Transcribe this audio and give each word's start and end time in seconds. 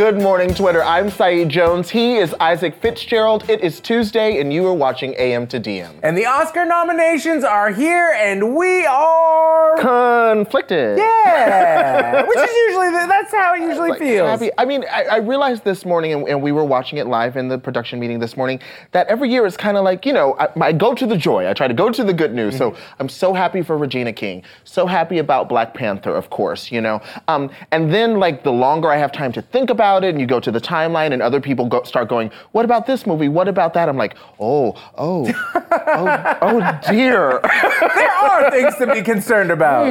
Good 0.00 0.16
morning, 0.16 0.54
Twitter. 0.54 0.82
I'm 0.82 1.10
Saeed 1.10 1.50
Jones. 1.50 1.90
He 1.90 2.16
is 2.16 2.34
Isaac 2.40 2.74
Fitzgerald. 2.80 3.44
It 3.50 3.60
is 3.60 3.80
Tuesday, 3.80 4.40
and 4.40 4.50
you 4.50 4.66
are 4.66 4.72
watching 4.72 5.14
AM 5.18 5.46
to 5.48 5.60
DM. 5.60 5.90
And 6.02 6.16
the 6.16 6.24
Oscar 6.24 6.64
nominations 6.64 7.44
are 7.44 7.70
here, 7.70 8.16
and 8.18 8.56
we 8.56 8.86
are. 8.86 9.76
Conflicted. 9.76 10.96
Yeah! 10.96 12.22
Which 12.26 12.38
is 12.38 12.50
usually, 12.68 12.88
the, 12.88 13.06
that's 13.10 13.30
how 13.30 13.54
it 13.54 13.60
usually 13.60 13.90
Like, 13.90 13.98
feels. 13.98 14.26
happy- 14.26 14.50
I 14.56 14.64
mean, 14.64 14.86
I, 14.90 15.02
I 15.04 15.16
realized 15.18 15.64
this 15.64 15.84
morning, 15.84 16.14
and, 16.14 16.26
and 16.26 16.42
we 16.42 16.50
were 16.50 16.64
watching 16.64 16.96
it 16.96 17.06
live 17.06 17.36
in 17.36 17.48
the 17.48 17.58
production 17.58 18.00
meeting 18.00 18.18
this 18.20 18.38
morning, 18.38 18.58
that 18.92 19.06
every 19.08 19.28
year 19.30 19.44
it's 19.44 19.58
kind 19.58 19.76
of 19.76 19.84
like, 19.84 20.06
you 20.06 20.14
know, 20.14 20.34
I, 20.38 20.48
I 20.68 20.72
go 20.72 20.94
to 20.94 21.06
the 21.06 21.16
joy. 21.18 21.46
I 21.46 21.52
try 21.52 21.68
to 21.68 21.74
go 21.74 21.90
to 21.90 22.02
the 22.02 22.14
good 22.14 22.32
news. 22.32 22.56
So 22.56 22.74
I'm 23.00 23.10
so 23.10 23.34
happy 23.34 23.60
for 23.60 23.76
Regina 23.76 24.14
King. 24.14 24.44
So 24.64 24.86
happy 24.86 25.18
about 25.18 25.50
Black 25.50 25.74
Panther, 25.74 26.16
of 26.16 26.30
course, 26.30 26.72
you 26.72 26.80
know. 26.80 27.02
Um, 27.28 27.50
and 27.70 27.92
then, 27.92 28.18
like, 28.18 28.44
the 28.44 28.52
longer 28.52 28.88
I 28.90 28.96
have 28.96 29.12
time 29.12 29.32
to 29.32 29.42
think 29.42 29.68
about 29.68 29.89
it, 29.98 30.04
and 30.10 30.20
you 30.20 30.26
go 30.26 30.40
to 30.40 30.50
the 30.50 30.60
timeline, 30.60 31.12
and 31.12 31.20
other 31.22 31.40
people 31.40 31.66
go, 31.66 31.82
start 31.82 32.08
going, 32.08 32.30
what 32.52 32.64
about 32.64 32.86
this 32.86 33.06
movie? 33.06 33.28
What 33.28 33.48
about 33.48 33.74
that? 33.74 33.88
I'm 33.88 33.96
like, 33.96 34.16
oh, 34.38 34.74
oh, 34.96 35.26
oh, 35.70 36.38
oh 36.42 36.80
dear. 36.90 37.40
there 37.94 38.10
are 38.10 38.50
things 38.50 38.76
to 38.76 38.86
be 38.92 39.02
concerned 39.02 39.50
about. 39.50 39.86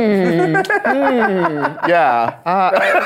yeah. 1.87 2.39
Uh, 2.45 3.05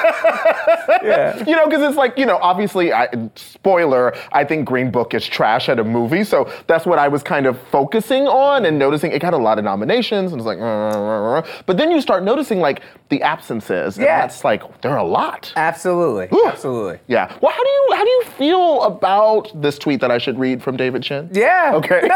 Yeah. 1.04 1.38
you 1.48 1.56
know, 1.56 1.66
because 1.66 1.82
it's 1.82 1.98
like, 1.98 2.18
you 2.18 2.26
know, 2.26 2.38
obviously, 2.42 2.94
I, 2.94 3.08
spoiler, 3.36 4.14
I 4.32 4.44
think 4.44 4.66
Green 4.68 4.92
Book 4.92 5.14
is 5.14 5.26
trash 5.26 5.70
at 5.70 5.80
a 5.80 5.84
movie. 5.84 6.24
So 6.24 6.52
that's 6.68 6.86
what 6.86 7.00
I 7.00 7.08
was 7.08 7.24
kind 7.24 7.46
of 7.46 7.60
focusing 7.72 8.28
on 8.28 8.66
and 8.66 8.78
noticing 8.80 9.12
it 9.12 9.20
got 9.20 9.34
a 9.34 9.38
lot 9.38 9.58
of 9.58 9.64
nominations. 9.66 10.32
And 10.32 10.40
it's 10.40 10.46
like, 10.46 10.60
"Uh, 10.60 11.42
but 11.66 11.78
then 11.78 11.92
you 11.92 12.02
start 12.02 12.24
noticing 12.24 12.60
like 12.60 12.82
the 13.10 13.22
absences. 13.22 13.98
And 13.98 14.06
Yeah. 14.06 14.22
that's 14.22 14.44
like, 14.44 14.82
there 14.82 14.92
are 14.92 14.98
a 15.00 15.04
lot. 15.04 15.52
Absolutely. 15.56 16.30
Ooh. 16.38 16.48
Absolutely. 16.48 16.83
Yeah. 17.08 17.36
Well, 17.42 17.52
how 17.52 17.64
do 17.64 17.70
you 17.70 17.88
how 17.94 18.04
do 18.04 18.10
you 18.10 18.24
feel 18.38 18.84
about 18.84 19.52
this 19.62 19.78
tweet 19.78 20.02
that 20.02 20.12
I 20.12 20.18
should 20.18 20.38
read 20.40 20.62
from 20.64 20.78
David 20.78 21.04
Chin? 21.04 21.30
Yeah. 21.32 21.72
Okay. 21.76 22.02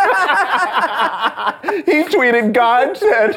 he 1.85 2.03
tweeted, 2.03 2.53
God 2.53 2.97
said, 2.97 3.35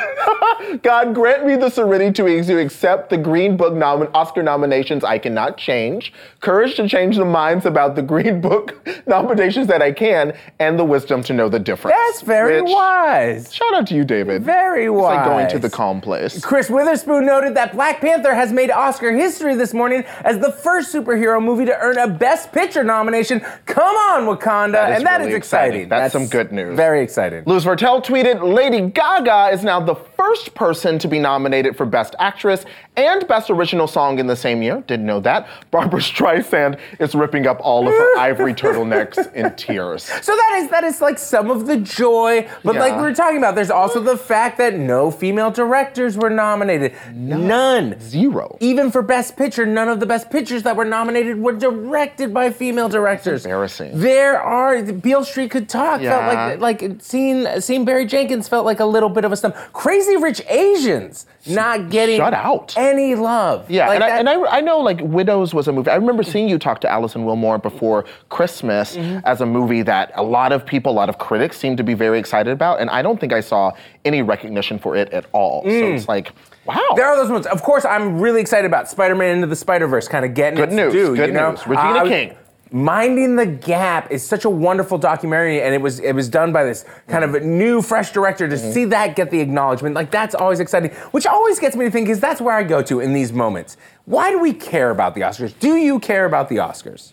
God 0.82 1.14
grant 1.14 1.46
me 1.46 1.56
the 1.56 1.70
serenity 1.70 2.12
to, 2.22 2.44
to 2.44 2.58
accept 2.58 3.10
the 3.10 3.16
Green 3.16 3.56
Book 3.56 3.74
nom- 3.74 4.08
Oscar 4.14 4.42
nominations 4.42 5.04
I 5.04 5.18
cannot 5.18 5.56
change, 5.58 6.12
courage 6.40 6.76
to 6.76 6.88
change 6.88 7.16
the 7.16 7.24
minds 7.24 7.66
about 7.66 7.94
the 7.94 8.02
Green 8.02 8.40
Book 8.40 8.86
nominations 9.06 9.66
that 9.68 9.82
I 9.82 9.92
can, 9.92 10.36
and 10.58 10.78
the 10.78 10.84
wisdom 10.84 11.22
to 11.24 11.32
know 11.32 11.48
the 11.48 11.58
difference. 11.58 11.96
That's 11.96 12.22
very 12.22 12.62
Which- 12.62 12.72
wise. 12.72 13.54
Shout 13.54 13.74
out 13.74 13.86
to 13.88 13.94
you, 13.94 14.04
David. 14.04 14.42
Very 14.42 14.84
It's 14.86 14.92
wise. 14.92 15.16
like 15.16 15.24
going 15.24 15.48
to 15.50 15.58
the 15.58 15.70
calm 15.70 16.00
place. 16.00 16.44
Chris 16.44 16.70
Witherspoon 16.70 17.26
noted 17.26 17.54
that 17.54 17.72
Black 17.72 18.00
Panther 18.00 18.34
has 18.34 18.52
made 18.52 18.70
Oscar 18.70 19.12
history 19.12 19.54
this 19.54 19.74
morning 19.74 20.04
as 20.24 20.38
the 20.38 20.50
first 20.52 20.92
superhero 20.94 21.19
movie 21.40 21.64
to 21.66 21.78
earn 21.78 21.98
a 21.98 22.08
Best 22.08 22.52
Picture 22.52 22.82
nomination. 22.82 23.40
Come 23.66 23.94
on, 23.94 24.22
Wakanda. 24.22 24.72
That 24.72 24.92
and 24.92 25.06
that 25.06 25.18
really 25.18 25.30
is 25.30 25.36
exciting. 25.36 25.82
exciting. 25.82 25.88
That's 25.88 26.12
some 26.12 26.26
good 26.26 26.52
news. 26.52 26.76
Very 26.76 27.02
exciting. 27.02 27.44
Luz 27.46 27.64
Vertel 27.64 28.04
tweeted, 28.04 28.54
Lady 28.54 28.80
Gaga 28.90 29.50
is 29.52 29.62
now 29.62 29.80
the 29.80 29.94
first 30.20 30.54
person 30.54 30.98
to 30.98 31.08
be 31.08 31.18
nominated 31.18 31.74
for 31.74 31.86
Best 31.86 32.14
Actress 32.18 32.66
and 32.98 33.26
Best 33.26 33.48
Original 33.48 33.86
Song 33.86 34.18
in 34.18 34.26
the 34.26 34.36
same 34.36 34.60
year. 34.60 34.84
Didn't 34.86 35.06
know 35.06 35.20
that. 35.20 35.48
Barbra 35.70 36.00
Streisand 36.12 36.78
is 36.98 37.14
ripping 37.14 37.46
up 37.46 37.58
all 37.62 37.88
of 37.88 37.94
her 37.94 38.18
ivory 38.18 38.52
turtlenecks 38.52 39.32
in 39.34 39.54
tears. 39.56 40.02
So 40.02 40.36
that 40.36 40.60
is 40.62 40.70
that 40.70 40.84
is 40.84 41.00
like 41.00 41.18
some 41.18 41.50
of 41.50 41.66
the 41.66 41.78
joy, 41.78 42.46
but 42.62 42.74
like 42.76 42.96
we 42.96 43.02
were 43.02 43.14
talking 43.14 43.38
about, 43.38 43.54
there's 43.54 43.70
also 43.70 44.00
the 44.00 44.16
fact 44.18 44.58
that 44.58 44.74
no 44.74 45.10
female 45.10 45.50
directors 45.50 46.18
were 46.18 46.28
nominated. 46.30 46.92
None. 47.14 47.98
Zero. 48.00 48.58
Even 48.60 48.91
for 48.91 49.00
Best 49.00 49.37
Picture, 49.38 49.64
none 49.64 49.88
of 49.88 50.00
the 50.00 50.06
Best 50.06 50.28
Pictures 50.31 50.64
that 50.64 50.76
were 50.76 50.84
nominated 50.84 51.38
were 51.41 51.52
directed 51.54 52.34
by 52.34 52.50
female 52.50 52.88
directors. 52.91 53.47
embarrassing. 53.47 53.98
There 53.98 54.38
are 54.41 54.82
Beale 54.82 55.25
Street 55.25 55.50
Could 55.50 55.69
Talk 55.69 56.02
Yeah. 56.02 56.10
felt 56.28 56.60
like 56.60 56.81
like 56.82 57.00
seeing 57.00 57.47
seeing 57.60 57.87
Barry 57.87 58.04
Jenkins 58.04 58.48
felt 58.48 58.66
like 58.66 58.81
a 58.81 58.84
little 58.84 59.08
bit 59.08 59.25
of 59.25 59.32
a 59.32 59.37
stump. 59.37 59.54
Crazy 59.72 60.16
Rich 60.22 60.42
Asians 60.48 61.26
not 61.47 61.91
getting 61.91 62.19
Shut 62.19 62.34
out. 62.34 62.75
any 62.76 63.14
love. 63.14 63.70
Yeah, 63.70 63.88
Like 63.88 63.97
and, 64.00 64.04
I, 64.04 64.19
and 64.19 64.28
I, 64.28 64.58
I 64.58 64.60
know 64.60 64.78
like 64.81 65.00
Widows 65.00 65.54
was 65.54 65.69
a 65.69 65.72
movie. 65.72 65.91
I 65.91 65.94
remember 65.97 66.22
seeing 66.22 66.48
you 66.48 66.58
talk 66.58 66.81
to 66.82 66.91
Alison 66.91 67.25
Willmore 67.25 67.60
before 67.62 68.04
Christmas 68.28 68.97
Mm-hmm. 68.97 69.19
as 69.25 69.41
a 69.41 69.47
movie 69.47 69.82
that 69.82 70.12
a 70.14 70.22
lot 70.22 70.53
of 70.53 70.64
people, 70.66 70.92
a 70.92 70.94
lot 70.94 71.08
of 71.08 71.19
critics 71.19 71.56
seemed 71.58 71.76
to 71.78 71.82
be 71.84 71.94
very 71.94 72.19
excited 72.19 72.53
about, 72.53 72.81
and 72.81 72.91
I 72.91 73.03
don't 73.03 73.19
think 73.20 73.32
I 73.32 73.41
saw 73.41 73.72
any 74.04 74.22
recognition 74.22 74.78
for 74.78 74.97
it 74.97 75.10
at 75.12 75.26
all. 75.32 75.62
So 75.62 75.69
it's 75.70 76.08
like, 76.08 76.32
wow. 76.66 76.75
Mm. 76.91 76.97
There 76.97 77.06
are 77.06 77.16
those 77.16 77.31
ones. 77.31 77.47
Of 77.47 77.62
course, 77.62 77.84
I'm 77.84 78.20
really 78.20 78.41
excited 78.41 78.66
about 78.66 78.88
Spider-Man 78.88 79.37
Into 79.37 79.47
the 79.47 79.56
Spider-Verse, 79.56 80.08
kind 80.08 80.25
of 80.25 80.34
getting 80.34 80.56
Good 80.56 80.69
its 80.70 80.75
news, 80.76 80.92
due, 80.92 81.16
good 81.16 81.28
you 81.28 81.34
know? 81.34 81.50
news. 81.52 81.66
Regina 81.66 81.98
Uh, 82.00 82.04
King. 82.04 82.37
Minding 82.72 83.34
the 83.34 83.47
Gap 83.47 84.12
is 84.12 84.25
such 84.25 84.44
a 84.44 84.50
wonderful 84.50 84.97
documentary, 84.97 85.60
and 85.60 85.75
it 85.75 85.81
was 85.81 85.98
it 85.98 86.12
was 86.14 86.28
done 86.28 86.53
by 86.53 86.62
this 86.62 86.84
kind 87.08 87.25
of 87.25 87.42
new, 87.42 87.82
fresh 87.82 88.12
director. 88.12 88.48
To 88.48 88.54
Mm-hmm. 88.54 88.72
see 88.72 88.84
that 88.86 89.16
get 89.16 89.31
the 89.31 89.41
acknowledgement, 89.41 89.94
like 89.97 90.10
that's 90.12 90.34
always 90.36 90.60
exciting. 90.60 90.91
Which 91.10 91.26
always 91.26 91.58
gets 91.58 91.75
me 91.75 91.84
to 91.86 91.91
think, 91.91 92.08
is 92.08 92.20
that's 92.20 92.41
where 92.41 92.54
I 92.54 92.62
go 92.62 92.81
to 92.82 93.00
in 93.00 93.12
these 93.12 93.32
moments. 93.32 93.76
Why 94.04 94.31
do 94.31 94.38
we 94.38 94.53
care 94.53 94.91
about 94.91 95.14
the 95.16 95.22
Oscars? 95.22 95.53
Do 95.58 95.75
you 95.76 95.98
care 95.98 96.26
about 96.26 96.48
the 96.48 96.56
Oscars? 96.56 97.12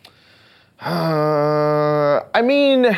Uh, 0.79 2.21
I 2.35 2.41
mean, 2.43 2.85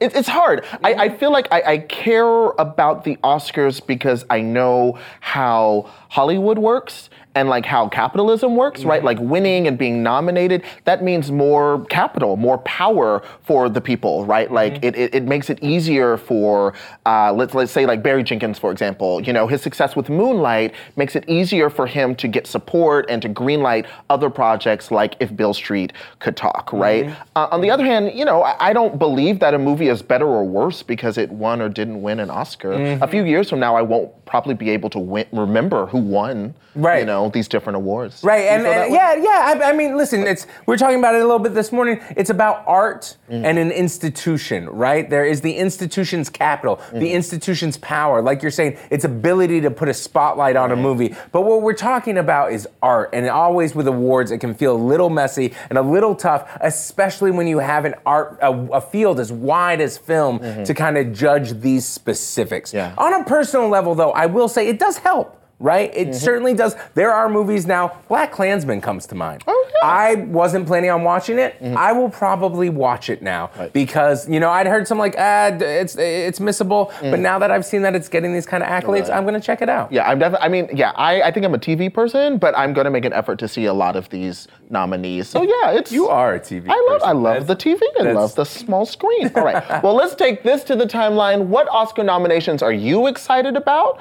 it, 0.00 0.14
it's 0.14 0.28
hard. 0.28 0.64
I, 0.84 0.94
I 0.94 1.08
feel 1.08 1.32
like 1.32 1.48
I, 1.50 1.62
I 1.62 1.78
care 1.78 2.46
about 2.58 3.04
the 3.04 3.16
Oscars 3.24 3.84
because 3.86 4.24
I 4.30 4.40
know 4.42 4.98
how 5.20 5.90
Hollywood 6.10 6.58
works 6.58 7.08
and 7.34 7.48
like 7.48 7.64
how 7.64 7.88
capitalism 7.88 8.56
works, 8.56 8.84
right? 8.84 9.04
Like 9.04 9.18
winning 9.20 9.68
and 9.68 9.78
being 9.78 10.02
nominated, 10.02 10.64
that 10.84 11.04
means 11.04 11.30
more 11.30 11.84
capital, 11.86 12.36
more 12.36 12.58
power 12.58 13.22
for 13.42 13.68
the 13.68 13.80
people, 13.80 14.26
right? 14.26 14.50
Like 14.50 14.82
it, 14.84 14.96
it, 14.96 15.14
it 15.14 15.22
makes 15.24 15.48
it 15.48 15.62
easier 15.62 16.16
for, 16.16 16.74
uh, 17.06 17.32
let's, 17.32 17.54
let's 17.54 17.70
say 17.70 17.86
like 17.86 18.02
Barry 18.02 18.24
Jenkins, 18.24 18.58
for 18.58 18.72
example, 18.72 19.20
you 19.22 19.32
know, 19.32 19.46
his 19.46 19.62
success 19.62 19.94
with 19.94 20.08
Moonlight 20.08 20.74
makes 20.96 21.14
it 21.14 21.28
easier 21.28 21.70
for 21.70 21.86
him 21.86 22.16
to 22.16 22.26
get 22.26 22.46
support 22.48 23.06
and 23.08 23.22
to 23.22 23.28
greenlight 23.28 23.86
other 24.08 24.28
projects 24.28 24.90
like 24.90 25.14
If 25.20 25.34
Beale 25.36 25.54
Street 25.54 25.92
Could 26.18 26.36
Talk, 26.36 26.70
right? 26.72 27.06
Uh, 27.36 27.48
on 27.52 27.60
the 27.60 27.70
other 27.70 27.84
hand, 27.84 28.12
you 28.12 28.24
know, 28.24 28.42
I, 28.42 28.70
I 28.70 28.72
don't 28.72 28.98
believe 28.98 29.38
that 29.38 29.54
a 29.54 29.58
movie 29.58 29.88
is 29.88 30.02
better 30.02 30.26
or 30.26 30.44
worse 30.44 30.82
because 30.82 31.16
it 31.16 31.30
won 31.30 31.62
or 31.62 31.68
didn't 31.68 32.02
win 32.02 32.18
an 32.18 32.30
Oscar. 32.30 32.72
A 33.00 33.06
few 33.06 33.24
years 33.24 33.48
from 33.48 33.60
now, 33.60 33.76
I 33.76 33.82
won't 33.82 34.19
probably 34.30 34.54
be 34.54 34.70
able 34.70 34.88
to 34.88 34.98
win, 35.00 35.26
remember 35.32 35.86
who 35.86 35.98
won, 35.98 36.54
you 36.76 37.04
know, 37.04 37.28
these 37.30 37.48
different 37.48 37.76
awards. 37.76 38.22
Right, 38.22 38.44
and, 38.46 38.64
and 38.64 38.94
yeah, 38.94 39.14
yeah. 39.16 39.60
I, 39.66 39.70
I 39.70 39.72
mean, 39.72 39.96
listen, 39.96 40.24
it's 40.24 40.46
we 40.66 40.74
are 40.74 40.78
talking 40.78 41.00
about 41.00 41.16
it 41.16 41.18
a 41.20 41.24
little 41.24 41.40
bit 41.40 41.52
this 41.52 41.72
morning. 41.72 42.00
It's 42.16 42.30
about 42.30 42.62
art 42.66 43.16
Mm. 43.30 43.44
and 43.44 43.58
an 43.60 43.70
institution, 43.70 44.68
right? 44.68 45.08
There 45.08 45.24
is 45.24 45.40
the 45.40 45.52
institution's 45.56 46.28
capital, 46.28 46.76
Mm-hmm. 46.76 46.98
the 46.98 47.12
institution's 47.12 47.76
power. 47.78 48.20
Like 48.22 48.42
you're 48.42 48.50
saying, 48.50 48.76
its 48.90 49.04
ability 49.04 49.60
to 49.60 49.70
put 49.70 49.88
a 49.88 49.94
spotlight 49.94 50.56
on 50.56 50.72
a 50.72 50.76
movie. 50.76 51.14
But 51.30 51.42
what 51.42 51.62
we're 51.62 51.74
talking 51.74 52.18
about 52.18 52.52
is 52.52 52.66
art, 52.82 53.10
and 53.12 53.28
always 53.28 53.74
with 53.74 53.86
awards, 53.86 54.30
it 54.32 54.38
can 54.38 54.54
feel 54.54 54.74
a 54.74 54.82
little 54.92 55.10
messy 55.10 55.54
and 55.68 55.78
a 55.78 55.82
little 55.82 56.14
tough, 56.16 56.50
especially 56.60 57.30
when 57.30 57.46
you 57.46 57.58
have 57.60 57.84
an 57.84 57.94
art 58.04 58.38
a, 58.42 58.50
a 58.72 58.80
field 58.80 59.20
as 59.20 59.30
wide 59.32 59.80
as 59.80 59.96
film 59.98 60.38
to 60.64 60.74
kind 60.74 60.98
of 60.98 61.12
judge 61.12 61.52
these 61.60 61.86
specifics. 61.86 62.70
Mm-hmm. 62.70 62.76
Yeah. 62.98 63.04
On 63.04 63.20
a 63.20 63.24
personal 63.24 63.68
level, 63.68 63.94
though, 63.94 64.12
I 64.20 64.26
will 64.26 64.48
say 64.48 64.68
it 64.68 64.78
does 64.78 64.98
help 64.98 65.39
right? 65.60 65.94
It 65.94 66.08
mm-hmm. 66.08 66.12
certainly 66.14 66.54
does. 66.54 66.74
There 66.94 67.12
are 67.12 67.28
movies 67.28 67.66
now. 67.66 68.00
BlacKkKlansman 68.10 68.82
comes 68.82 69.06
to 69.06 69.14
mind. 69.14 69.44
Oh, 69.46 69.70
yeah. 69.74 69.88
I 69.88 70.14
wasn't 70.14 70.66
planning 70.66 70.90
on 70.90 71.04
watching 71.04 71.38
it. 71.38 71.62
Mm-hmm. 71.62 71.76
I 71.76 71.92
will 71.92 72.10
probably 72.10 72.70
watch 72.70 73.08
it 73.08 73.22
now 73.22 73.50
Right. 73.58 73.72
because 73.72 74.28
you 74.28 74.40
know 74.40 74.50
I'd 74.50 74.66
heard 74.66 74.88
some 74.88 74.98
like 74.98 75.14
ah 75.18 75.50
it's 75.60 75.96
it's 75.96 76.38
missable, 76.38 76.88
but 77.00 77.18
mm. 77.18 77.20
now 77.20 77.38
that 77.38 77.50
I've 77.50 77.64
seen 77.64 77.82
that 77.82 77.94
it's 77.94 78.08
getting 78.08 78.32
these 78.32 78.46
kind 78.46 78.62
of 78.62 78.68
accolades, 78.68 79.08
Right. 79.08 79.10
I'm 79.10 79.24
gonna 79.24 79.40
check 79.40 79.62
it 79.62 79.68
out. 79.68 79.92
Yeah, 79.92 80.08
I'm 80.08 80.18
definitely. 80.18 80.46
I 80.46 80.48
mean, 80.48 80.68
yeah, 80.74 80.92
I, 80.96 81.22
I 81.22 81.30
think 81.30 81.44
I'm 81.44 81.54
a 81.54 81.58
TV 81.58 81.92
person, 81.92 82.38
but 82.38 82.56
I'm 82.56 82.72
going 82.72 82.86
to 82.86 82.90
make 82.90 83.04
an 83.04 83.12
effort 83.12 83.38
to 83.40 83.48
see 83.48 83.66
a 83.66 83.74
lot 83.74 83.96
of 83.96 84.08
these 84.08 84.48
nominees. 84.70 85.28
So 85.28 85.42
yeah, 85.42 85.72
it's 85.72 85.92
You 86.00 86.08
are 86.08 86.34
a 86.34 86.40
TV. 86.40 86.68
I 86.68 86.86
love 86.90 87.02
I 87.02 87.06
person. 87.06 87.22
love 87.22 87.46
the 87.46 87.56
TV 87.56 87.80
I 87.98 88.12
love 88.12 88.34
the 88.34 88.44
small 88.44 88.86
screen. 88.86 89.30
All 89.36 89.44
right. 89.44 89.82
well, 89.82 89.94
let's 89.94 90.14
take 90.14 90.42
this 90.42 90.64
to 90.64 90.76
the 90.76 90.86
timeline. 90.86 91.46
What 91.46 91.68
Oscar 91.70 92.02
nominations 92.02 92.62
are 92.62 92.72
you 92.72 93.06
excited 93.06 93.56
about? 93.56 94.00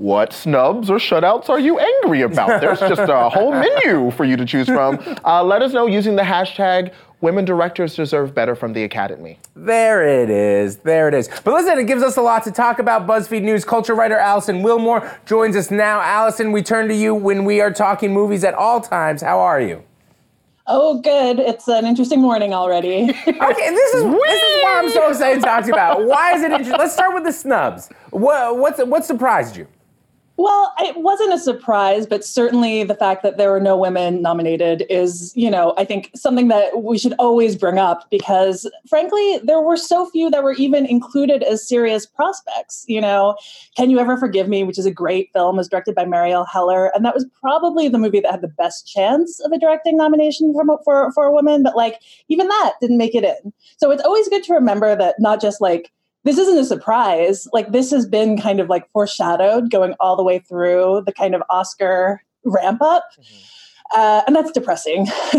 What 0.00 0.32
snubs 0.32 0.88
or 0.88 0.96
shutouts 0.96 1.50
are 1.50 1.60
you 1.60 1.78
angry 1.78 2.22
about? 2.22 2.62
There's 2.62 2.80
just 2.80 3.02
a 3.02 3.28
whole 3.28 3.52
menu 3.84 4.10
for 4.12 4.24
you 4.24 4.34
to 4.38 4.46
choose 4.46 4.66
from. 4.66 4.98
Uh, 5.26 5.44
let 5.44 5.60
us 5.60 5.74
know 5.74 5.86
using 5.86 6.16
the 6.16 6.22
hashtag 6.22 6.94
Women 7.20 7.44
Directors 7.44 7.96
Deserve 7.96 8.34
Better 8.34 8.54
from 8.54 8.72
the 8.72 8.82
Academy. 8.84 9.38
There 9.54 10.22
it 10.22 10.30
is. 10.30 10.76
There 10.78 11.06
it 11.08 11.12
is. 11.12 11.28
But 11.44 11.52
listen, 11.52 11.78
it 11.78 11.86
gives 11.86 12.02
us 12.02 12.16
a 12.16 12.22
lot 12.22 12.44
to 12.44 12.50
talk 12.50 12.78
about. 12.78 13.06
BuzzFeed 13.06 13.42
News 13.42 13.62
culture 13.62 13.94
writer 13.94 14.16
Alison 14.16 14.62
Willmore 14.62 15.06
joins 15.26 15.54
us 15.54 15.70
now. 15.70 16.00
Alison, 16.00 16.50
we 16.50 16.62
turn 16.62 16.88
to 16.88 16.94
you 16.94 17.14
when 17.14 17.44
we 17.44 17.60
are 17.60 17.70
talking 17.70 18.10
movies 18.10 18.42
at 18.42 18.54
all 18.54 18.80
times. 18.80 19.20
How 19.20 19.38
are 19.40 19.60
you? 19.60 19.84
Oh, 20.66 20.98
good. 21.02 21.38
It's 21.38 21.68
an 21.68 21.84
interesting 21.84 22.22
morning 22.22 22.54
already. 22.54 23.02
Okay, 23.26 23.70
this 23.70 23.94
is 23.94 24.02
this 24.02 24.42
is 24.42 24.64
why 24.64 24.80
I'm 24.82 24.90
so 24.90 25.08
excited 25.10 25.40
to 25.40 25.46
talk 25.46 25.60
to 25.60 25.66
you 25.66 25.72
about. 25.74 26.06
Why 26.06 26.32
is 26.32 26.42
it 26.42 26.52
interesting? 26.52 26.78
Let's 26.78 26.94
start 26.94 27.12
with 27.12 27.24
the 27.24 27.32
snubs. 27.32 27.90
What 28.08 28.56
what's 28.56 28.82
what 28.82 29.04
surprised 29.04 29.58
you? 29.58 29.66
Well, 30.40 30.72
it 30.78 30.96
wasn't 30.96 31.34
a 31.34 31.38
surprise, 31.38 32.06
but 32.06 32.24
certainly 32.24 32.82
the 32.82 32.94
fact 32.94 33.22
that 33.24 33.36
there 33.36 33.50
were 33.50 33.60
no 33.60 33.76
women 33.76 34.22
nominated 34.22 34.86
is, 34.88 35.36
you 35.36 35.50
know, 35.50 35.74
I 35.76 35.84
think 35.84 36.10
something 36.14 36.48
that 36.48 36.82
we 36.82 36.96
should 36.96 37.12
always 37.18 37.56
bring 37.56 37.76
up 37.76 38.08
because, 38.08 38.66
frankly, 38.88 39.38
there 39.44 39.60
were 39.60 39.76
so 39.76 40.08
few 40.08 40.30
that 40.30 40.42
were 40.42 40.54
even 40.54 40.86
included 40.86 41.42
as 41.42 41.68
serious 41.68 42.06
prospects. 42.06 42.86
You 42.88 43.02
know, 43.02 43.36
Can 43.76 43.90
You 43.90 43.98
Ever 43.98 44.16
Forgive 44.16 44.48
Me, 44.48 44.64
which 44.64 44.78
is 44.78 44.86
a 44.86 44.90
great 44.90 45.30
film, 45.34 45.58
was 45.58 45.68
directed 45.68 45.94
by 45.94 46.06
Marielle 46.06 46.48
Heller, 46.50 46.90
and 46.94 47.04
that 47.04 47.14
was 47.14 47.26
probably 47.38 47.88
the 47.88 47.98
movie 47.98 48.20
that 48.20 48.30
had 48.30 48.40
the 48.40 48.48
best 48.48 48.88
chance 48.88 49.40
of 49.40 49.52
a 49.52 49.58
directing 49.58 49.98
nomination 49.98 50.54
for 50.54 50.64
for, 50.82 51.12
for 51.12 51.26
a 51.26 51.32
woman. 51.32 51.62
But 51.62 51.76
like, 51.76 52.00
even 52.28 52.48
that 52.48 52.76
didn't 52.80 52.96
make 52.96 53.14
it 53.14 53.24
in. 53.24 53.52
So 53.76 53.90
it's 53.90 54.02
always 54.02 54.26
good 54.30 54.44
to 54.44 54.54
remember 54.54 54.96
that 54.96 55.16
not 55.18 55.38
just 55.38 55.60
like 55.60 55.92
this 56.24 56.38
isn't 56.38 56.58
a 56.58 56.64
surprise. 56.64 57.46
Like 57.52 57.72
this 57.72 57.90
has 57.90 58.06
been 58.06 58.38
kind 58.40 58.60
of 58.60 58.68
like 58.68 58.90
foreshadowed 58.90 59.70
going 59.70 59.94
all 60.00 60.16
the 60.16 60.22
way 60.22 60.38
through 60.38 61.02
the 61.06 61.12
kind 61.12 61.34
of 61.34 61.42
Oscar 61.48 62.22
ramp 62.44 62.82
up. 62.82 63.04
Mm-hmm. 63.18 63.36
Uh, 63.94 64.22
and 64.26 64.36
that's 64.36 64.52
depressing. 64.52 65.04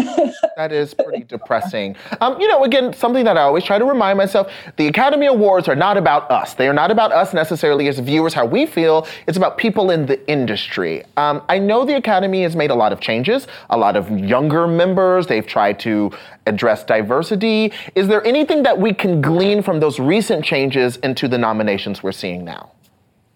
that 0.58 0.72
is 0.72 0.94
pretty 0.94 1.24
depressing. 1.24 1.96
Um, 2.20 2.40
you 2.40 2.48
know, 2.48 2.64
again, 2.64 2.94
something 2.94 3.24
that 3.24 3.38
I 3.38 3.44
always 3.44 3.64
try 3.64 3.80
to 3.80 3.86
remind 3.86 4.18
myself 4.18 4.52
the 4.76 4.88
Academy 4.88 5.28
Awards 5.28 5.68
are 5.70 5.76
not 5.76 5.96
about 5.98 6.30
us. 6.30 6.54
They 6.54 6.68
are 6.68 6.74
not 6.74 6.92
about 6.92 7.12
us 7.14 7.34
necessarily 7.34 7.88
as 7.88 8.00
viewers, 8.00 8.34
how 8.34 8.46
we 8.46 8.66
feel. 8.66 9.08
It's 9.28 9.38
about 9.38 9.58
people 9.58 9.92
in 9.92 10.06
the 10.06 10.30
industry. 10.30 11.04
Um, 11.16 11.42
I 11.48 11.60
know 11.60 11.86
the 11.86 11.96
Academy 11.96 12.44
has 12.44 12.56
made 12.56 12.72
a 12.72 12.76
lot 12.76 12.92
of 12.92 13.00
changes, 13.00 13.48
a 13.70 13.78
lot 13.78 13.96
of 13.96 14.10
younger 14.12 14.68
members. 14.68 15.28
They've 15.28 15.48
tried 15.48 15.80
to 15.82 16.12
address 16.46 16.84
diversity. 16.84 17.72
Is 17.96 18.08
there 18.08 18.26
anything 18.26 18.64
that 18.64 18.78
we 18.78 18.94
can 18.94 19.22
glean 19.22 19.62
from 19.62 19.80
those 19.80 20.00
recent 20.00 20.44
changes 20.44 20.98
into 20.98 21.28
the 21.28 21.38
nominations 21.38 22.04
we're 22.04 22.12
seeing 22.12 22.44
now? 22.44 22.72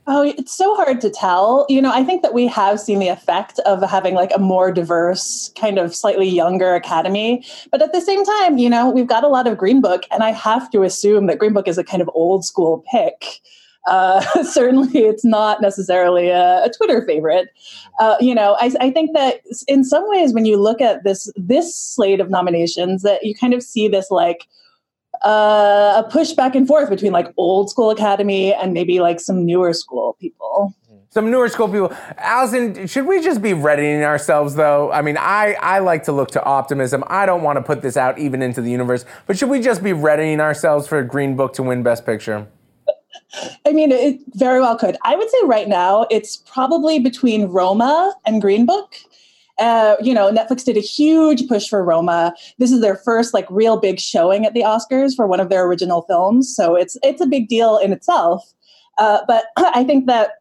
Oh, 0.07 0.21
it's 0.21 0.55
so 0.55 0.75
hard 0.75 1.01
to 1.01 1.09
tell. 1.09 1.65
You 1.67 1.81
know, 1.81 1.91
I 1.91 2.03
think 2.03 2.21
that 2.21 2.33
we 2.33 2.45
have 2.47 2.79
seen 2.79 2.99
the 2.99 3.07
effect 3.07 3.57
of 3.59 3.81
having 3.81 4.13
like 4.13 4.31
a 4.35 4.39
more 4.39 4.71
diverse, 4.71 5.51
kind 5.59 5.79
of 5.79 5.95
slightly 5.95 6.29
younger 6.29 6.75
academy. 6.75 7.43
But 7.71 7.81
at 7.81 7.91
the 7.91 8.01
same 8.01 8.23
time, 8.23 8.59
you 8.59 8.69
know, 8.69 8.89
we've 8.89 9.07
got 9.07 9.23
a 9.23 9.27
lot 9.27 9.47
of 9.47 9.57
Green 9.57 9.81
Book, 9.81 10.03
and 10.11 10.21
I 10.21 10.31
have 10.31 10.69
to 10.71 10.83
assume 10.83 11.25
that 11.25 11.39
Green 11.39 11.53
Book 11.53 11.67
is 11.67 11.79
a 11.79 11.83
kind 11.83 12.03
of 12.03 12.09
old 12.13 12.45
school 12.45 12.85
pick. 12.91 13.41
Uh, 13.87 14.21
certainly, 14.43 14.99
it's 14.99 15.25
not 15.25 15.59
necessarily 15.59 16.29
a, 16.29 16.65
a 16.65 16.69
Twitter 16.69 17.03
favorite. 17.07 17.49
Uh, 17.99 18.15
you 18.19 18.35
know, 18.35 18.55
I, 18.59 18.71
I 18.79 18.91
think 18.91 19.13
that 19.13 19.41
in 19.67 19.83
some 19.83 20.07
ways, 20.07 20.33
when 20.33 20.45
you 20.45 20.57
look 20.57 20.81
at 20.81 21.03
this 21.03 21.31
this 21.35 21.75
slate 21.75 22.19
of 22.19 22.29
nominations, 22.29 23.01
that 23.01 23.25
you 23.25 23.33
kind 23.33 23.55
of 23.55 23.63
see 23.63 23.87
this 23.87 24.11
like 24.11 24.45
uh, 25.23 26.03
a 26.03 26.09
push 26.11 26.33
back 26.33 26.55
and 26.55 26.67
forth 26.67 26.89
between 26.89 27.11
like 27.11 27.27
old 27.37 27.69
school 27.69 27.89
academy 27.89 28.53
and 28.53 28.73
maybe 28.73 28.99
like 28.99 29.19
some 29.19 29.45
newer 29.45 29.73
school 29.73 30.17
people 30.19 30.73
some 31.15 31.31
newer 31.31 31.47
school 31.47 31.69
people. 31.69 31.95
Alison, 32.17 32.87
should 32.87 33.07
we 33.07 33.21
just 33.21 33.41
be 33.41 33.53
readying 33.53 34.03
ourselves 34.03 34.55
though? 34.55 34.91
I 34.91 35.01
mean, 35.01 35.15
I, 35.17 35.55
I 35.61 35.79
like 35.79 36.03
to 36.03 36.11
look 36.11 36.29
to 36.31 36.43
optimism. 36.43 37.05
I 37.07 37.25
don't 37.25 37.41
want 37.41 37.55
to 37.55 37.63
put 37.63 37.81
this 37.81 37.95
out 37.95 38.19
even 38.19 38.41
into 38.41 38.61
the 38.61 38.69
universe, 38.69 39.05
but 39.25 39.37
should 39.37 39.47
we 39.47 39.61
just 39.61 39.81
be 39.81 39.93
readying 39.93 40.41
ourselves 40.41 40.89
for 40.89 41.01
Green 41.03 41.37
Book 41.37 41.53
to 41.53 41.63
win 41.63 41.83
Best 41.83 42.05
Picture? 42.05 42.47
I 43.65 43.71
mean, 43.71 43.93
it 43.93 44.19
very 44.33 44.59
well 44.59 44.77
could. 44.77 44.97
I 45.05 45.15
would 45.15 45.29
say 45.29 45.37
right 45.45 45.69
now 45.69 46.05
it's 46.11 46.35
probably 46.35 46.99
between 46.99 47.45
Roma 47.45 48.13
and 48.25 48.41
Green 48.41 48.65
Book. 48.65 48.97
Uh, 49.57 49.95
you 50.01 50.13
know, 50.13 50.31
Netflix 50.31 50.65
did 50.65 50.77
a 50.77 50.81
huge 50.81 51.47
push 51.47 51.69
for 51.69 51.83
Roma. 51.83 52.33
This 52.57 52.71
is 52.71 52.81
their 52.81 52.95
first 52.95 53.33
like 53.33 53.47
real 53.49 53.77
big 53.77 53.99
showing 53.99 54.45
at 54.45 54.53
the 54.53 54.61
Oscars 54.61 55.15
for 55.15 55.27
one 55.27 55.39
of 55.39 55.49
their 55.49 55.65
original 55.65 56.01
films, 56.03 56.53
so 56.53 56.75
it's 56.75 56.97
it's 57.03 57.21
a 57.21 57.27
big 57.27 57.47
deal 57.47 57.77
in 57.77 57.93
itself. 57.93 58.53
Uh, 58.97 59.19
but 59.27 59.45
I 59.57 59.83
think 59.83 60.07
that 60.07 60.31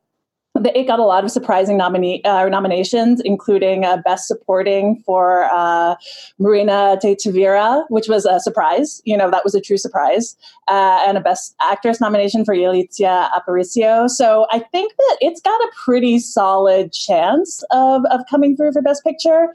it 0.62 0.86
got 0.86 1.00
a 1.00 1.04
lot 1.04 1.24
of 1.24 1.30
surprising 1.30 1.76
nominee, 1.76 2.22
uh, 2.24 2.48
nominations, 2.48 3.20
including 3.24 3.84
uh, 3.84 3.96
Best 4.04 4.28
Supporting 4.28 5.02
for 5.04 5.44
uh, 5.52 5.96
Marina 6.38 6.96
de 7.00 7.16
Tavira, 7.16 7.84
which 7.88 8.08
was 8.08 8.24
a 8.24 8.38
surprise. 8.38 9.02
You 9.04 9.16
know, 9.16 9.30
that 9.30 9.42
was 9.42 9.54
a 9.54 9.60
true 9.60 9.78
surprise. 9.78 10.36
Uh, 10.68 11.04
and 11.06 11.18
a 11.18 11.20
Best 11.20 11.54
Actress 11.60 12.00
nomination 12.00 12.44
for 12.44 12.54
Yalitza 12.54 13.28
Aparicio. 13.30 14.08
So 14.08 14.46
I 14.50 14.60
think 14.60 14.92
that 14.96 15.18
it's 15.20 15.40
got 15.40 15.60
a 15.60 15.70
pretty 15.84 16.18
solid 16.20 16.92
chance 16.92 17.62
of, 17.70 18.04
of 18.06 18.20
coming 18.30 18.56
through 18.56 18.72
for 18.72 18.80
Best 18.80 19.02
Picture. 19.04 19.48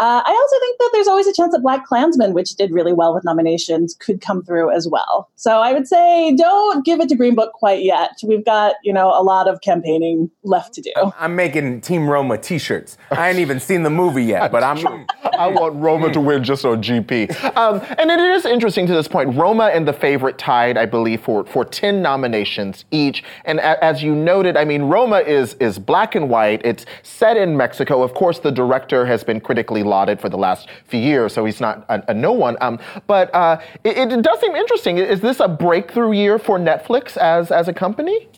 Uh, 0.00 0.22
I 0.24 0.30
also 0.30 0.58
think 0.60 0.78
that 0.78 0.90
there's 0.94 1.08
always 1.08 1.26
a 1.26 1.32
chance 1.34 1.52
that 1.52 1.60
BlacKkKlansman, 1.62 2.32
which 2.32 2.54
did 2.54 2.72
really 2.72 2.94
well 2.94 3.14
with 3.14 3.22
nominations, 3.22 3.94
could 4.00 4.22
come 4.22 4.42
through 4.42 4.70
as 4.70 4.88
well. 4.88 5.28
So 5.36 5.60
I 5.60 5.74
would 5.74 5.86
say 5.86 6.34
don't 6.36 6.86
give 6.86 7.00
it 7.00 7.10
to 7.10 7.14
Green 7.14 7.34
Book 7.34 7.52
quite 7.52 7.82
yet. 7.82 8.12
We've 8.22 8.44
got 8.44 8.76
you 8.82 8.94
know 8.94 9.08
a 9.08 9.20
lot 9.22 9.46
of 9.46 9.60
campaigning 9.60 10.30
left 10.42 10.72
to 10.74 10.80
do. 10.80 10.92
I'm 11.18 11.36
making 11.36 11.82
Team 11.82 12.08
Roma 12.08 12.38
T-shirts. 12.38 12.96
I 13.10 13.28
ain't 13.28 13.40
even 13.40 13.60
seen 13.60 13.82
the 13.82 13.90
movie 13.90 14.24
yet, 14.24 14.50
but 14.50 14.64
I'm. 14.64 15.06
I 15.40 15.46
want 15.46 15.76
Roma 15.76 16.12
to 16.12 16.20
win 16.20 16.44
just 16.44 16.66
on 16.66 16.82
GP. 16.82 17.56
Um, 17.56 17.80
and 17.98 18.10
it 18.10 18.20
is 18.20 18.44
interesting 18.44 18.86
to 18.86 18.92
this 18.92 19.08
point. 19.08 19.34
Roma 19.34 19.70
and 19.72 19.88
the 19.88 19.92
favorite 19.92 20.36
tied, 20.36 20.76
I 20.76 20.84
believe, 20.84 21.22
for 21.22 21.46
for 21.46 21.64
ten 21.64 22.02
nominations 22.02 22.84
each. 22.90 23.24
And 23.46 23.58
a, 23.58 23.82
as 23.82 24.02
you 24.02 24.14
noted, 24.14 24.56
I 24.56 24.64
mean, 24.64 24.82
Roma 24.82 25.18
is 25.18 25.54
is 25.54 25.78
black 25.78 26.14
and 26.14 26.28
white. 26.28 26.60
It's 26.64 26.84
set 27.02 27.36
in 27.36 27.56
Mexico. 27.56 28.02
Of 28.02 28.12
course, 28.12 28.38
the 28.38 28.50
director 28.50 29.06
has 29.06 29.24
been 29.24 29.40
critically 29.40 29.82
lauded 29.90 30.20
for 30.20 30.30
the 30.30 30.38
last 30.38 30.68
few 30.86 31.00
years, 31.00 31.34
so 31.34 31.44
he's 31.44 31.60
not 31.60 31.84
a, 31.88 31.96
a 32.12 32.14
no 32.14 32.32
one. 32.32 32.56
Um, 32.60 32.78
but 33.06 33.34
uh, 33.34 33.60
it, 33.84 34.12
it 34.12 34.22
does 34.22 34.40
seem 34.40 34.54
interesting. 34.56 34.98
Is 34.98 35.20
this 35.20 35.40
a 35.40 35.48
breakthrough 35.48 36.12
year 36.12 36.38
for 36.38 36.58
Netflix 36.58 37.16
as 37.16 37.50
as 37.50 37.68
a 37.68 37.74
company? 37.84 38.28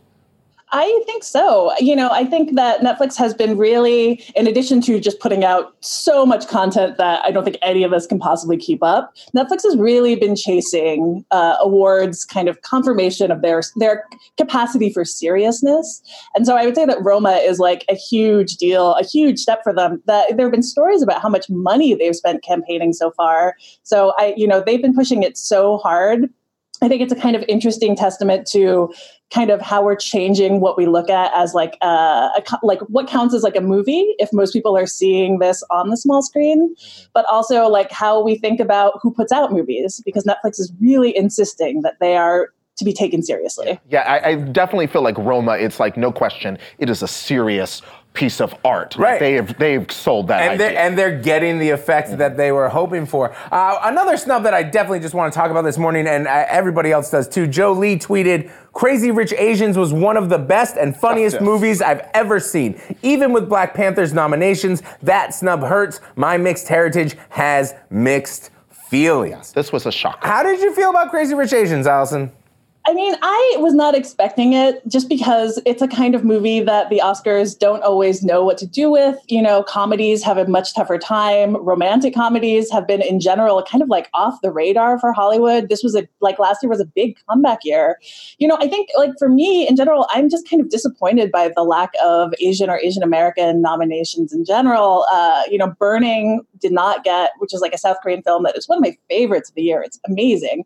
I 0.75 1.03
think 1.05 1.23
so. 1.23 1.71
You 1.79 1.95
know, 1.95 2.09
I 2.11 2.25
think 2.25 2.55
that 2.55 2.81
Netflix 2.81 3.15
has 3.19 3.35
been 3.35 3.59
really, 3.59 4.25
in 4.35 4.47
addition 4.47 4.81
to 4.83 4.99
just 4.99 5.21
putting 5.21 5.45
out 5.45 5.75
so 5.81 6.25
much 6.25 6.49
content 6.49 6.97
that 6.97 7.23
I 7.23 7.31
don't 7.31 7.45
think 7.45 7.59
any 7.61 7.85
of 7.85 7.93
us 7.93 8.07
can 8.07 8.19
possibly 8.19 8.57
keep 8.57 8.83
up, 8.83 9.15
Netflix 9.37 9.65
has 9.65 9.77
really 9.77 10.17
been 10.17 10.35
chasing 10.35 11.27
uh, 11.31 11.57
awards 11.61 12.25
kind 12.25 12.49
of 12.49 12.63
confirmation 12.63 13.31
of 13.31 13.43
their 13.43 13.63
their 13.77 14.05
capacity 14.39 14.91
for 14.91 15.05
seriousness. 15.05 16.03
And 16.35 16.47
so 16.47 16.57
I 16.57 16.65
would 16.65 16.75
say 16.75 16.87
that 16.87 17.03
Roma 17.03 17.33
is 17.33 17.59
like 17.59 17.85
a 17.91 17.95
huge 17.95 18.57
deal, 18.57 18.95
a 18.95 19.05
huge 19.05 19.41
step 19.41 19.63
for 19.63 19.75
them. 19.75 20.03
That 20.07 20.35
there 20.39 20.47
have 20.47 20.53
been 20.53 20.63
stories 20.63 21.03
about 21.03 21.21
how 21.21 21.29
much 21.29 21.51
money 21.51 21.93
they've 21.95 22.17
spent 22.17 22.43
campaigning 22.43 22.95
so 22.95 23.11
far. 23.11 23.57
So 23.83 24.15
I, 24.17 24.33
you 24.39 24.47
know, 24.47 24.63
they've 24.65 24.81
been 24.81 24.95
pushing 24.95 25.23
it 25.23 25.37
so 25.37 25.77
hard 25.77 26.31
I 26.83 26.89
think 26.89 27.01
it's 27.01 27.13
a 27.13 27.17
kind 27.17 27.37
of 27.37 27.45
interesting 27.49 27.97
testament 27.97 28.47
to 28.49 28.93
kind 29.33 29.51
of 29.51 29.61
how 29.63 29.83
we're 29.83 29.97
changing 29.97 30.61
what 30.61 30.77
we 30.77 30.87
look 30.87 31.09
at 31.09 31.33
as 31.35 31.55
like 31.55 31.79
uh, 31.81 32.29
a, 32.37 32.43
like 32.63 32.81
what 32.83 33.09
counts 33.09 33.35
as 33.35 33.43
like 33.43 33.57
a 33.57 33.61
movie 33.61 34.15
if 34.19 34.33
most 34.33 34.53
people 34.53 34.77
are 34.77 34.87
seeing 34.87 35.39
this 35.39 35.63
on 35.71 35.89
the 35.89 35.97
small 35.97 36.23
screen 36.23 36.75
mm-hmm. 36.75 37.05
but 37.15 37.25
also 37.27 37.69
like 37.69 37.91
how 37.91 38.23
we 38.23 38.37
think 38.37 38.61
about 38.61 38.99
who 39.01 39.13
puts 39.13 39.33
out 39.33 39.53
movies 39.53 40.03
because 40.05 40.25
netflix 40.25 40.61
is 40.61 40.73
really 40.81 41.17
insisting 41.17 41.83
that 41.83 41.95
they 42.01 42.17
are 42.17 42.51
to 42.77 42.85
be 42.85 42.93
taken 42.93 43.23
seriously 43.23 43.79
yeah 43.89 44.01
I, 44.01 44.31
I 44.31 44.35
definitely 44.35 44.87
feel 44.87 45.03
like 45.03 45.17
roma 45.19 45.53
it's 45.53 45.81
like 45.81 45.97
no 45.97 46.13
question 46.13 46.59
it 46.79 46.91
is 46.91 47.03
a 47.03 47.09
serious 47.09 47.81
piece 48.15 48.41
of 48.41 48.55
art. 48.65 48.97
Right. 48.97 49.19
They 49.19 49.35
have 49.35 49.59
they've 49.59 49.91
sold 49.91 50.29
that 50.29 50.43
and 50.43 50.61
they're, 50.61 50.77
and 50.77 50.99
they're 50.99 51.19
getting 51.19 51.59
the 51.59 51.71
effect 51.71 52.09
mm-hmm. 52.09 52.19
that 52.19 52.37
they 52.37 52.53
were 52.53 52.69
hoping 52.69 53.07
for. 53.07 53.35
Uh, 53.51 53.79
another 53.85 54.17
snub 54.17 54.43
that 54.43 54.55
I 54.55 54.63
definitely 54.63 55.01
just 55.01 55.15
want 55.15 55.33
to 55.33 55.39
talk 55.39 55.51
about 55.51 55.63
this 55.63 55.79
morning, 55.79 56.07
and 56.07 56.27
uh, 56.27 56.45
everybody 56.49 56.93
else 56.93 57.11
does 57.11 57.29
too. 57.29 57.47
Joe 57.47 57.73
Lee 57.73 57.99
tweeted, 57.99 58.51
"Crazy 58.73 59.11
Rich 59.11 59.33
Asians 59.33 59.79
was 59.79 59.93
one 59.93 60.17
of 60.17 60.29
the 60.29 60.39
best 60.39 60.77
and 60.77 60.95
funniest 60.97 61.35
yes. 61.35 61.43
movies 61.43 61.81
I've 61.81 62.09
ever 62.15 62.39
seen. 62.39 62.81
Even 63.03 63.33
with 63.33 63.49
Black 63.49 63.75
Panther's 63.75 64.13
nominations, 64.13 64.83
that 65.03 65.35
snub 65.35 65.63
hurts. 65.63 66.01
My 66.17 66.37
mixed 66.37 66.69
heritage 66.69 67.17
has 67.31 67.75
mixed." 67.91 68.51
Feelings. 68.89 69.53
This 69.53 69.73
was 69.73 69.87
a 69.87 69.93
shock. 69.93 70.23
How 70.23 70.43
did 70.43 70.61
you 70.61 70.75
feel 70.75 70.91
about 70.91 71.09
Crazy 71.09 71.35
Rich 71.35 71.55
Asians, 71.55 71.87
Alison? 71.87 72.31
I 72.85 72.95
mean, 72.95 73.15
I 73.23 73.57
was 73.59 73.75
not 73.75 73.95
expecting 73.95 74.55
it 74.55 74.83
just 74.89 75.09
because 75.09 75.61
it's 75.65 75.83
a 75.83 75.87
kind 75.87 76.17
of 76.17 76.25
movie 76.25 76.61
that 76.61 76.91
the 76.91 76.99
Oscars 76.99 77.57
don't 77.57 77.83
always 77.85 78.25
know 78.25 78.45
what 78.45 78.59
to 78.59 78.67
do 78.67 78.91
with. 78.91 79.17
You 79.29 79.41
know, 79.41 79.63
comedies 79.63 80.25
have 80.25 80.37
a 80.37 80.49
much 80.49 80.75
tougher 80.75 80.99
time. 80.99 81.57
Romantic 81.65 82.13
comedies 82.13 82.73
have 82.73 82.89
been, 82.89 83.01
in 83.01 83.21
general, 83.21 83.63
kind 83.63 83.83
of 83.83 83.89
like 83.89 84.11
off 84.15 84.41
the 84.43 84.51
radar 84.51 84.99
for 84.99 85.13
Hollywood. 85.13 85.69
This 85.69 85.85
was 85.85 85.95
a, 85.95 86.09
like 86.21 86.41
last 86.41 86.61
year 86.61 86.71
was 86.71 86.81
a 86.81 86.85
big 86.85 87.17
comeback 87.29 87.61
year. 87.63 87.99
You 88.39 88.49
know, 88.49 88.59
I 88.61 88.67
think, 88.67 88.89
like, 88.97 89.13
for 89.17 89.29
me 89.29 89.69
in 89.69 89.77
general, 89.77 90.09
I'm 90.11 90.29
just 90.29 90.51
kind 90.51 90.61
of 90.61 90.69
disappointed 90.69 91.31
by 91.31 91.53
the 91.55 91.63
lack 91.63 91.93
of 92.03 92.35
Asian 92.41 92.69
or 92.69 92.79
Asian 92.81 93.05
American 93.05 93.63
nominations 93.63 94.33
in 94.33 94.45
general. 94.45 95.07
Uh, 95.13 95.43
you 95.49 95.57
know, 95.57 95.69
Burning 95.79 96.41
did 96.59 96.73
not 96.73 97.05
get, 97.05 97.31
which 97.39 97.55
is 97.55 97.61
like 97.61 97.75
a 97.75 97.79
South 97.79 97.99
Korean 98.03 98.23
film 98.23 98.43
that 98.43 98.57
is 98.59 98.69
one 98.69 98.79
of 98.79 98.83
my 98.83 98.97
favorites 99.09 99.51
of 99.51 99.55
the 99.55 99.63
year. 99.63 99.83
It's 99.83 100.01
amazing 100.09 100.65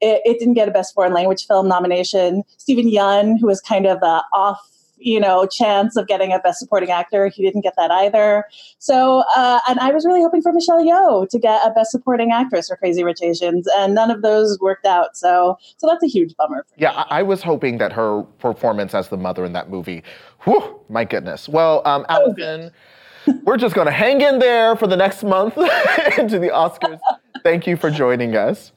it, 0.00 0.22
it, 0.24 0.38
didn't 0.38 0.54
get 0.54 0.68
a 0.68 0.70
Best 0.70 0.94
Foreign 0.94 1.12
Language 1.12 1.46
Film 1.46 1.57
nomination. 1.66 2.42
Steven 2.56 2.90
Yeun, 2.90 3.38
who 3.40 3.46
was 3.46 3.60
kind 3.60 3.86
of 3.86 4.02
uh, 4.02 4.22
off 4.32 4.58
you 5.00 5.20
know, 5.20 5.46
chance 5.46 5.96
of 5.96 6.06
getting 6.06 6.32
a 6.32 6.38
Best 6.38 6.58
Supporting 6.58 6.90
Actor. 6.90 7.28
He 7.28 7.42
didn't 7.42 7.62
get 7.62 7.74
that 7.76 7.90
either. 7.90 8.44
So, 8.78 9.22
uh, 9.36 9.60
and 9.68 9.78
I 9.80 9.90
was 9.92 10.04
really 10.04 10.22
hoping 10.22 10.42
for 10.42 10.52
Michelle 10.52 10.84
Yeoh 10.84 11.28
to 11.28 11.38
get 11.38 11.64
a 11.66 11.70
Best 11.70 11.90
Supporting 11.90 12.32
Actress 12.32 12.68
for 12.68 12.76
Crazy 12.76 13.04
Rich 13.04 13.22
Asians, 13.22 13.68
and 13.76 13.94
none 13.94 14.10
of 14.10 14.22
those 14.22 14.58
worked 14.60 14.86
out. 14.86 15.16
So, 15.16 15.58
so 15.76 15.86
that's 15.86 16.02
a 16.02 16.08
huge 16.08 16.34
bummer. 16.36 16.66
yeah, 16.76 16.92
I-, 16.92 17.20
I 17.20 17.22
was 17.22 17.42
hoping 17.42 17.78
that 17.78 17.92
her 17.92 18.22
performance 18.38 18.94
as 18.94 19.08
the 19.08 19.16
mother 19.16 19.44
in 19.44 19.52
that 19.52 19.70
movie. 19.70 20.02
Whew, 20.44 20.80
my 20.88 21.04
goodness. 21.04 21.48
Well, 21.48 21.82
um, 21.84 22.04
Alison. 22.08 22.70
We're 23.44 23.58
just 23.58 23.74
going 23.74 23.84
to 23.84 23.92
hang 23.92 24.22
in 24.22 24.38
there 24.38 24.74
for 24.74 24.86
the 24.86 24.96
next 24.96 25.22
month 25.22 25.54
into 26.18 26.38
the 26.38 26.48
Oscars. 26.48 26.98
Thank 27.42 27.66
you 27.66 27.76
for 27.76 27.90
joining 27.90 28.34
us. 28.36 28.72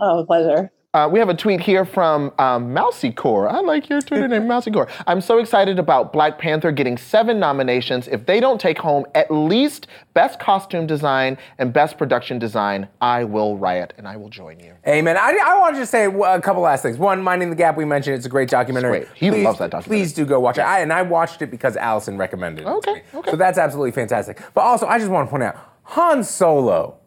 Oh, 0.00 0.24
pleasure. 0.26 0.72
Uh, 0.96 1.06
we 1.06 1.18
have 1.18 1.28
a 1.28 1.34
tweet 1.34 1.60
here 1.60 1.84
from 1.84 2.32
um, 2.38 2.72
Mousy 2.72 3.12
Core. 3.12 3.50
I 3.50 3.60
like 3.60 3.90
your 3.90 4.00
Twitter 4.00 4.26
name, 4.26 4.48
Mousy 4.48 4.70
Core. 4.70 4.88
I'm 5.06 5.20
so 5.20 5.36
excited 5.36 5.78
about 5.78 6.10
Black 6.10 6.38
Panther 6.38 6.72
getting 6.72 6.96
seven 6.96 7.38
nominations. 7.38 8.08
If 8.08 8.24
they 8.24 8.40
don't 8.40 8.58
take 8.58 8.78
home 8.78 9.04
at 9.14 9.30
least 9.30 9.88
Best 10.14 10.40
Costume 10.40 10.86
Design 10.86 11.36
and 11.58 11.70
Best 11.70 11.98
Production 11.98 12.38
Design, 12.38 12.88
I 13.02 13.24
will 13.24 13.58
riot 13.58 13.92
and 13.98 14.08
I 14.08 14.16
will 14.16 14.30
join 14.30 14.58
you. 14.58 14.72
Amen. 14.88 15.18
I, 15.18 15.38
I 15.44 15.58
want 15.58 15.74
to 15.74 15.82
just 15.82 15.90
say 15.90 16.06
a 16.06 16.40
couple 16.40 16.62
last 16.62 16.80
things. 16.80 16.96
One, 16.96 17.22
Minding 17.22 17.50
the 17.50 17.56
Gap, 17.56 17.76
we 17.76 17.84
mentioned 17.84 18.16
it's 18.16 18.24
a 18.24 18.30
great 18.30 18.48
documentary. 18.48 19.00
It's 19.00 19.08
great. 19.10 19.18
He 19.18 19.28
please, 19.28 19.44
loves 19.44 19.58
that 19.58 19.72
documentary. 19.72 20.02
Please 20.02 20.14
do 20.14 20.24
go 20.24 20.40
watch 20.40 20.56
it. 20.56 20.62
I, 20.62 20.80
and 20.80 20.94
I 20.94 21.02
watched 21.02 21.42
it 21.42 21.50
because 21.50 21.76
Alison 21.76 22.16
recommended 22.16 22.62
it. 22.62 22.68
Okay, 22.68 23.02
okay. 23.12 23.30
So 23.32 23.36
that's 23.36 23.58
absolutely 23.58 23.92
fantastic. 23.92 24.40
But 24.54 24.62
also, 24.62 24.86
I 24.86 24.98
just 24.98 25.10
want 25.10 25.28
to 25.28 25.30
point 25.30 25.42
out 25.42 25.58
Han 25.82 26.24
Solo. 26.24 27.00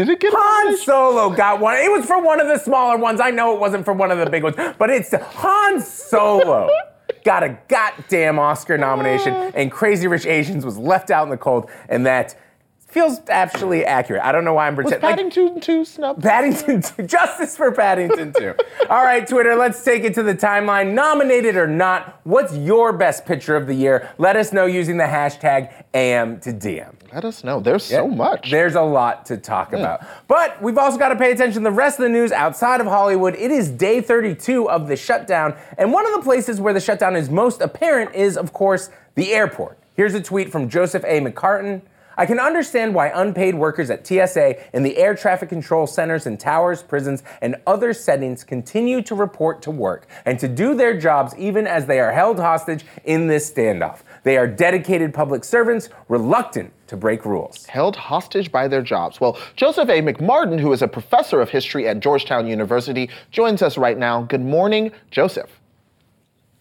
Did 0.00 0.08
it 0.08 0.20
get 0.20 0.32
Han 0.34 0.78
Solo 0.78 1.28
got 1.28 1.60
one. 1.60 1.76
It 1.76 1.92
was 1.92 2.06
for 2.06 2.22
one 2.22 2.40
of 2.40 2.48
the 2.48 2.56
smaller 2.56 2.96
ones. 2.96 3.20
I 3.20 3.30
know 3.30 3.52
it 3.54 3.60
wasn't 3.60 3.84
for 3.84 3.92
one 3.92 4.10
of 4.10 4.16
the 4.16 4.30
big 4.30 4.42
ones, 4.42 4.56
but 4.78 4.88
it's 4.88 5.12
Han 5.12 5.78
Solo. 5.82 6.70
got 7.24 7.42
a 7.42 7.58
goddamn 7.68 8.38
Oscar 8.38 8.78
nomination, 8.78 9.34
and 9.34 9.70
Crazy 9.70 10.06
Rich 10.06 10.24
Asians 10.24 10.64
was 10.64 10.78
left 10.78 11.10
out 11.10 11.24
in 11.24 11.28
the 11.28 11.36
cold, 11.36 11.70
and 11.90 12.06
that 12.06 12.34
feels 12.90 13.20
actually 13.28 13.84
accurate. 13.84 14.22
I 14.22 14.32
don't 14.32 14.44
know 14.44 14.54
why 14.54 14.66
I'm 14.66 14.76
Was 14.76 14.84
pretending. 14.84 15.30
Paddington 15.30 15.60
2 15.60 15.84
snubbed? 15.84 16.22
Paddington 16.22 16.82
2. 16.96 17.02
Justice 17.04 17.56
for 17.56 17.70
Paddington 17.72 18.32
2. 18.32 18.54
All 18.90 19.04
right, 19.04 19.26
Twitter, 19.26 19.54
let's 19.54 19.82
take 19.84 20.04
it 20.04 20.14
to 20.14 20.22
the 20.22 20.34
timeline. 20.34 20.92
Nominated 20.92 21.56
or 21.56 21.66
not, 21.66 22.20
what's 22.24 22.54
your 22.54 22.92
best 22.92 23.24
picture 23.26 23.56
of 23.56 23.66
the 23.66 23.74
year? 23.74 24.10
Let 24.18 24.36
us 24.36 24.52
know 24.52 24.66
using 24.66 24.96
the 24.96 25.04
hashtag 25.04 25.72
AM 25.94 26.40
to 26.40 26.52
DM. 26.52 26.94
Let 27.12 27.24
us 27.24 27.42
know. 27.42 27.60
There's 27.60 27.84
so 27.84 28.06
much. 28.06 28.50
There's 28.50 28.74
a 28.76 28.82
lot 28.82 29.26
to 29.26 29.36
talk 29.36 29.72
about. 29.72 30.04
But 30.28 30.60
we've 30.62 30.78
also 30.78 30.96
got 30.98 31.08
to 31.08 31.16
pay 31.16 31.32
attention 31.32 31.62
to 31.64 31.70
the 31.70 31.74
rest 31.74 31.98
of 31.98 32.04
the 32.04 32.08
news 32.08 32.30
outside 32.32 32.80
of 32.80 32.86
Hollywood. 32.86 33.34
It 33.34 33.50
is 33.50 33.68
day 33.68 34.00
32 34.00 34.68
of 34.70 34.86
the 34.86 34.96
shutdown. 34.96 35.56
And 35.78 35.92
one 35.92 36.06
of 36.06 36.12
the 36.12 36.22
places 36.22 36.60
where 36.60 36.72
the 36.72 36.80
shutdown 36.80 37.16
is 37.16 37.28
most 37.28 37.60
apparent 37.60 38.14
is, 38.14 38.36
of 38.36 38.52
course, 38.52 38.90
the 39.16 39.32
airport. 39.32 39.76
Here's 39.96 40.14
a 40.14 40.20
tweet 40.22 40.52
from 40.52 40.68
Joseph 40.68 41.04
A. 41.04 41.20
McCartin. 41.20 41.82
I 42.20 42.26
can 42.26 42.38
understand 42.38 42.94
why 42.94 43.06
unpaid 43.14 43.54
workers 43.54 43.88
at 43.88 44.06
TSA 44.06 44.76
in 44.76 44.82
the 44.82 44.98
air 44.98 45.14
traffic 45.14 45.48
control 45.48 45.86
centers 45.86 46.26
and 46.26 46.38
towers, 46.38 46.82
prisons, 46.82 47.22
and 47.40 47.56
other 47.66 47.94
settings 47.94 48.44
continue 48.44 49.00
to 49.00 49.14
report 49.14 49.62
to 49.62 49.70
work 49.70 50.06
and 50.26 50.38
to 50.38 50.46
do 50.46 50.74
their 50.74 51.00
jobs 51.00 51.34
even 51.38 51.66
as 51.66 51.86
they 51.86 51.98
are 51.98 52.12
held 52.12 52.38
hostage 52.38 52.84
in 53.06 53.26
this 53.26 53.50
standoff. 53.50 54.00
They 54.22 54.36
are 54.36 54.46
dedicated 54.46 55.14
public 55.14 55.44
servants, 55.44 55.88
reluctant 56.10 56.74
to 56.88 56.96
break 56.98 57.24
rules. 57.24 57.64
held 57.64 57.96
hostage 57.96 58.52
by 58.52 58.68
their 58.68 58.82
jobs. 58.82 59.18
Well, 59.18 59.38
Joseph 59.56 59.88
A. 59.88 60.02
McCartin, 60.02 60.60
who 60.60 60.74
is 60.74 60.82
a 60.82 60.88
professor 60.88 61.40
of 61.40 61.48
history 61.48 61.88
at 61.88 62.00
Georgetown 62.00 62.46
University, 62.46 63.08
joins 63.30 63.62
us 63.62 63.78
right 63.78 63.96
now. 63.96 64.24
Good 64.24 64.44
morning, 64.44 64.92
Joseph. 65.10 65.59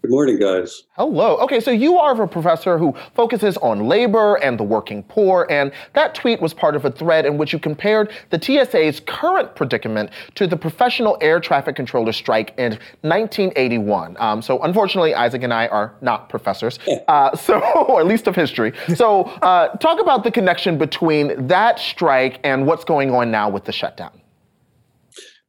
Good 0.02 0.12
morning, 0.12 0.40
guys. 0.40 0.84
Hello. 0.96 1.36
Okay, 1.40 1.60
so 1.60 1.72
you 1.72 1.98
are 1.98 2.22
a 2.22 2.26
professor 2.26 2.78
who 2.78 2.96
focuses 3.16 3.58
on 3.58 3.90
labor 3.90 4.36
and 4.36 4.58
the 4.58 4.64
working 4.64 5.04
poor, 5.04 5.46
and 5.50 5.74
that 5.92 6.16
tweet 6.16 6.40
was 6.40 6.54
part 6.54 6.78
of 6.78 6.86
a 6.86 6.90
thread 6.90 7.26
in 7.26 7.38
which 7.38 7.52
you 7.52 7.60
compared 7.60 8.14
the 8.30 8.42
TSA's 8.42 9.02
current 9.02 9.56
predicament 9.56 10.12
to 10.36 10.48
the 10.48 10.56
professional 10.56 11.18
air 11.20 11.42
traffic 11.42 11.76
controller 11.76 12.14
strike 12.14 12.54
in 12.58 12.80
1981. 13.02 14.16
Um, 14.20 14.42
so, 14.42 14.64
unfortunately, 14.64 15.14
Isaac 15.14 15.44
and 15.44 15.54
I 15.54 15.68
are 15.68 15.94
not 16.00 16.30
professors, 16.30 16.80
uh, 17.10 17.36
so 17.36 17.60
or 17.90 18.00
at 18.00 18.08
least 18.08 18.26
of 18.28 18.38
history. 18.38 18.72
So, 18.96 19.24
uh, 19.24 19.76
talk 19.80 20.00
about 20.00 20.24
the 20.24 20.32
connection 20.32 20.78
between 20.78 21.48
that 21.48 21.78
strike 21.78 22.40
and 22.46 22.66
what's 22.66 22.86
going 22.86 23.14
on 23.14 23.32
now 23.32 23.50
with 23.50 23.66
the 23.66 23.74
shutdown. 23.74 24.12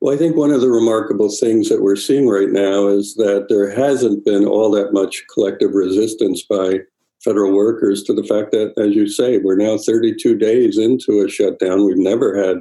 Well, 0.01 0.15
I 0.15 0.17
think 0.17 0.35
one 0.35 0.51
of 0.51 0.63
the 0.63 0.71
remarkable 0.71 1.29
things 1.29 1.69
that 1.69 1.83
we're 1.83 1.97
seeing 1.97 2.27
right 2.27 2.49
now 2.49 2.89
is 2.89 3.17
that 3.17 3.47
there 3.51 3.71
hasn't 3.71 4.25
been 4.25 4.47
all 4.47 4.71
that 4.71 4.95
much 4.95 5.23
collective 5.33 5.75
resistance 5.75 6.43
by 6.43 6.79
federal 7.23 7.55
workers 7.55 8.03
to 8.05 8.15
the 8.15 8.25
fact 8.25 8.51
that, 8.53 8.73
as 8.79 8.95
you 8.95 9.07
say, 9.09 9.39
we're 9.39 9.57
now 9.57 9.77
32 9.77 10.39
days 10.39 10.79
into 10.79 11.21
a 11.21 11.29
shutdown. 11.29 11.85
We've 11.85 11.99
never 11.99 12.35
had 12.35 12.59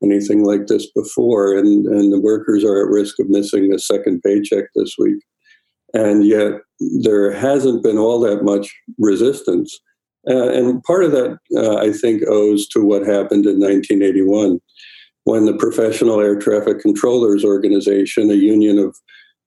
anything 0.00 0.44
like 0.44 0.68
this 0.68 0.88
before, 0.92 1.56
and, 1.56 1.86
and 1.86 2.12
the 2.12 2.20
workers 2.20 2.62
are 2.62 2.84
at 2.84 2.92
risk 2.92 3.18
of 3.18 3.28
missing 3.28 3.72
a 3.72 3.80
second 3.80 4.22
paycheck 4.22 4.66
this 4.76 4.94
week. 4.96 5.18
And 5.92 6.24
yet, 6.24 6.52
there 7.02 7.32
hasn't 7.32 7.82
been 7.82 7.98
all 7.98 8.20
that 8.20 8.44
much 8.44 8.72
resistance. 8.98 9.76
Uh, 10.28 10.50
and 10.50 10.82
part 10.84 11.02
of 11.02 11.10
that, 11.12 11.38
uh, 11.56 11.78
I 11.78 11.92
think, 11.92 12.22
owes 12.28 12.68
to 12.68 12.84
what 12.84 13.02
happened 13.02 13.46
in 13.46 13.58
1981 13.58 14.60
when 15.26 15.44
the 15.44 15.56
Professional 15.56 16.20
Air 16.20 16.38
Traffic 16.38 16.78
Controllers 16.78 17.44
Organization, 17.44 18.30
a 18.30 18.34
union 18.34 18.78
of 18.78 18.96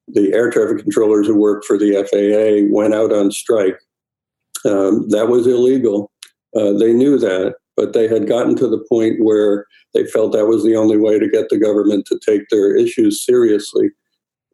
the 0.09 0.33
air 0.33 0.51
traffic 0.51 0.79
controllers 0.79 1.25
who 1.25 1.39
work 1.39 1.63
for 1.63 1.77
the 1.77 1.93
FAA, 1.93 2.67
went 2.69 2.93
out 2.93 3.13
on 3.13 3.31
strike. 3.31 3.79
Um, 4.65 5.07
that 5.07 5.29
was 5.29 5.47
illegal. 5.47 6.11
Uh, 6.53 6.73
they 6.73 6.91
knew 6.91 7.17
that, 7.17 7.55
but 7.77 7.93
they 7.93 8.09
had 8.09 8.27
gotten 8.27 8.57
to 8.57 8.67
the 8.67 8.85
point 8.89 9.23
where 9.23 9.65
they 9.93 10.05
felt 10.05 10.33
that 10.33 10.47
was 10.47 10.65
the 10.65 10.75
only 10.75 10.97
way 10.97 11.17
to 11.17 11.29
get 11.29 11.47
the 11.47 11.57
government 11.57 12.05
to 12.07 12.19
take 12.25 12.49
their 12.49 12.75
issues 12.75 13.25
seriously. 13.25 13.89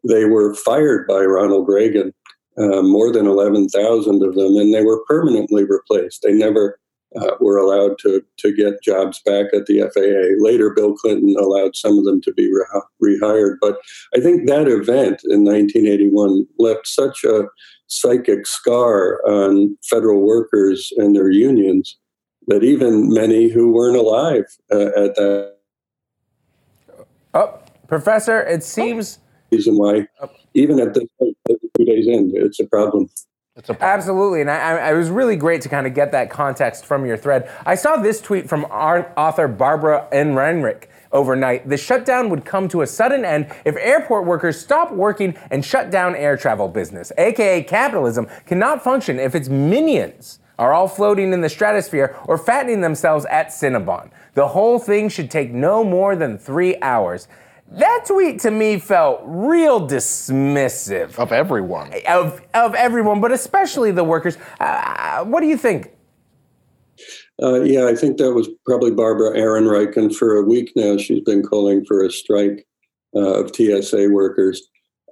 They 0.06 0.26
were 0.26 0.54
fired 0.54 1.08
by 1.08 1.24
Ronald 1.24 1.66
Reagan, 1.68 2.14
uh, 2.56 2.82
more 2.82 3.10
than 3.10 3.26
11,000 3.26 4.22
of 4.22 4.34
them, 4.36 4.56
and 4.56 4.72
they 4.72 4.84
were 4.84 5.04
permanently 5.08 5.64
replaced. 5.64 6.22
They 6.22 6.32
never 6.32 6.78
uh, 7.20 7.32
were 7.40 7.56
allowed 7.56 7.98
to 8.00 8.22
to 8.38 8.54
get 8.54 8.82
jobs 8.82 9.20
back 9.24 9.46
at 9.52 9.66
the 9.66 9.80
FAA. 9.94 10.42
Later, 10.42 10.70
Bill 10.70 10.94
Clinton 10.94 11.34
allowed 11.38 11.76
some 11.76 11.98
of 11.98 12.04
them 12.04 12.20
to 12.22 12.32
be 12.32 12.50
re- 12.52 12.82
rehired. 13.02 13.56
But 13.60 13.78
I 14.14 14.20
think 14.20 14.46
that 14.46 14.68
event 14.68 15.22
in 15.24 15.44
1981 15.44 16.46
left 16.58 16.86
such 16.86 17.24
a 17.24 17.44
psychic 17.86 18.46
scar 18.46 19.20
on 19.28 19.76
federal 19.88 20.26
workers 20.26 20.92
and 20.96 21.14
their 21.14 21.30
unions 21.30 21.96
that 22.48 22.64
even 22.64 23.12
many 23.12 23.48
who 23.48 23.72
weren't 23.72 23.96
alive 23.96 24.44
uh, 24.70 24.86
at 24.96 25.14
that 25.16 25.56
Oh, 27.34 27.58
Professor, 27.86 28.40
it 28.40 28.64
seems. 28.64 29.18
reason 29.52 29.76
why, 29.76 30.08
even 30.54 30.80
at 30.80 30.94
this 30.94 31.04
point, 31.18 31.36
two 31.46 31.84
days 31.84 32.06
in, 32.06 32.32
it's 32.34 32.58
a 32.58 32.64
problem. 32.64 33.10
Absolutely, 33.80 34.42
and 34.42 34.50
I, 34.50 34.76
I, 34.76 34.92
it 34.92 34.96
was 34.96 35.08
really 35.08 35.36
great 35.36 35.62
to 35.62 35.70
kind 35.70 35.86
of 35.86 35.94
get 35.94 36.12
that 36.12 36.28
context 36.28 36.84
from 36.84 37.06
your 37.06 37.16
thread. 37.16 37.50
I 37.64 37.74
saw 37.74 37.96
this 37.96 38.20
tweet 38.20 38.48
from 38.48 38.66
our 38.66 39.10
author 39.16 39.48
Barbara 39.48 40.06
Ehrenreich 40.12 40.84
overnight. 41.10 41.66
The 41.66 41.78
shutdown 41.78 42.28
would 42.28 42.44
come 42.44 42.68
to 42.68 42.82
a 42.82 42.86
sudden 42.86 43.24
end 43.24 43.50
if 43.64 43.74
airport 43.76 44.26
workers 44.26 44.60
stop 44.60 44.92
working 44.92 45.34
and 45.50 45.64
shut 45.64 45.90
down 45.90 46.14
air 46.14 46.36
travel 46.36 46.68
business, 46.68 47.12
aka 47.16 47.62
capitalism, 47.62 48.26
cannot 48.44 48.84
function 48.84 49.18
if 49.18 49.34
its 49.34 49.48
minions 49.48 50.40
are 50.58 50.74
all 50.74 50.88
floating 50.88 51.32
in 51.32 51.40
the 51.40 51.48
stratosphere 51.48 52.14
or 52.26 52.36
fattening 52.36 52.82
themselves 52.82 53.24
at 53.26 53.48
Cinnabon. 53.48 54.10
The 54.34 54.48
whole 54.48 54.78
thing 54.78 55.08
should 55.08 55.30
take 55.30 55.50
no 55.50 55.82
more 55.82 56.14
than 56.14 56.36
three 56.36 56.76
hours. 56.82 57.26
That 57.68 58.04
tweet 58.06 58.40
to 58.40 58.50
me 58.50 58.78
felt 58.78 59.22
real 59.24 59.86
dismissive 59.86 61.18
of 61.18 61.32
everyone. 61.32 61.92
of 62.08 62.40
of 62.54 62.74
everyone, 62.74 63.20
but 63.20 63.32
especially 63.32 63.90
the 63.90 64.04
workers. 64.04 64.38
Uh, 64.60 65.24
what 65.24 65.40
do 65.40 65.46
you 65.46 65.56
think? 65.56 65.90
Uh, 67.42 67.60
yeah, 67.62 67.86
I 67.86 67.94
think 67.94 68.16
that 68.16 68.32
was 68.32 68.48
probably 68.64 68.92
Barbara 68.92 69.36
Ehrenreich, 69.36 69.96
and 69.96 70.14
for 70.14 70.36
a 70.36 70.42
week 70.42 70.72
now, 70.74 70.96
she's 70.96 71.20
been 71.20 71.42
calling 71.42 71.84
for 71.84 72.02
a 72.02 72.10
strike 72.10 72.66
uh, 73.14 73.42
of 73.42 73.54
TSA 73.54 74.08
workers. 74.10 74.62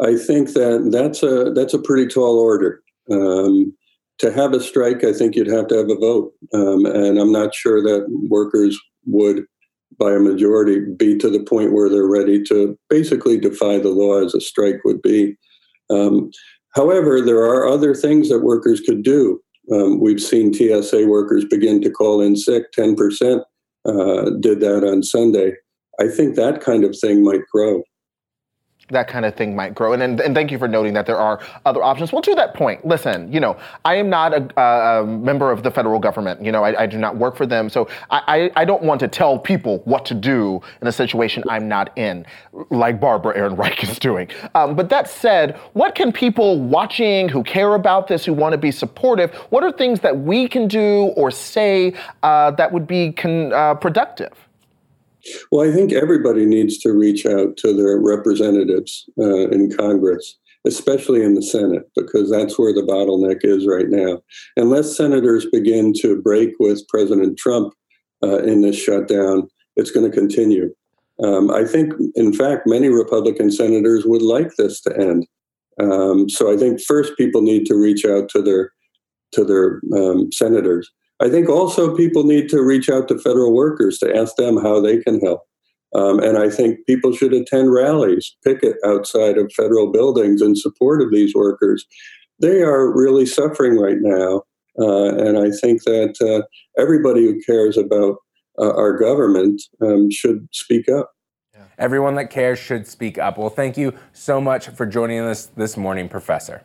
I 0.00 0.16
think 0.16 0.54
that 0.54 0.88
that's 0.90 1.22
a 1.22 1.52
that's 1.54 1.74
a 1.74 1.78
pretty 1.78 2.06
tall 2.06 2.38
order. 2.38 2.82
Um, 3.10 3.76
to 4.18 4.32
have 4.32 4.54
a 4.54 4.60
strike, 4.60 5.04
I 5.04 5.12
think 5.12 5.34
you'd 5.34 5.48
have 5.48 5.66
to 5.68 5.76
have 5.76 5.90
a 5.90 5.96
vote, 5.96 6.32
um, 6.54 6.86
and 6.86 7.18
I'm 7.18 7.32
not 7.32 7.54
sure 7.54 7.82
that 7.82 8.06
workers 8.28 8.78
would, 9.06 9.44
by 9.98 10.12
a 10.12 10.18
majority, 10.18 10.80
be 10.80 11.16
to 11.18 11.30
the 11.30 11.42
point 11.42 11.72
where 11.72 11.88
they're 11.88 12.06
ready 12.06 12.42
to 12.44 12.78
basically 12.88 13.38
defy 13.38 13.78
the 13.78 13.90
law 13.90 14.24
as 14.24 14.34
a 14.34 14.40
strike 14.40 14.84
would 14.84 15.02
be. 15.02 15.36
Um, 15.90 16.30
however, 16.74 17.20
there 17.20 17.40
are 17.40 17.66
other 17.66 17.94
things 17.94 18.28
that 18.28 18.40
workers 18.40 18.80
could 18.80 19.02
do. 19.02 19.40
Um, 19.72 20.00
we've 20.00 20.20
seen 20.20 20.52
TSA 20.52 21.06
workers 21.06 21.44
begin 21.44 21.80
to 21.82 21.90
call 21.90 22.20
in 22.20 22.36
sick. 22.36 22.64
10% 22.72 23.42
uh, 23.86 24.30
did 24.40 24.60
that 24.60 24.84
on 24.86 25.02
Sunday. 25.02 25.52
I 26.00 26.08
think 26.08 26.34
that 26.34 26.60
kind 26.60 26.84
of 26.84 26.96
thing 26.98 27.22
might 27.22 27.46
grow. 27.52 27.82
That 28.90 29.08
kind 29.08 29.24
of 29.24 29.34
thing 29.34 29.56
might 29.56 29.74
grow. 29.74 29.92
And, 29.92 30.02
and, 30.02 30.20
and 30.20 30.34
thank 30.34 30.50
you 30.50 30.58
for 30.58 30.68
noting 30.68 30.94
that 30.94 31.06
there 31.06 31.16
are 31.16 31.40
other 31.64 31.82
options. 31.82 32.12
Well, 32.12 32.22
to 32.22 32.34
that 32.34 32.54
point, 32.54 32.84
listen, 32.86 33.32
you 33.32 33.40
know, 33.40 33.56
I 33.84 33.94
am 33.94 34.10
not 34.10 34.34
a, 34.34 34.60
a 34.60 35.06
member 35.06 35.50
of 35.50 35.62
the 35.62 35.70
federal 35.70 35.98
government. 35.98 36.44
You 36.44 36.52
know, 36.52 36.64
I, 36.64 36.82
I 36.82 36.86
do 36.86 36.98
not 36.98 37.16
work 37.16 37.36
for 37.36 37.46
them. 37.46 37.68
So 37.68 37.88
I, 38.10 38.50
I, 38.56 38.62
I 38.62 38.64
don't 38.64 38.82
want 38.82 39.00
to 39.00 39.08
tell 39.08 39.38
people 39.38 39.78
what 39.84 40.04
to 40.06 40.14
do 40.14 40.60
in 40.80 40.86
a 40.86 40.92
situation 40.92 41.42
I'm 41.48 41.68
not 41.68 41.96
in, 41.96 42.26
like 42.70 43.00
Barbara 43.00 43.36
Ehrenreich 43.36 43.82
is 43.88 43.98
doing. 43.98 44.28
Um, 44.54 44.76
but 44.76 44.88
that 44.90 45.08
said, 45.08 45.56
what 45.72 45.94
can 45.94 46.12
people 46.12 46.60
watching 46.60 47.28
who 47.28 47.42
care 47.42 47.74
about 47.74 48.06
this, 48.06 48.24
who 48.24 48.32
want 48.32 48.52
to 48.52 48.58
be 48.58 48.70
supportive, 48.70 49.34
what 49.50 49.62
are 49.64 49.72
things 49.72 50.00
that 50.00 50.16
we 50.16 50.48
can 50.48 50.68
do 50.68 51.12
or 51.16 51.30
say 51.30 51.94
uh, 52.22 52.50
that 52.52 52.70
would 52.72 52.86
be 52.86 53.12
con- 53.12 53.52
uh, 53.52 53.74
productive? 53.74 54.43
Well, 55.50 55.68
I 55.68 55.72
think 55.72 55.92
everybody 55.92 56.46
needs 56.46 56.78
to 56.78 56.92
reach 56.92 57.26
out 57.26 57.56
to 57.58 57.74
their 57.74 57.98
representatives 57.98 59.08
uh, 59.18 59.48
in 59.48 59.74
Congress, 59.74 60.38
especially 60.66 61.22
in 61.22 61.34
the 61.34 61.42
Senate, 61.42 61.90
because 61.96 62.30
that's 62.30 62.58
where 62.58 62.72
the 62.72 62.82
bottleneck 62.82 63.40
is 63.42 63.66
right 63.66 63.88
now. 63.88 64.20
Unless 64.56 64.96
senators 64.96 65.46
begin 65.46 65.92
to 66.00 66.20
break 66.20 66.50
with 66.58 66.86
President 66.88 67.38
Trump 67.38 67.72
uh, 68.22 68.38
in 68.38 68.62
this 68.62 68.76
shutdown, 68.76 69.48
it's 69.76 69.90
going 69.90 70.10
to 70.10 70.16
continue. 70.16 70.74
Um, 71.22 71.50
I 71.50 71.64
think, 71.64 71.94
in 72.16 72.32
fact, 72.32 72.66
many 72.66 72.88
Republican 72.88 73.50
senators 73.50 74.04
would 74.04 74.22
like 74.22 74.50
this 74.56 74.80
to 74.82 74.98
end. 74.98 75.26
Um, 75.80 76.28
so 76.28 76.52
I 76.52 76.56
think 76.56 76.80
first 76.80 77.16
people 77.16 77.42
need 77.42 77.66
to 77.66 77.74
reach 77.74 78.04
out 78.04 78.28
to 78.30 78.42
their 78.42 78.72
to 79.32 79.44
their 79.44 79.80
um, 79.96 80.30
senators. 80.30 80.88
I 81.20 81.28
think 81.28 81.48
also 81.48 81.96
people 81.96 82.24
need 82.24 82.48
to 82.50 82.62
reach 82.62 82.88
out 82.88 83.08
to 83.08 83.18
federal 83.18 83.54
workers 83.54 83.98
to 83.98 84.14
ask 84.14 84.36
them 84.36 84.56
how 84.56 84.80
they 84.80 84.98
can 84.98 85.20
help. 85.20 85.42
Um, 85.94 86.18
and 86.18 86.36
I 86.36 86.50
think 86.50 86.84
people 86.86 87.12
should 87.12 87.32
attend 87.32 87.72
rallies, 87.72 88.36
picket 88.42 88.76
outside 88.84 89.38
of 89.38 89.52
federal 89.52 89.92
buildings 89.92 90.42
in 90.42 90.56
support 90.56 91.00
of 91.00 91.12
these 91.12 91.34
workers. 91.34 91.86
They 92.40 92.62
are 92.62 92.92
really 92.92 93.26
suffering 93.26 93.78
right 93.78 93.98
now. 94.00 94.42
Uh, 94.76 95.14
and 95.16 95.38
I 95.38 95.50
think 95.50 95.84
that 95.84 96.16
uh, 96.20 96.46
everybody 96.80 97.22
who 97.24 97.40
cares 97.42 97.76
about 97.76 98.16
uh, 98.58 98.72
our 98.74 98.96
government 98.96 99.62
um, 99.80 100.10
should 100.10 100.48
speak 100.52 100.88
up. 100.88 101.12
Everyone 101.78 102.14
that 102.16 102.30
cares 102.30 102.58
should 102.58 102.86
speak 102.86 103.18
up. 103.18 103.36
Well, 103.36 103.50
thank 103.50 103.76
you 103.76 103.94
so 104.12 104.40
much 104.40 104.68
for 104.68 104.86
joining 104.86 105.20
us 105.20 105.46
this 105.46 105.76
morning, 105.76 106.08
Professor. 106.08 106.62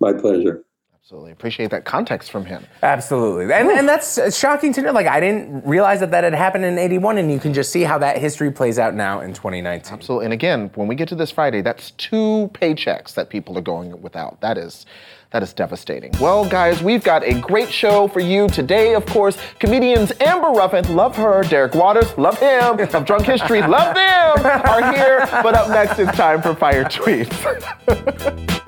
My 0.00 0.12
pleasure. 0.12 0.64
Absolutely. 1.04 1.32
Appreciate 1.32 1.68
that 1.68 1.84
context 1.84 2.30
from 2.30 2.46
him. 2.46 2.64
Absolutely. 2.82 3.52
And, 3.52 3.68
and 3.68 3.86
that's 3.86 4.34
shocking 4.34 4.72
to 4.72 4.80
know. 4.80 4.90
Like, 4.90 5.06
I 5.06 5.20
didn't 5.20 5.62
realize 5.66 6.00
that 6.00 6.10
that 6.12 6.24
had 6.24 6.32
happened 6.32 6.64
in 6.64 6.78
81, 6.78 7.18
and 7.18 7.30
you 7.30 7.38
can 7.38 7.52
just 7.52 7.70
see 7.70 7.82
how 7.82 7.98
that 7.98 8.16
history 8.16 8.50
plays 8.50 8.78
out 8.78 8.94
now 8.94 9.20
in 9.20 9.34
2019. 9.34 9.92
Absolutely. 9.92 10.24
And 10.24 10.32
again, 10.32 10.70
when 10.76 10.88
we 10.88 10.94
get 10.94 11.06
to 11.08 11.14
this 11.14 11.30
Friday, 11.30 11.60
that's 11.60 11.90
two 11.90 12.50
paychecks 12.54 13.12
that 13.16 13.28
people 13.28 13.58
are 13.58 13.60
going 13.60 14.00
without. 14.00 14.40
That 14.40 14.56
is 14.56 14.86
that 15.32 15.42
is 15.42 15.52
devastating. 15.52 16.10
Well, 16.20 16.48
guys, 16.48 16.82
we've 16.82 17.04
got 17.04 17.22
a 17.22 17.38
great 17.38 17.70
show 17.70 18.08
for 18.08 18.20
you 18.20 18.48
today. 18.48 18.94
Of 18.94 19.04
course, 19.04 19.36
comedians 19.58 20.10
Amber 20.20 20.52
Ruffin, 20.52 20.96
love 20.96 21.14
her, 21.16 21.42
Derek 21.42 21.74
Waters, 21.74 22.16
love 22.16 22.38
him, 22.38 22.80
of 22.80 23.04
Drunk 23.04 23.26
History, 23.26 23.60
love 23.60 23.94
them, 23.94 24.46
are 24.46 24.94
here. 24.94 25.28
But 25.42 25.54
up 25.54 25.68
next, 25.68 25.98
it's 25.98 26.16
time 26.16 26.40
for 26.40 26.54
Fire 26.54 26.84
Tweets. 26.84 28.60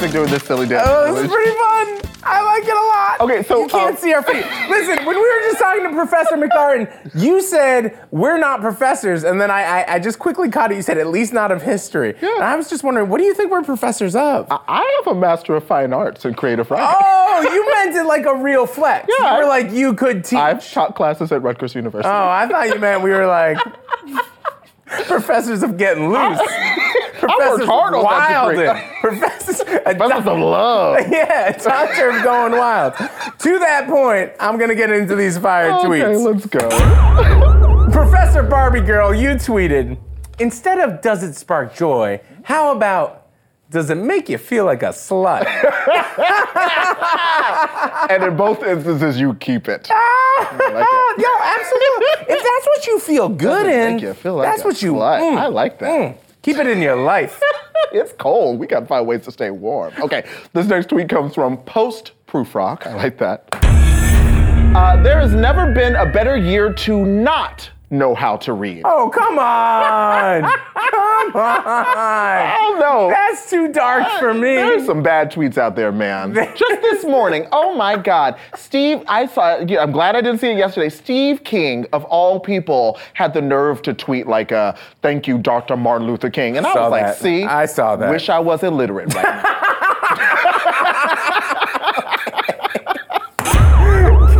I've 0.00 0.12
doing 0.12 0.30
this 0.30 0.44
silly 0.44 0.66
dance. 0.68 0.86
Oh, 0.88 1.12
this 1.12 1.24
is 1.24 1.30
pretty 1.30 1.50
fun. 1.50 2.12
I 2.22 2.40
like 2.42 2.62
it 2.62 2.70
a 2.70 2.86
lot. 2.86 3.20
Okay, 3.20 3.42
so, 3.42 3.62
you 3.62 3.68
can't 3.68 3.96
um, 3.96 4.00
see 4.00 4.12
our 4.12 4.22
feet. 4.22 4.44
Listen, 4.68 5.04
when 5.04 5.16
we 5.16 5.22
were 5.22 5.40
just 5.50 5.58
talking 5.58 5.82
to 5.82 5.90
Professor 5.90 6.36
McCartin, 6.36 7.10
you 7.20 7.42
said 7.42 8.06
we're 8.12 8.38
not 8.38 8.60
professors, 8.60 9.24
and 9.24 9.40
then 9.40 9.50
I, 9.50 9.62
I, 9.62 9.94
I 9.94 9.98
just 9.98 10.20
quickly 10.20 10.50
caught 10.50 10.70
it. 10.70 10.76
You 10.76 10.82
said 10.82 10.98
at 10.98 11.08
least 11.08 11.32
not 11.32 11.50
of 11.50 11.62
history. 11.62 12.14
Yeah. 12.22 12.32
And 12.36 12.44
I 12.44 12.54
was 12.54 12.70
just 12.70 12.84
wondering, 12.84 13.08
what 13.08 13.18
do 13.18 13.24
you 13.24 13.34
think 13.34 13.50
we're 13.50 13.62
professors 13.62 14.14
of? 14.14 14.46
I 14.50 15.00
have 15.04 15.16
a 15.16 15.18
Master 15.18 15.56
of 15.56 15.64
Fine 15.64 15.92
Arts 15.92 16.24
in 16.24 16.34
Creative 16.34 16.70
Writing. 16.70 16.86
oh, 16.88 17.48
you 17.52 17.74
meant 17.74 17.96
it 17.96 18.04
like 18.04 18.26
a 18.26 18.36
real 18.36 18.66
flex. 18.66 19.08
Yeah, 19.18 19.34
you 19.34 19.42
were 19.42 19.48
like 19.48 19.72
you 19.72 19.94
could 19.94 20.22
teach. 20.24 20.38
I've 20.38 20.70
taught 20.72 20.94
classes 20.94 21.32
at 21.32 21.42
Rutgers 21.42 21.74
University. 21.74 22.08
oh, 22.08 22.28
I 22.28 22.46
thought 22.46 22.68
you 22.68 22.78
meant 22.78 23.02
we 23.02 23.10
were 23.10 23.26
like 23.26 23.58
professors 25.06 25.64
of 25.64 25.76
getting 25.76 26.12
loose. 26.12 26.40
Professors 27.18 27.66
hard 27.66 27.94
on 27.94 28.02
that 28.04 28.44
wild. 28.44 28.56
degree. 28.56 28.80
Professors, 29.00 29.60
a 29.60 29.64
Professors 29.94 30.26
of 30.26 30.26
love. 30.38 30.98
Yeah, 31.10 31.52
doctor 31.52 32.10
of 32.10 32.22
going 32.22 32.52
wild. 32.52 32.94
to 32.94 33.58
that 33.58 33.86
point, 33.88 34.32
I'm 34.40 34.58
gonna 34.58 34.74
get 34.74 34.90
into 34.90 35.16
these 35.16 35.38
fire 35.38 35.70
Okay, 35.72 35.88
tweets. 35.88 36.04
Okay, 36.04 36.16
let's 36.16 36.46
go. 36.46 37.90
Professor 37.90 38.42
Barbie 38.42 38.80
Girl, 38.80 39.14
you 39.14 39.30
tweeted, 39.30 39.98
instead 40.38 40.78
of 40.78 41.00
does 41.00 41.22
it 41.22 41.34
spark 41.34 41.74
joy, 41.74 42.20
how 42.44 42.72
about 42.74 43.26
does 43.70 43.90
it 43.90 43.96
make 43.96 44.28
you 44.28 44.38
feel 44.38 44.64
like 44.64 44.82
a 44.82 44.88
slut? 44.90 45.44
and 48.10 48.24
in 48.24 48.36
both 48.36 48.62
instances, 48.62 49.20
you 49.20 49.34
keep 49.34 49.68
it. 49.68 49.88
Yo, 49.88 49.96
absolutely. 50.46 52.06
If 52.28 52.42
that's 52.42 52.66
what 52.66 52.86
you 52.86 52.98
feel 53.00 53.28
good 53.28 53.66
in, 53.66 53.98
you 53.98 54.14
feel 54.14 54.36
like 54.36 54.46
that's 54.48 54.64
what 54.64 54.80
you. 54.82 54.92
slut. 54.94 55.20
mm, 55.20 55.36
I 55.38 55.46
like 55.46 55.78
that. 55.80 56.16
mm. 56.16 56.18
Keep 56.48 56.56
it 56.60 56.66
in 56.66 56.80
your 56.80 56.96
life. 56.96 57.42
It's 57.90 58.12
cold. 58.12 58.58
We 58.58 58.66
gotta 58.66 58.84
find 58.84 59.06
ways 59.06 59.24
to 59.24 59.32
stay 59.32 59.50
warm. 59.50 59.94
Okay, 59.98 60.26
this 60.52 60.66
next 60.66 60.90
tweet 60.90 61.08
comes 61.08 61.34
from 61.34 61.56
Post 61.58 62.12
Proof 62.26 62.54
Rock. 62.54 62.86
I 62.86 62.92
like 62.94 63.16
that. 63.16 63.48
Uh, 64.76 65.02
there 65.02 65.18
has 65.20 65.32
never 65.32 65.72
been 65.72 65.96
a 65.96 66.04
better 66.04 66.36
year 66.36 66.70
to 66.70 67.06
not 67.06 67.70
know 67.90 68.14
how 68.14 68.36
to 68.38 68.52
read. 68.52 68.82
Oh, 68.84 69.08
come 69.10 69.38
on. 69.38 70.42
come 70.74 71.32
on. 71.34 71.34
Oh 71.34 72.76
no. 72.80 73.08
That's 73.10 73.48
too 73.50 73.72
dark 73.72 74.06
for 74.18 74.34
me. 74.34 74.54
There's 74.54 74.86
some 74.86 75.02
bad 75.02 75.32
tweets 75.32 75.58
out 75.58 75.76
there, 75.76 75.92
man. 75.92 76.34
Just 76.34 76.82
this 76.82 77.04
morning, 77.04 77.46
oh 77.52 77.74
my 77.74 77.96
God, 77.96 78.38
Steve, 78.54 79.02
I 79.08 79.26
saw. 79.26 79.58
I'm 79.58 79.92
glad 79.92 80.16
I 80.16 80.20
didn't 80.20 80.38
see 80.38 80.50
it 80.50 80.58
yesterday. 80.58 80.88
Steve 80.88 81.44
King, 81.44 81.86
of 81.92 82.04
all 82.04 82.40
people, 82.40 82.98
had 83.14 83.34
the 83.34 83.42
nerve 83.42 83.82
to 83.82 83.94
tweet 83.94 84.26
like, 84.26 84.52
uh, 84.52 84.74
"Thank 85.02 85.26
you, 85.26 85.38
Dr. 85.38 85.76
Martin 85.76 86.06
Luther 86.06 86.30
King," 86.30 86.56
and 86.56 86.66
I 86.66 86.72
Saw 86.72 86.82
was 86.84 86.90
like, 86.90 87.02
that. 87.02 87.18
"See, 87.18 87.44
I 87.44 87.66
saw 87.66 87.96
that. 87.96 88.10
Wish 88.10 88.28
I 88.28 88.38
was 88.38 88.62
illiterate 88.62 89.14
right 89.14 89.24
now." 89.24 89.42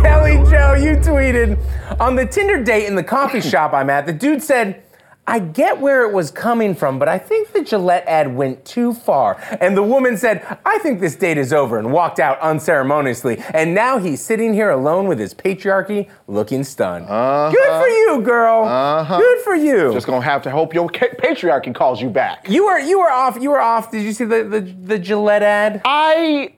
Kelly 0.01 0.37
Joe, 0.49 0.73
you 0.75 0.95
tweeted 0.97 1.57
on 1.99 2.15
the 2.15 2.25
Tinder 2.25 2.63
date 2.63 2.85
in 2.85 2.95
the 2.95 3.03
coffee 3.03 3.41
shop 3.51 3.73
I'm 3.73 3.89
at. 3.89 4.05
The 4.05 4.13
dude 4.13 4.41
said, 4.41 4.83
I 5.27 5.37
get 5.37 5.79
where 5.79 6.09
it 6.09 6.11
was 6.11 6.31
coming 6.31 6.73
from, 6.73 6.97
but 6.97 7.07
I 7.07 7.19
think 7.19 7.51
the 7.53 7.63
Gillette 7.63 8.03
ad 8.07 8.33
went 8.35 8.65
too 8.65 8.95
far. 8.95 9.37
And 9.61 9.77
the 9.77 9.83
woman 9.83 10.17
said, 10.17 10.57
I 10.65 10.79
think 10.79 10.99
this 11.01 11.15
date 11.15 11.37
is 11.37 11.53
over 11.53 11.77
and 11.77 11.93
walked 11.93 12.19
out 12.19 12.39
unceremoniously. 12.39 13.37
And 13.53 13.75
now 13.75 13.99
he's 13.99 14.25
sitting 14.25 14.55
here 14.55 14.71
alone 14.71 15.07
with 15.07 15.19
his 15.19 15.35
patriarchy 15.35 16.09
looking 16.25 16.63
stunned. 16.63 17.05
Good 17.05 17.79
for 17.79 17.87
you, 17.87 18.21
girl. 18.23 18.63
Uh-huh. 18.63 19.19
Good 19.19 19.39
for 19.41 19.53
you. 19.53 19.93
Just 19.93 20.07
gonna 20.07 20.25
have 20.25 20.41
to 20.43 20.49
hope 20.49 20.73
your 20.73 20.89
patriarchy 20.89 21.75
calls 21.75 22.01
you 22.01 22.09
back. 22.09 22.49
you 22.49 22.65
were 22.65 22.79
you 22.79 22.97
were 22.97 23.11
off. 23.11 23.37
You 23.39 23.51
were 23.51 23.61
off. 23.61 23.91
Did 23.91 24.01
you 24.01 24.13
see 24.13 24.25
the, 24.25 24.43
the, 24.43 24.61
the 24.61 24.97
Gillette 24.97 25.43
ad? 25.43 25.81
I 25.85 26.53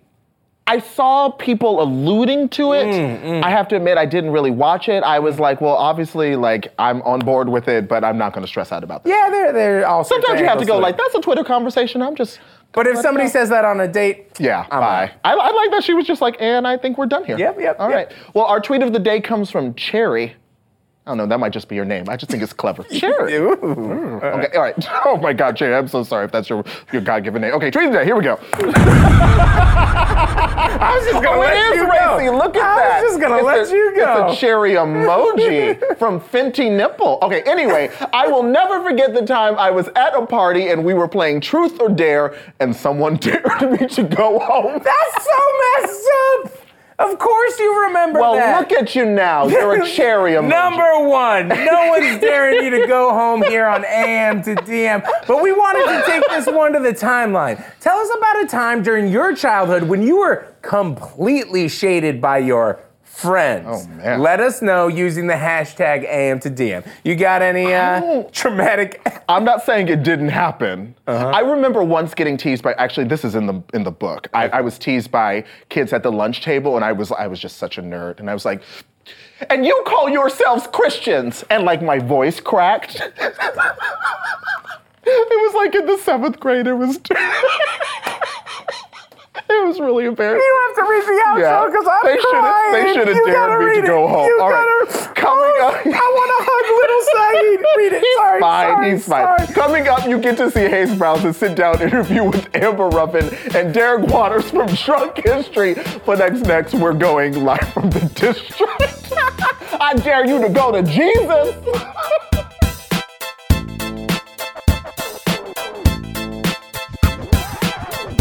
I 0.68 0.80
saw 0.80 1.30
people 1.30 1.82
alluding 1.82 2.50
to 2.50 2.74
it. 2.74 2.86
Mm, 2.86 3.44
I 3.44 3.50
have 3.50 3.68
to 3.70 3.76
admit 3.76 3.98
I 3.98 4.06
didn't 4.06 4.32
really 4.32 4.52
watch 4.52 4.88
it. 4.90 5.04
I 5.04 5.20
was 5.20 5.40
like, 5.40 5.60
well, 5.60 5.74
obviously, 5.76 6.36
like 6.36 6.72
I'm 6.80 7.02
on 7.02 7.20
board 7.20 7.50
with 7.50 7.68
it, 7.68 7.88
but 7.90 8.04
I'm 8.04 8.18
not 8.18 8.34
going 8.34 8.44
to 8.44 8.48
stress 8.48 8.72
out 8.72 8.84
about 8.84 9.04
that. 9.04 9.10
Yeah, 9.10 9.30
they're 9.30 9.52
they're 9.54 9.88
all. 9.88 10.04
Sometimes 10.04 10.40
you 10.40 10.46
have 10.46 10.60
to 10.60 10.66
go 10.66 10.78
like, 10.78 10.98
that's 10.98 11.16
a 11.16 11.22
Twitter 11.22 11.44
conversation. 11.44 12.02
I'm 12.02 12.16
just. 12.16 12.40
But 12.74 12.88
if 12.88 13.00
somebody 13.00 13.28
says 13.28 13.50
that 13.50 13.66
on 13.66 13.82
a 13.82 13.88
date, 13.88 14.40
Yeah, 14.40 14.66
I'm 14.72 14.80
bye. 14.80 15.12
I, 15.26 15.34
I 15.34 15.52
like 15.52 15.72
that 15.72 15.84
she 15.84 15.94
was 15.94 16.08
just 16.08 16.22
like, 16.22 16.38
and 16.40 16.66
I 16.66 16.78
think 16.78 16.98
we're 16.98 17.06
done 17.06 17.26
here. 17.26 17.38
Yep, 17.38 17.60
yep, 17.60 17.76
All 17.78 17.90
yep. 17.90 18.08
right. 18.10 18.18
Well, 18.34 18.46
our 18.46 18.62
tweet 18.62 18.82
of 18.82 18.94
the 18.94 19.00
day 19.00 19.20
comes 19.20 19.52
from 19.52 19.74
Cherry. 19.74 20.36
I 21.12 21.14
don't 21.14 21.28
know, 21.28 21.34
that 21.34 21.40
might 21.42 21.52
just 21.52 21.68
be 21.68 21.76
your 21.76 21.84
name. 21.84 22.08
I 22.08 22.16
just 22.16 22.32
think 22.32 22.42
it's 22.42 22.54
clever. 22.54 22.84
Cherry. 22.92 23.36
Ooh. 23.36 23.58
Mm. 23.58 24.24
Okay, 24.46 24.56
all 24.56 24.64
right. 24.64 24.76
Oh 25.06 25.18
my 25.18 25.34
God, 25.34 25.58
Cherry, 25.58 25.76
I'm 25.76 25.90
so 25.90 26.04
sorry 26.04 26.24
if 26.24 26.32
that's 26.32 26.50
your, 26.50 26.64
your 26.94 27.02
God 27.02 27.26
given 27.26 27.42
name. 27.42 27.54
Okay, 27.56 27.70
tweet 27.70 27.88
of 27.88 27.92
the 27.92 28.00
day, 28.00 28.06
here 28.06 28.16
we 28.16 28.24
go. 28.24 28.40
I 30.84 30.96
was 30.96 31.04
just 31.12 31.22
gonna 31.24 31.38
Oh, 31.38 31.40
let 31.42 31.54
it 31.58 31.60
is 31.60 31.76
you 31.76 31.90
racy. 31.90 32.26
go. 32.32 32.38
Look 32.38 32.56
at 32.56 32.64
I 32.64 32.80
that. 32.80 33.02
was 33.04 33.12
just 33.12 33.22
gonna 33.22 33.36
It's 33.38 33.46
let 33.46 33.68
a- 33.68 33.72
you 33.76 33.94
go. 33.96 34.28
It's 34.30 34.38
a 34.38 34.40
cherry 34.40 34.72
emoji 34.74 35.98
from 35.98 36.20
Fenty 36.22 36.72
Nipple. 36.72 37.20
Okay, 37.24 37.42
anyway, 37.44 37.90
I 38.14 38.28
will 38.28 38.44
never 38.44 38.82
forget 38.84 39.14
the 39.14 39.26
time 39.26 39.56
I 39.58 39.70
was 39.72 39.90
at 39.96 40.14
a 40.16 40.26
party 40.26 40.70
and 40.70 40.84
we 40.86 40.94
were 40.94 41.08
playing 41.10 41.42
Truth 41.42 41.80
or 41.82 41.90
Dare 41.90 42.36
and 42.60 42.74
someone 42.76 43.16
dared 43.18 43.46
me 43.80 43.88
to 43.88 44.04
go 44.04 44.40
home. 44.40 44.82
That's 44.84 45.26
so 45.26 45.42
messed 45.82 46.10
up. 46.46 46.52
Of 47.10 47.18
course 47.20 47.60
you 47.60 47.82
remember 47.84 48.20
Well, 48.20 48.34
that. 48.36 48.60
look 48.60 48.72
at 48.80 48.96
you 48.96 49.06
now. 49.06 49.48
You're 49.48 49.82
a 49.84 49.88
cherry 49.96 50.34
emoji. 50.34 50.50
Number 50.50 51.08
one, 51.08 51.48
no 51.48 51.88
one's 51.90 52.20
daring 52.22 52.64
you 52.64 52.70
to 52.82 52.88
go 52.88 53.12
home 53.12 53.42
here 53.44 53.66
on 53.66 53.84
AM 53.86 54.42
to 54.44 54.56
DM, 54.56 55.04
but 55.28 55.42
we 55.42 55.52
wanted 55.52 55.86
to 55.86 56.04
take 56.06 56.24
this 56.30 56.48
one 56.48 56.74
to 56.74 56.80
the 56.80 56.94
timeline. 56.94 57.64
Tell 57.80 57.98
us 57.98 58.10
about 58.18 58.44
a 58.44 58.48
time 58.48 58.84
during 58.84 59.08
your 59.08 59.36
childhood 59.36 59.84
when 59.84 60.02
you 60.04 60.18
were 60.20 60.48
completely 60.62 61.68
shaded 61.68 62.22
by 62.22 62.38
your 62.40 62.80
friends. 63.12 63.68
Oh, 63.68 63.88
man. 63.88 64.20
Let 64.20 64.40
us 64.40 64.62
know 64.62 64.88
using 64.88 65.28
the 65.28 65.34
hashtag 65.34 66.06
AM 66.06 66.40
to 66.40 66.50
DM. 66.50 66.88
You 67.04 67.16
got 67.16 67.42
any 67.42 67.74
uh, 67.74 68.24
traumatic? 68.32 69.06
I'm 69.30 69.44
not 69.44 69.64
saying 69.64 69.90
it 69.90 70.04
didn't 70.04 70.30
happen. 70.30 70.96
I 71.08 71.42
remember 71.42 71.84
once 71.84 72.14
getting 72.14 72.38
teased 72.38 72.64
by 72.64 72.74
actually 72.74 73.06
this 73.06 73.26
is 73.26 73.36
in 73.36 73.46
the 73.46 73.62
in 73.74 73.84
the 73.84 73.92
book. 73.92 74.28
I, 74.34 74.48
I 74.48 74.62
was 74.62 74.80
teased 74.80 75.12
by 75.12 75.44
kids 75.70 75.92
at 75.94 76.04
the 76.04 76.12
lunch 76.12 76.42
table 76.42 76.78
and 76.78 76.86
I 76.86 76.94
was 76.94 77.12
I 77.12 77.28
was 77.28 77.40
just 77.40 77.58
such 77.58 77.78
a 77.78 77.82
nerd 77.82 78.20
and 78.20 78.30
I 78.30 78.34
was 78.34 78.46
like 78.46 78.64
and 79.50 79.66
you 79.66 79.84
call 79.86 80.10
yourselves 80.10 80.68
Christians 80.68 81.44
and 81.50 81.64
like 81.64 81.82
my 81.82 82.00
voice 82.00 82.40
cracked. 82.40 83.02
it 83.18 83.36
was 85.06 85.54
like 85.56 85.76
in 85.76 85.86
the 85.86 85.98
seventh 85.98 86.40
grade. 86.40 86.68
It 86.68 86.74
was 86.74 86.98
it 89.50 89.66
was 89.68 89.80
really 89.80 90.06
embarrassing. 90.06 90.42
You 90.44 90.62
have 90.68 90.76
to 90.76 90.92
read 90.92 91.04
the 91.04 91.24
outro 91.28 91.40
Yeah. 91.40 91.66
because 91.66 91.88
I'm 91.88 92.04
they 92.06 92.18
crying. 92.22 92.72
they 92.74 92.94
should 92.94 93.08
have 93.08 93.26
dared 93.26 93.60
me 93.66 93.74
to 93.76 93.84
it. 93.84 93.88
go 93.88 94.08
home. 94.08 94.28
You 94.28 94.40
All 94.42 94.50
right, 94.50 94.86
gotta- 94.90 95.14
coming 95.14 95.52
Oh, 95.62 95.68
up. 95.68 95.76
I 95.86 95.90
want 95.90 96.30
to 96.36 96.40
hug 96.50 96.66
little 96.82 97.02
Saeed. 97.14 97.60
Read 97.78 97.94
it. 97.94 98.02
He's 98.02 98.16
sorry, 98.18 98.40
fine. 98.42 98.68
sorry, 98.74 98.92
he's 98.92 99.08
fine. 99.08 99.38
sorry. 99.38 99.54
Coming 99.54 99.88
up, 99.88 100.08
you 100.08 100.20
get 100.20 100.38
to 100.38 100.50
see 100.52 100.62
Hayes 100.68 100.94
Brown's 100.98 101.38
sit-down 101.38 101.82
interview 101.82 102.24
with 102.26 102.54
Amber 102.56 102.90
Ruffin 102.90 103.30
and 103.56 103.74
Derek 103.74 104.08
Waters 104.08 104.50
from 104.50 104.68
Drunk 104.68 105.18
History. 105.24 105.76
But 106.06 106.20
next, 106.20 106.42
next, 106.42 106.74
we're 106.74 106.94
going 106.94 107.44
live 107.46 107.70
from 107.74 107.90
the 107.92 108.02
district. 108.16 109.14
I 109.80 109.94
dare 110.04 110.26
you 110.26 110.42
to 110.42 110.50
go 110.50 110.72
to 110.72 110.82
Jesus. 110.84 111.56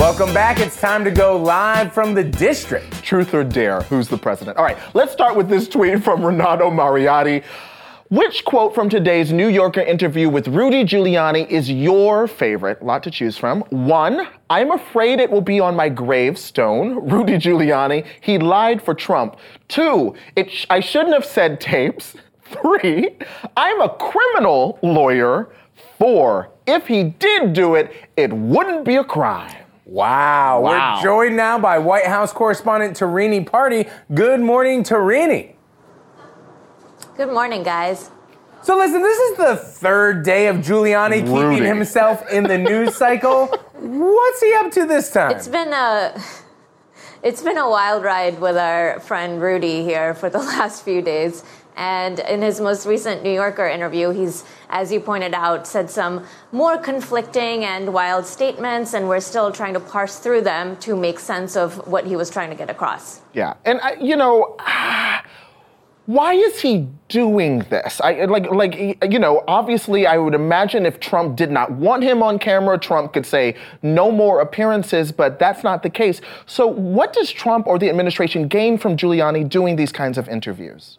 Welcome 0.01 0.33
back. 0.33 0.61
It's 0.61 0.81
time 0.81 1.05
to 1.05 1.11
go 1.11 1.37
live 1.37 1.93
from 1.93 2.15
the 2.15 2.25
district. 2.25 3.05
Truth 3.05 3.35
or 3.35 3.45
dare? 3.45 3.83
Who's 3.83 4.09
the 4.09 4.17
president? 4.17 4.57
All 4.57 4.65
right, 4.65 4.79
let's 4.95 5.13
start 5.13 5.37
with 5.37 5.51
this 5.51 5.69
tweet 5.69 6.03
from 6.03 6.25
Renato 6.25 6.71
Mariotti. 6.71 7.45
Which 8.09 8.47
quote 8.47 8.75
from 8.75 8.89
today's 8.89 9.31
New 9.31 9.49
Yorker 9.49 9.83
interview 9.83 10.31
with 10.31 10.49
Rudy 10.49 10.85
Giuliani 10.85 11.47
is 11.51 11.71
your 11.71 12.27
favorite? 12.27 12.81
A 12.81 12.85
lot 12.85 13.03
to 13.03 13.11
choose 13.11 13.37
from. 13.37 13.61
One, 13.69 14.27
I'm 14.49 14.71
afraid 14.71 15.21
it 15.21 15.31
will 15.31 15.43
be 15.43 15.61
on 15.61 15.77
my 15.77 15.91
gravestone. 15.91 17.07
Rudy 17.07 17.35
Giuliani, 17.35 18.07
he 18.23 18.39
lied 18.39 18.81
for 18.83 18.95
Trump. 18.95 19.37
Two, 19.69 20.15
it 20.35 20.51
sh- 20.51 20.65
I 20.71 20.81
shouldn't 20.81 21.13
have 21.13 21.27
said 21.27 21.61
tapes. 21.61 22.17
Three, 22.45 23.19
I'm 23.55 23.83
a 23.83 23.91
criminal 23.91 24.79
lawyer. 24.83 25.51
Four, 25.99 26.53
if 26.67 26.87
he 26.87 27.05
did 27.05 27.53
do 27.53 27.75
it, 27.75 27.93
it 28.17 28.33
wouldn't 28.33 28.87
be 28.87 28.97
a 28.97 29.05
crime. 29.05 29.55
Wow. 29.91 30.61
Wow. 30.61 30.97
We're 30.97 31.03
joined 31.03 31.37
now 31.37 31.59
by 31.59 31.79
White 31.79 32.07
House 32.07 32.33
correspondent 32.33 32.97
Tarini 32.97 33.45
Parti. 33.45 33.87
Good 34.15 34.39
morning, 34.41 34.85
Tarini. 34.85 35.55
Good 37.17 37.33
morning, 37.33 37.65
guys. 37.65 38.09
So 38.63 38.77
listen, 38.77 39.03
this 39.03 39.19
is 39.19 39.37
the 39.37 39.57
third 39.57 40.25
day 40.25 40.47
of 40.47 40.59
Giuliani 40.59 41.27
Rudy. 41.27 41.57
keeping 41.57 41.69
himself 41.69 42.31
in 42.31 42.45
the 42.45 42.57
news 42.57 42.95
cycle. 42.95 43.47
What's 43.75 44.41
he 44.41 44.55
up 44.55 44.71
to 44.73 44.87
this 44.87 45.11
time? 45.11 45.33
It's 45.33 45.49
been 45.49 45.73
a 45.73 46.23
it's 47.25 47.43
been 47.43 47.59
a 47.59 47.69
wild 47.69 48.05
ride 48.05 48.41
with 48.41 48.57
our 48.57 49.01
friend 49.01 49.43
Rudy 49.43 49.83
here 49.83 50.15
for 50.15 50.31
the 50.31 50.39
last 50.55 50.85
few 50.85 51.03
days. 51.03 51.43
And 51.81 52.19
in 52.19 52.43
his 52.43 52.61
most 52.61 52.85
recent 52.85 53.23
New 53.23 53.33
Yorker 53.33 53.67
interview, 53.67 54.11
he's, 54.11 54.45
as 54.69 54.93
you 54.93 55.01
pointed 55.01 55.33
out, 55.33 55.67
said 55.67 55.89
some 55.89 56.27
more 56.53 56.77
conflicting 56.77 57.65
and 57.65 57.95
wild 57.95 58.27
statements, 58.27 58.93
and 58.93 59.09
we're 59.09 59.21
still 59.21 59.51
trying 59.51 59.73
to 59.73 59.81
parse 59.81 60.19
through 60.19 60.43
them 60.43 60.77
to 60.81 60.95
make 60.95 61.19
sense 61.19 61.57
of 61.57 61.87
what 61.89 62.07
he 62.07 62.17
was 62.17 62.29
trying 62.29 62.51
to 62.51 62.55
get 62.55 62.69
across. 62.69 63.23
Yeah, 63.33 63.55
and 63.65 63.81
I, 63.81 63.95
you 63.95 64.15
know, 64.17 64.59
why 66.05 66.35
is 66.35 66.61
he 66.61 66.87
doing 67.09 67.61
this? 67.71 67.99
I 68.03 68.27
like, 68.27 68.51
like, 68.51 69.03
you 69.11 69.19
know, 69.19 69.43
obviously, 69.49 70.07
I 70.07 70.19
would 70.19 70.35
imagine 70.35 70.85
if 70.85 71.01
Trump 71.01 71.35
did 71.35 71.51
not 71.51 71.73
want 71.73 72.03
him 72.03 72.23
on 72.23 72.39
camera, 72.39 72.79
Trump 72.79 73.15
could 73.15 73.25
say 73.25 73.57
no 73.81 74.11
more 74.11 74.43
appearances, 74.43 75.13
but 75.13 75.39
that's 75.39 75.65
not 75.65 75.83
the 75.83 75.89
case. 75.89 76.21
So, 76.45 76.67
what 76.67 77.15
does 77.15 77.31
Trump 77.31 77.67
or 77.67 77.79
the 77.79 77.89
administration 77.89 78.49
gain 78.49 78.77
from 78.77 78.99
Giuliani 78.99 79.49
doing 79.49 79.77
these 79.77 79.93
kinds 79.93 80.19
of 80.19 80.29
interviews? 80.29 80.99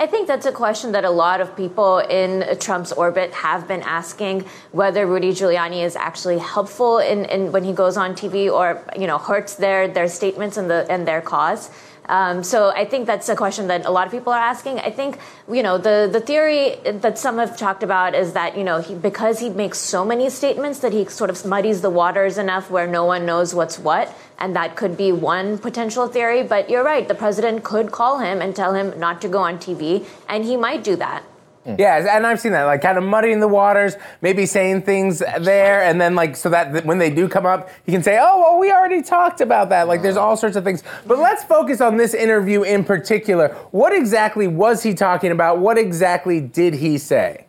I 0.00 0.06
think 0.06 0.28
that's 0.28 0.46
a 0.46 0.52
question 0.52 0.92
that 0.92 1.04
a 1.04 1.10
lot 1.10 1.40
of 1.40 1.56
people 1.56 1.98
in 1.98 2.56
Trump's 2.60 2.92
orbit 2.92 3.32
have 3.32 3.66
been 3.66 3.82
asking 3.82 4.44
whether 4.70 5.08
Rudy 5.08 5.32
Giuliani 5.32 5.84
is 5.84 5.96
actually 5.96 6.38
helpful 6.38 6.98
in, 6.98 7.24
in 7.24 7.50
when 7.50 7.64
he 7.64 7.72
goes 7.72 7.96
on 7.96 8.14
TV 8.14 8.48
or 8.48 8.80
you 8.96 9.08
know 9.08 9.18
hurts 9.18 9.56
their 9.56 9.88
their 9.88 10.06
statements 10.06 10.56
and 10.56 10.70
the 10.70 10.86
and 10.88 11.06
their 11.06 11.20
cause. 11.20 11.70
Um, 12.08 12.42
so 12.42 12.70
I 12.70 12.84
think 12.86 13.06
that's 13.06 13.28
a 13.28 13.36
question 13.36 13.66
that 13.66 13.84
a 13.84 13.90
lot 13.90 14.06
of 14.06 14.12
people 14.12 14.32
are 14.32 14.38
asking. 14.38 14.80
I 14.80 14.90
think 14.90 15.18
you 15.50 15.62
know 15.62 15.76
the 15.76 16.08
the 16.10 16.20
theory 16.20 16.76
that 16.84 17.18
some 17.18 17.38
have 17.38 17.56
talked 17.56 17.82
about 17.82 18.14
is 18.14 18.32
that 18.32 18.56
you 18.56 18.64
know 18.64 18.80
he, 18.80 18.94
because 18.94 19.40
he 19.40 19.50
makes 19.50 19.78
so 19.78 20.04
many 20.04 20.30
statements 20.30 20.78
that 20.80 20.92
he 20.92 21.04
sort 21.06 21.28
of 21.28 21.44
muddies 21.44 21.82
the 21.82 21.90
waters 21.90 22.38
enough 22.38 22.70
where 22.70 22.86
no 22.86 23.04
one 23.04 23.26
knows 23.26 23.54
what's 23.54 23.78
what, 23.78 24.14
and 24.38 24.56
that 24.56 24.74
could 24.74 24.96
be 24.96 25.12
one 25.12 25.58
potential 25.58 26.08
theory. 26.08 26.42
But 26.42 26.70
you're 26.70 26.84
right, 26.84 27.06
the 27.06 27.14
president 27.14 27.62
could 27.62 27.92
call 27.92 28.20
him 28.20 28.40
and 28.40 28.56
tell 28.56 28.74
him 28.74 28.98
not 28.98 29.20
to 29.22 29.28
go 29.28 29.40
on 29.40 29.58
TV, 29.58 30.06
and 30.28 30.44
he 30.44 30.56
might 30.56 30.82
do 30.82 30.96
that. 30.96 31.22
Yeah, 31.66 32.16
and 32.16 32.26
I've 32.26 32.40
seen 32.40 32.52
that, 32.52 32.64
like 32.64 32.80
kind 32.80 32.96
of 32.96 33.04
muddying 33.04 33.40
the 33.40 33.48
waters, 33.48 33.96
maybe 34.22 34.46
saying 34.46 34.82
things 34.82 35.18
there, 35.18 35.82
and 35.82 36.00
then 36.00 36.14
like 36.14 36.34
so 36.34 36.48
that 36.48 36.72
th- 36.72 36.84
when 36.84 36.98
they 36.98 37.10
do 37.10 37.28
come 37.28 37.44
up, 37.44 37.68
he 37.84 37.92
can 37.92 38.02
say, 38.02 38.18
"Oh, 38.20 38.40
well, 38.40 38.58
we 38.58 38.72
already 38.72 39.02
talked 39.02 39.42
about 39.42 39.68
that." 39.68 39.86
Like, 39.86 40.00
there's 40.00 40.16
all 40.16 40.36
sorts 40.36 40.56
of 40.56 40.64
things. 40.64 40.82
But 41.06 41.18
let's 41.18 41.44
focus 41.44 41.82
on 41.82 41.98
this 41.98 42.14
interview 42.14 42.62
in 42.62 42.84
particular. 42.84 43.48
What 43.70 43.92
exactly 43.92 44.48
was 44.48 44.82
he 44.82 44.94
talking 44.94 45.30
about? 45.30 45.58
What 45.58 45.76
exactly 45.76 46.40
did 46.40 46.74
he 46.74 46.96
say? 46.96 47.44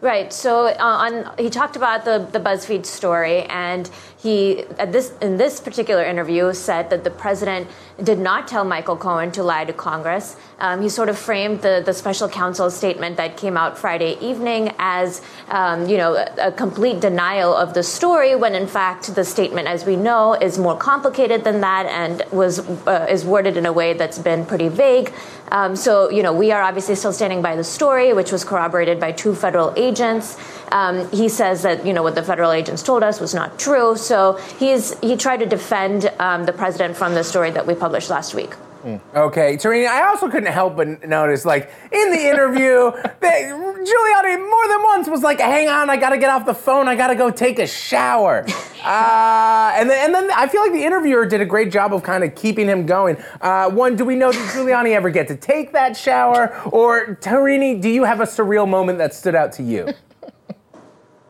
Right. 0.00 0.32
So 0.32 0.66
uh, 0.66 0.76
on 0.78 1.30
he 1.38 1.48
talked 1.48 1.76
about 1.76 2.04
the 2.04 2.28
the 2.30 2.40
BuzzFeed 2.40 2.84
story, 2.84 3.44
and 3.44 3.88
he 4.24 4.64
at 4.78 4.90
this 4.90 5.12
in 5.20 5.36
this 5.36 5.60
particular 5.60 6.02
interview 6.02 6.52
said 6.54 6.88
that 6.88 7.04
the 7.04 7.10
president 7.10 7.68
did 8.02 8.18
not 8.18 8.48
tell 8.48 8.64
Michael 8.64 8.96
Cohen 8.96 9.30
to 9.32 9.42
lie 9.42 9.66
to 9.66 9.72
Congress. 9.72 10.36
Um, 10.58 10.80
he 10.80 10.88
sort 10.88 11.10
of 11.10 11.18
framed 11.18 11.60
the 11.60 11.82
the 11.84 11.92
special 11.92 12.28
counsel's 12.28 12.74
statement 12.74 13.18
that 13.18 13.36
came 13.36 13.58
out 13.58 13.76
Friday 13.76 14.16
evening 14.20 14.72
as 14.78 15.20
um, 15.50 15.86
you 15.86 15.98
know 15.98 16.14
a, 16.14 16.48
a 16.48 16.52
complete 16.52 17.00
denial 17.00 17.54
of 17.54 17.74
the 17.74 17.82
story, 17.82 18.34
when 18.34 18.54
in 18.54 18.66
fact 18.66 19.14
the 19.14 19.24
statement, 19.24 19.68
as 19.68 19.84
we 19.84 19.94
know, 19.94 20.32
is 20.32 20.58
more 20.58 20.76
complicated 20.90 21.44
than 21.44 21.60
that 21.60 21.84
and 21.84 22.22
was 22.32 22.60
uh, 22.86 23.06
is 23.10 23.26
worded 23.26 23.58
in 23.58 23.66
a 23.66 23.72
way 23.72 23.92
that's 23.92 24.18
been 24.18 24.46
pretty 24.46 24.68
vague. 24.68 25.12
Um, 25.52 25.76
so 25.76 26.08
you 26.08 26.22
know 26.22 26.32
we 26.32 26.50
are 26.50 26.62
obviously 26.62 26.94
still 26.94 27.12
standing 27.12 27.42
by 27.42 27.56
the 27.56 27.64
story, 27.78 28.14
which 28.14 28.32
was 28.32 28.42
corroborated 28.42 28.98
by 28.98 29.12
two 29.12 29.34
federal 29.34 29.74
agents. 29.76 30.38
Um, 30.72 31.10
he 31.10 31.28
says 31.28 31.62
that 31.62 31.84
you 31.86 31.92
know 31.92 32.02
what 32.02 32.14
the 32.14 32.22
federal 32.22 32.52
agents 32.52 32.82
told 32.82 33.02
us 33.02 33.20
was 33.20 33.34
not 33.34 33.58
true. 33.58 33.96
So 33.96 34.13
he's 34.58 34.98
he 35.00 35.16
tried 35.16 35.38
to 35.38 35.46
defend 35.46 36.12
um, 36.18 36.44
the 36.44 36.52
president 36.52 36.96
from 36.96 37.14
the 37.14 37.24
story 37.24 37.50
that 37.50 37.66
we 37.66 37.74
published 37.74 38.10
last 38.10 38.34
week. 38.34 38.52
Okay, 39.14 39.56
Tarini, 39.56 39.88
I 39.88 40.08
also 40.08 40.28
couldn't 40.28 40.52
help 40.52 40.76
but 40.76 41.08
notice, 41.08 41.46
like, 41.46 41.70
in 41.90 42.10
the 42.10 42.28
interview, 42.28 42.90
they, 43.20 43.50
Giuliani 43.50 44.50
more 44.50 44.68
than 44.68 44.82
once 44.82 45.08
was 45.08 45.22
like, 45.22 45.40
hang 45.40 45.68
on, 45.68 45.88
I 45.88 45.96
gotta 45.96 46.18
get 46.18 46.28
off 46.28 46.44
the 46.44 46.54
phone, 46.54 46.86
I 46.86 46.94
gotta 46.94 47.14
go 47.14 47.30
take 47.30 47.58
a 47.58 47.66
shower. 47.66 48.46
Uh, 48.84 49.72
and, 49.76 49.88
then, 49.88 50.04
and 50.04 50.14
then 50.14 50.30
I 50.36 50.46
feel 50.46 50.60
like 50.60 50.72
the 50.72 50.84
interviewer 50.84 51.24
did 51.24 51.40
a 51.40 51.46
great 51.46 51.72
job 51.72 51.94
of 51.94 52.02
kind 52.02 52.22
of 52.22 52.34
keeping 52.34 52.66
him 52.66 52.84
going. 52.84 53.16
Uh, 53.40 53.70
one, 53.70 53.96
do 53.96 54.04
we 54.04 54.14
know, 54.14 54.30
did 54.30 54.42
Giuliani 54.50 54.94
ever 54.94 55.08
get 55.08 55.26
to 55.28 55.36
take 55.36 55.72
that 55.72 55.96
shower? 55.96 56.54
Or, 56.66 57.16
Tarini, 57.22 57.80
do 57.80 57.88
you 57.88 58.04
have 58.04 58.20
a 58.20 58.24
surreal 58.24 58.68
moment 58.68 58.98
that 58.98 59.14
stood 59.14 59.34
out 59.34 59.52
to 59.52 59.62
you? 59.62 59.88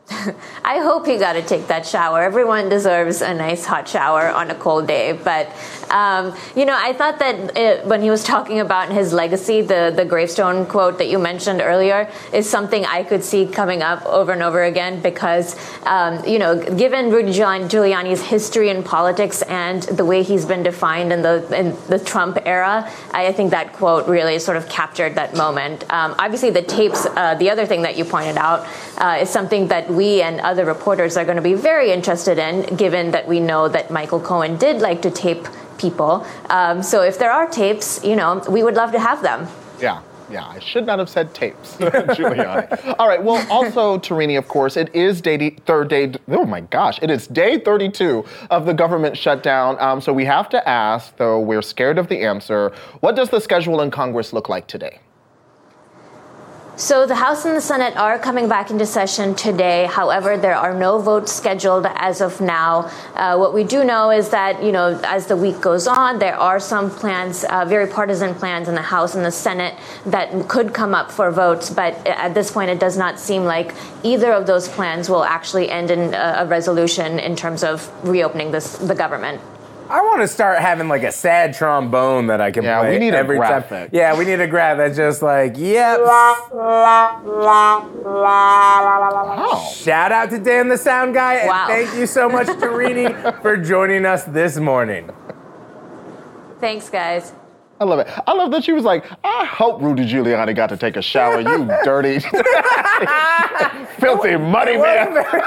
I 0.63 0.79
hope 0.79 1.07
he 1.07 1.17
got 1.17 1.33
to 1.33 1.41
take 1.41 1.67
that 1.67 1.85
shower. 1.85 2.21
Everyone 2.21 2.69
deserves 2.69 3.21
a 3.21 3.33
nice 3.33 3.65
hot 3.65 3.87
shower 3.87 4.29
on 4.29 4.51
a 4.51 4.55
cold 4.55 4.87
day. 4.87 5.13
But, 5.13 5.51
um, 5.89 6.35
you 6.55 6.65
know, 6.65 6.77
I 6.77 6.93
thought 6.93 7.17
that 7.19 7.57
it, 7.57 7.85
when 7.87 8.03
he 8.03 8.11
was 8.11 8.23
talking 8.23 8.59
about 8.59 8.91
his 8.91 9.13
legacy, 9.13 9.61
the, 9.61 9.91
the 9.95 10.05
gravestone 10.05 10.67
quote 10.67 10.99
that 10.99 11.09
you 11.09 11.17
mentioned 11.17 11.59
earlier 11.59 12.07
is 12.33 12.47
something 12.47 12.85
I 12.85 13.03
could 13.03 13.23
see 13.23 13.47
coming 13.47 13.81
up 13.81 14.05
over 14.05 14.31
and 14.31 14.43
over 14.43 14.63
again 14.63 15.01
because, 15.01 15.55
um, 15.87 16.23
you 16.25 16.37
know, 16.37 16.55
given 16.75 17.09
Rudy 17.09 17.31
Giuliani's 17.31 18.21
history 18.21 18.69
in 18.69 18.83
politics 18.83 19.41
and 19.43 19.81
the 19.83 20.05
way 20.05 20.21
he's 20.21 20.45
been 20.45 20.61
defined 20.61 21.13
in 21.13 21.23
the, 21.23 21.47
in 21.57 21.75
the 21.89 21.97
Trump 21.97 22.37
era, 22.45 22.91
I 23.11 23.31
think 23.31 23.51
that 23.51 23.73
quote 23.73 24.07
really 24.07 24.37
sort 24.37 24.57
of 24.57 24.69
captured 24.69 25.15
that 25.15 25.35
moment. 25.35 25.81
Um, 25.91 26.13
obviously, 26.19 26.51
the 26.51 26.61
tapes, 26.61 27.07
uh, 27.07 27.33
the 27.35 27.49
other 27.49 27.65
thing 27.65 27.81
that 27.81 27.97
you 27.97 28.05
pointed 28.05 28.37
out, 28.37 28.67
uh, 28.97 29.19
is 29.21 29.29
something 29.29 29.67
that 29.69 29.94
we 29.95 30.21
and 30.21 30.39
other 30.41 30.65
reporters 30.65 31.17
are 31.17 31.25
going 31.25 31.37
to 31.37 31.41
be 31.41 31.53
very 31.53 31.91
interested 31.91 32.37
in, 32.37 32.75
given 32.75 33.11
that 33.11 33.27
we 33.27 33.39
know 33.39 33.67
that 33.67 33.91
Michael 33.91 34.19
Cohen 34.19 34.57
did 34.57 34.81
like 34.81 35.01
to 35.03 35.11
tape 35.11 35.47
people. 35.77 36.25
Um, 36.49 36.83
so 36.83 37.01
if 37.01 37.17
there 37.17 37.31
are 37.31 37.47
tapes, 37.47 38.03
you 38.03 38.15
know, 38.15 38.43
we 38.49 38.63
would 38.63 38.75
love 38.75 38.91
to 38.91 38.99
have 38.99 39.21
them. 39.21 39.47
Yeah. 39.79 40.01
Yeah, 40.29 40.47
I 40.47 40.59
should 40.59 40.87
not 40.87 40.97
have 40.97 41.09
said 41.09 41.33
tapes, 41.35 41.75
Giuliani. 41.77 42.95
All 42.97 43.07
right. 43.07 43.23
Well, 43.23 43.45
also, 43.51 43.99
Tarini, 43.99 44.37
of 44.37 44.47
course, 44.47 44.75
it 44.75 44.93
is 44.95 45.21
day 45.21 45.51
third 45.67 45.87
day. 45.87 46.13
Oh 46.29 46.45
my 46.45 46.61
gosh, 46.61 46.97
it 47.01 47.11
is 47.11 47.27
day 47.27 47.59
32 47.59 48.25
of 48.49 48.65
the 48.65 48.73
government 48.73 49.15
shutdown. 49.15 49.77
Um, 49.79 50.01
so 50.01 50.11
we 50.11 50.25
have 50.25 50.49
to 50.49 50.67
ask, 50.67 51.15
though 51.17 51.39
we're 51.39 51.61
scared 51.61 51.99
of 51.99 52.07
the 52.07 52.21
answer. 52.21 52.73
What 53.01 53.15
does 53.15 53.29
the 53.29 53.39
schedule 53.39 53.81
in 53.81 53.91
Congress 53.91 54.33
look 54.33 54.49
like 54.49 54.65
today? 54.67 54.99
So 56.77 57.05
the 57.05 57.15
House 57.15 57.45
and 57.45 57.55
the 57.55 57.61
Senate 57.61 57.95
are 57.95 58.19
coming 58.19 58.49
back 58.49 58.69
into 58.69 58.85
session 58.85 59.33
today. 59.33 59.85
However, 59.85 60.35
there 60.35 60.55
are 60.55 60.73
no 60.73 60.99
votes 60.99 61.31
scheduled 61.31 61.85
as 61.85 62.19
of 62.19 62.41
now. 62.41 62.91
Uh, 63.13 63.37
what 63.37 63.53
we 63.53 63.63
do 63.63 63.85
know 63.85 64.11
is 64.11 64.27
that, 64.31 64.61
you 64.61 64.73
know, 64.73 64.99
as 65.05 65.27
the 65.27 65.37
week 65.37 65.61
goes 65.61 65.87
on, 65.87 66.19
there 66.19 66.35
are 66.35 66.59
some 66.59 66.91
plans, 66.91 67.45
uh, 67.45 67.63
very 67.63 67.87
partisan 67.87 68.35
plans 68.35 68.67
in 68.67 68.75
the 68.75 68.81
House 68.81 69.15
and 69.15 69.23
the 69.23 69.31
Senate 69.31 69.73
that 70.05 70.49
could 70.49 70.73
come 70.73 70.93
up 70.93 71.11
for 71.11 71.31
votes. 71.31 71.69
But 71.69 72.05
at 72.05 72.33
this 72.33 72.51
point, 72.51 72.69
it 72.69 72.79
does 72.81 72.97
not 72.97 73.21
seem 73.21 73.45
like 73.45 73.73
either 74.03 74.33
of 74.33 74.45
those 74.45 74.67
plans 74.67 75.09
will 75.09 75.23
actually 75.23 75.69
end 75.69 75.91
in 75.91 76.13
a, 76.13 76.39
a 76.39 76.45
resolution 76.45 77.19
in 77.19 77.37
terms 77.37 77.63
of 77.63 77.89
reopening 78.05 78.51
this, 78.51 78.77
the 78.79 78.95
government. 78.95 79.39
I 79.89 80.01
want 80.01 80.21
to 80.21 80.27
start 80.27 80.59
having 80.59 80.87
like 80.87 81.03
a 81.03 81.11
sad 81.11 81.53
trombone 81.53 82.27
that 82.27 82.41
I 82.41 82.51
can 82.51 82.63
Yeah, 82.63 82.79
play 82.79 82.93
we 82.93 82.99
need 82.99 83.13
a 83.13 83.17
every 83.17 83.37
time. 83.37 83.89
Yeah, 83.91 84.17
we 84.17 84.25
need 84.25 84.41
a 84.41 84.47
graph 84.47 84.77
that's 84.77 84.97
just 84.97 85.21
like, 85.21 85.57
yep. 85.57 85.99
Oh. 89.37 89.73
Shout 89.75 90.11
out 90.11 90.29
to 90.31 90.39
Dan 90.39 90.69
the 90.69 90.77
Sound 90.77 91.13
Guy, 91.13 91.35
and 91.35 91.51
thank 91.67 91.95
you 91.99 92.07
so 92.07 92.27
much, 92.27 92.47
Tarini, 92.59 93.41
for 93.41 93.57
joining 93.57 94.05
us 94.05 94.23
this 94.23 94.57
morning. 94.57 95.11
Thanks, 96.59 96.89
guys. 96.89 97.33
I 97.79 97.83
love 97.83 97.99
it. 97.99 98.07
I 98.25 98.31
love 98.33 98.51
that 98.51 98.63
she 98.63 98.71
was 98.71 98.85
like, 98.85 99.05
I 99.23 99.43
hope 99.43 99.81
Rudy 99.81 100.05
Giuliani 100.05 100.55
got 100.55 100.67
to 100.69 100.77
take 100.77 100.95
a 100.95 101.01
shower, 101.01 101.41
you 101.41 101.65
dirty, 101.83 102.19
filthy, 103.99 104.37
muddy 104.37 104.73
It 104.73 104.81
man. 104.81 105.13
very, 105.13 105.41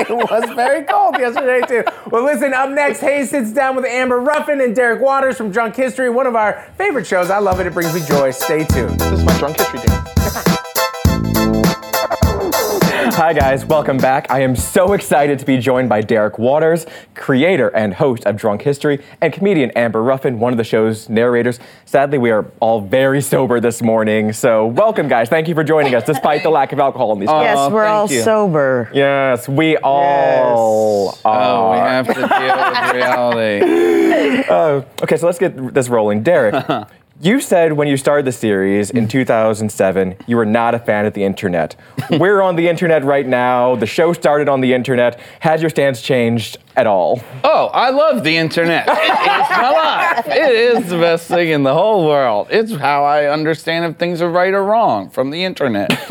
it 0.00 0.10
was 0.10 0.50
very 0.56 0.82
cold 0.84 1.16
yesterday 1.18 1.60
too. 1.66 1.84
Well, 2.10 2.24
listen. 2.24 2.52
Up 2.52 2.70
next, 2.70 3.00
Hayes 3.00 3.30
sits 3.30 3.52
down 3.52 3.76
with 3.76 3.84
Amber 3.84 4.20
Ruffin 4.20 4.60
and 4.60 4.74
Derek 4.74 5.00
Waters 5.00 5.36
from 5.36 5.52
Drunk 5.52 5.76
History, 5.76 6.10
one 6.10 6.26
of 6.26 6.34
our 6.34 6.64
favorite 6.76 7.06
shows. 7.06 7.30
I 7.30 7.38
love 7.38 7.60
it. 7.60 7.66
It 7.68 7.74
brings 7.74 7.94
me 7.94 8.00
joy. 8.06 8.32
Stay 8.32 8.64
tuned. 8.64 8.98
This 8.98 9.12
is 9.20 9.24
my 9.24 9.38
drunk 9.38 9.56
history 9.58 9.78
dance. 9.80 10.57
Hi, 13.28 13.34
guys. 13.34 13.66
Welcome 13.66 13.98
back. 13.98 14.26
I 14.30 14.40
am 14.40 14.56
so 14.56 14.94
excited 14.94 15.38
to 15.40 15.44
be 15.44 15.58
joined 15.58 15.90
by 15.90 16.00
Derek 16.00 16.38
Waters, 16.38 16.86
creator 17.14 17.68
and 17.76 17.92
host 17.92 18.24
of 18.24 18.38
Drunk 18.38 18.62
History, 18.62 19.04
and 19.20 19.34
comedian 19.34 19.70
Amber 19.72 20.02
Ruffin, 20.02 20.40
one 20.40 20.54
of 20.54 20.56
the 20.56 20.64
show's 20.64 21.10
narrators. 21.10 21.60
Sadly, 21.84 22.16
we 22.16 22.30
are 22.30 22.46
all 22.60 22.80
very 22.80 23.20
sober 23.20 23.60
this 23.60 23.82
morning. 23.82 24.32
So, 24.32 24.64
welcome, 24.68 25.08
guys. 25.08 25.28
Thank 25.28 25.46
you 25.46 25.54
for 25.54 25.62
joining 25.62 25.94
us, 25.94 26.04
despite 26.04 26.42
the 26.42 26.48
lack 26.48 26.72
of 26.72 26.78
alcohol 26.80 27.12
in 27.12 27.18
these. 27.20 27.28
Yes, 27.28 27.70
we're 27.70 27.84
all 27.84 28.10
you. 28.10 28.22
sober. 28.22 28.90
Yes, 28.94 29.46
we 29.46 29.76
all 29.76 31.18
Oh, 31.22 31.28
are. 31.30 31.70
we 31.72 31.76
have 31.80 32.06
to 32.06 32.14
deal 32.14 32.22
with 32.22 32.94
reality. 32.94 34.44
Uh, 34.48 34.82
okay, 35.02 35.18
so 35.18 35.26
let's 35.26 35.38
get 35.38 35.74
this 35.74 35.90
rolling. 35.90 36.22
Derek, 36.22 36.54
you 37.20 37.40
said 37.40 37.72
when 37.72 37.88
you 37.88 37.96
started 37.96 38.24
the 38.24 38.32
series 38.32 38.90
in 38.90 39.08
2007, 39.08 40.16
you 40.26 40.36
were 40.36 40.46
not 40.46 40.74
a 40.74 40.78
fan 40.78 41.04
of 41.04 41.14
the 41.14 41.24
internet. 41.24 41.74
We're 42.10 42.40
on 42.40 42.56
the 42.56 42.68
internet 42.68 43.04
right 43.04 43.26
now. 43.26 43.74
The 43.74 43.86
show 43.86 44.12
started 44.12 44.48
on 44.48 44.60
the 44.60 44.72
internet. 44.72 45.18
Has 45.40 45.60
your 45.60 45.70
stance 45.70 46.00
changed 46.00 46.58
at 46.76 46.86
all? 46.86 47.20
Oh, 47.42 47.66
I 47.72 47.90
love 47.90 48.22
the 48.22 48.36
internet. 48.36 48.88
It 48.88 48.92
is 48.92 49.50
my 49.50 49.70
life. 49.70 50.26
It 50.28 50.54
is 50.54 50.88
the 50.88 50.98
best 50.98 51.26
thing 51.26 51.48
in 51.48 51.64
the 51.64 51.74
whole 51.74 52.06
world. 52.06 52.48
It's 52.50 52.74
how 52.74 53.04
I 53.04 53.26
understand 53.26 53.84
if 53.86 53.98
things 53.98 54.22
are 54.22 54.30
right 54.30 54.54
or 54.54 54.62
wrong 54.62 55.10
from 55.10 55.30
the 55.30 55.42
internet. 55.44 55.92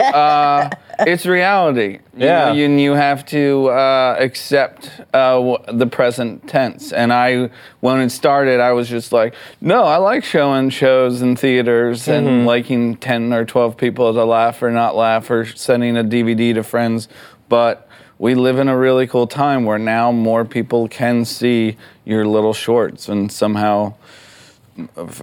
uh, 0.00 0.70
it's 1.00 1.26
reality. 1.26 1.98
You 2.16 2.26
Yeah. 2.26 2.44
know, 2.46 2.52
you, 2.52 2.64
and 2.66 2.80
you 2.80 2.92
have 2.92 3.26
to 3.26 3.68
uh, 3.70 4.16
accept 4.20 4.88
uh, 5.12 5.34
w- 5.34 5.58
the 5.72 5.86
present 5.86 6.46
tense. 6.48 6.92
And 6.92 7.12
I, 7.12 7.50
when 7.80 8.00
it 8.00 8.10
started, 8.10 8.60
I 8.60 8.70
was 8.72 8.88
just 8.88 9.12
like, 9.12 9.34
no, 9.60 9.82
I 9.82 9.96
like 9.96 10.22
showing 10.22 10.70
shows 10.70 11.22
in 11.22 11.34
theaters 11.34 12.06
and 12.06 12.46
liking 12.46 12.96
10 12.96 13.32
or 13.32 13.44
12 13.44 13.76
people 13.76 14.12
to 14.14 14.24
laugh 14.24 14.62
or 14.62 14.70
not 14.70 14.94
laugh 14.94 15.28
or 15.30 15.44
sending 15.44 15.96
a 15.96 16.04
DVD 16.04 16.54
to 16.54 16.62
friends. 16.62 17.08
But 17.48 17.88
we 18.18 18.36
live 18.36 18.60
in 18.60 18.68
a 18.68 18.76
really 18.76 19.08
cool 19.08 19.26
time 19.26 19.64
where 19.64 19.78
now 19.78 20.12
more 20.12 20.44
people 20.44 20.86
can 20.86 21.24
see 21.24 21.76
your 22.04 22.24
little 22.26 22.54
shorts 22.54 23.08
and 23.08 23.30
somehow 23.32 23.94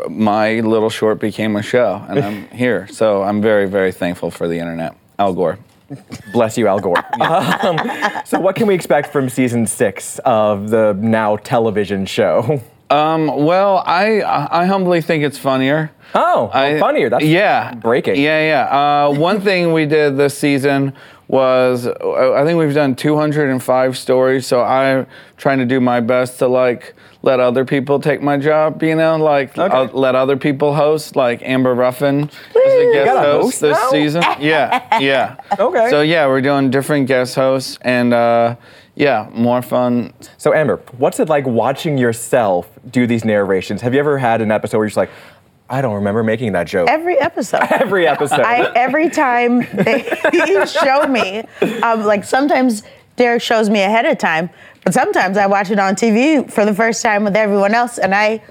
my 0.10 0.60
little 0.60 0.90
short 0.90 1.20
became 1.20 1.56
a 1.56 1.62
show 1.62 2.06
and 2.10 2.20
I'm 2.20 2.48
here. 2.52 2.88
So 2.88 3.24
I'm 3.24 3.42
very, 3.42 3.68
very 3.68 3.92
thankful 3.94 4.30
for 4.32 4.48
the 4.50 4.60
internet. 4.60 4.96
Al 5.22 5.34
Gore. 5.34 5.60
Bless 6.34 6.58
you, 6.58 6.68
Al 6.68 6.80
Gore. 6.80 6.98
um, 7.22 7.78
so, 8.26 8.40
what 8.40 8.56
can 8.56 8.66
we 8.66 8.74
expect 8.74 9.12
from 9.12 9.30
season 9.30 9.68
six 9.68 10.20
of 10.26 10.70
the 10.72 10.98
now 11.00 11.36
television 11.38 12.06
show? 12.08 12.62
Um, 12.90 13.28
well, 13.46 13.84
I 13.86 14.22
I 14.62 14.66
humbly 14.66 15.02
think 15.02 15.24
it's 15.24 15.38
funnier. 15.38 15.92
Oh, 16.16 16.50
I- 16.54 16.80
funnier. 16.80 17.10
That's 17.10 17.24
yeah, 17.24 17.74
breaking. 17.76 18.16
Yeah, 18.16 18.42
yeah. 18.42 19.06
Uh, 19.06 19.14
one 19.14 19.42
thing 19.48 19.74
we 19.74 19.86
did 19.86 20.18
this 20.18 20.38
season 20.38 20.94
was 21.28 21.88
I 21.88 22.44
think 22.44 22.58
we've 22.60 22.74
done 22.74 22.96
205 22.96 23.98
stories. 23.98 24.48
So 24.48 24.62
I'm 24.62 25.08
trying 25.38 25.60
to 25.60 25.66
do 25.66 25.80
my 25.80 26.00
best 26.02 26.40
to 26.40 26.48
like 26.48 26.96
let 27.24 27.40
other 27.40 27.66
people 27.66 28.00
take 28.00 28.22
my 28.22 28.38
job. 28.38 28.82
You 28.84 28.96
know, 28.96 29.18
like 29.18 29.58
Okay. 29.58 29.76
uh, 29.76 29.88
let 29.94 30.16
other 30.16 30.38
people 30.38 30.74
host. 30.74 31.16
Like 31.16 31.42
Amber 31.44 31.74
Ruffin 31.76 32.24
is 32.24 32.56
a 32.56 32.92
guest 32.94 33.10
host, 33.18 33.44
host 33.44 33.62
this 33.62 33.78
now? 33.78 33.90
season. 33.90 34.24
Yeah, 34.40 35.00
yeah. 35.00 35.36
Okay. 35.60 35.90
So 35.90 36.02
yeah, 36.02 36.28
we're 36.28 36.42
doing 36.42 36.70
different 36.72 37.08
guest 37.08 37.36
hosts 37.36 37.78
and. 37.82 38.14
Uh, 38.14 38.56
yeah, 38.94 39.30
more 39.34 39.62
fun. 39.62 40.14
So, 40.38 40.54
Amber, 40.54 40.76
what's 40.98 41.22
it 41.22 41.30
like 41.30 41.48
watching 41.48 41.98
yourself 41.98 42.68
do 42.92 43.08
these 43.08 43.24
narrations? 43.24 43.82
Have 43.82 43.94
you 43.94 44.02
ever 44.02 44.18
had 44.18 44.42
an 44.42 44.52
episode 44.52 44.78
where 44.78 44.84
you're 44.86 44.90
just 44.90 44.98
like, 44.98 45.10
I 45.70 45.82
don't 45.82 45.96
remember 45.96 46.24
making 46.24 46.52
that 46.52 46.68
joke? 46.68 46.90
Every 46.90 47.18
episode. 47.18 47.62
Every 47.72 48.06
episode. 48.06 48.42
I, 48.42 48.70
every 48.76 49.10
time 49.10 49.60
they 49.74 50.04
show 50.68 51.08
me, 51.08 51.40
um, 51.82 52.04
like 52.04 52.26
sometimes 52.26 52.84
Derek 53.15 53.41
shows 53.41 53.69
me 53.69 53.82
ahead 53.82 54.06
of 54.06 54.17
time, 54.17 54.50
but 54.84 54.93
sometimes 54.93 55.38
I 55.38 55.47
watch 55.47 55.69
it 55.69 55.80
on 55.80 55.95
TV 55.95 56.50
for 56.50 56.65
the 56.65 56.74
first 56.74 57.02
time 57.02 57.24
with 57.24 57.36
everyone 57.36 57.74
else, 57.74 57.97
and 57.97 58.15
I 58.15 58.41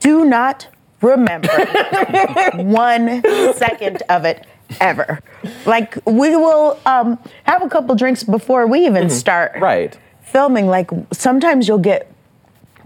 do 0.00 0.24
not 0.24 0.68
remember 1.00 1.48
one 2.54 3.22
second 3.54 4.02
of 4.08 4.24
it 4.24 4.46
ever. 4.80 5.20
Like 5.66 5.96
we 6.06 6.34
will 6.36 6.78
um, 6.86 7.18
have 7.44 7.62
a 7.62 7.68
couple 7.68 7.94
drinks 7.94 8.22
before 8.24 8.66
we 8.66 8.86
even 8.86 9.10
start 9.10 9.52
right. 9.60 9.96
filming. 10.22 10.66
Like 10.66 10.90
sometimes 11.12 11.68
you'll 11.68 11.78
get 11.78 12.10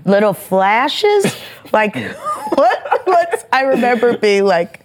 little 0.05 0.35
flashes. 0.35 1.37
like 1.73 1.95
what? 2.55 3.01
What's 3.05 3.45
I 3.53 3.63
remember 3.63 4.17
being 4.17 4.45
like. 4.45 4.85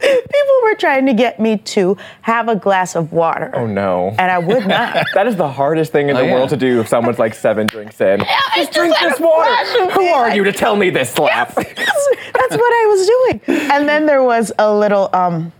People 0.00 0.54
were 0.62 0.74
trying 0.76 1.06
to 1.06 1.12
get 1.14 1.38
me 1.38 1.58
to 1.58 1.96
have 2.22 2.48
a 2.48 2.56
glass 2.56 2.96
of 2.96 3.12
water. 3.12 3.50
Oh, 3.54 3.66
no. 3.66 4.08
And 4.18 4.30
I 4.30 4.38
would 4.38 4.66
not. 4.66 5.04
That 5.14 5.26
is 5.26 5.36
the 5.36 5.48
hardest 5.48 5.92
thing 5.92 6.08
in 6.08 6.16
Oh, 6.16 6.20
the 6.20 6.26
yeah. 6.26 6.34
world 6.34 6.48
to 6.50 6.56
do 6.56 6.80
if 6.80 6.88
someone's 6.88 7.18
like 7.18 7.34
seven 7.34 7.66
drinks 7.66 8.00
in. 8.00 8.20
Yeah, 8.20 8.38
Just 8.56 8.72
Drink 8.72 8.94
this 9.00 9.20
water. 9.20 9.90
Who 9.92 10.06
are 10.06 10.34
you 10.34 10.44
to 10.44 10.52
tell 10.52 10.76
me 10.76 10.90
this 10.90 11.10
slap? 11.10 11.54
That's, 11.54 11.74
that's 11.76 12.56
what 12.56 12.72
I 12.72 12.86
was 12.88 13.06
doing. 13.06 13.70
And 13.70 13.88
then 13.88 14.06
there 14.06 14.22
was 14.22 14.52
a 14.58 14.72
little 14.74 15.10
um 15.12 15.52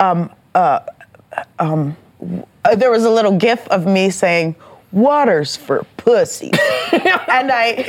um 0.00 0.30
uh 0.54 0.80
um 1.58 1.96
uh, 2.64 2.74
there 2.76 2.90
was 2.90 3.04
a 3.04 3.10
little 3.10 3.36
gif 3.36 3.66
of 3.68 3.86
me 3.86 4.10
saying 4.10 4.54
waters 4.92 5.56
for 5.56 5.84
pussy. 5.96 6.50
and 6.92 7.50
I 7.52 7.86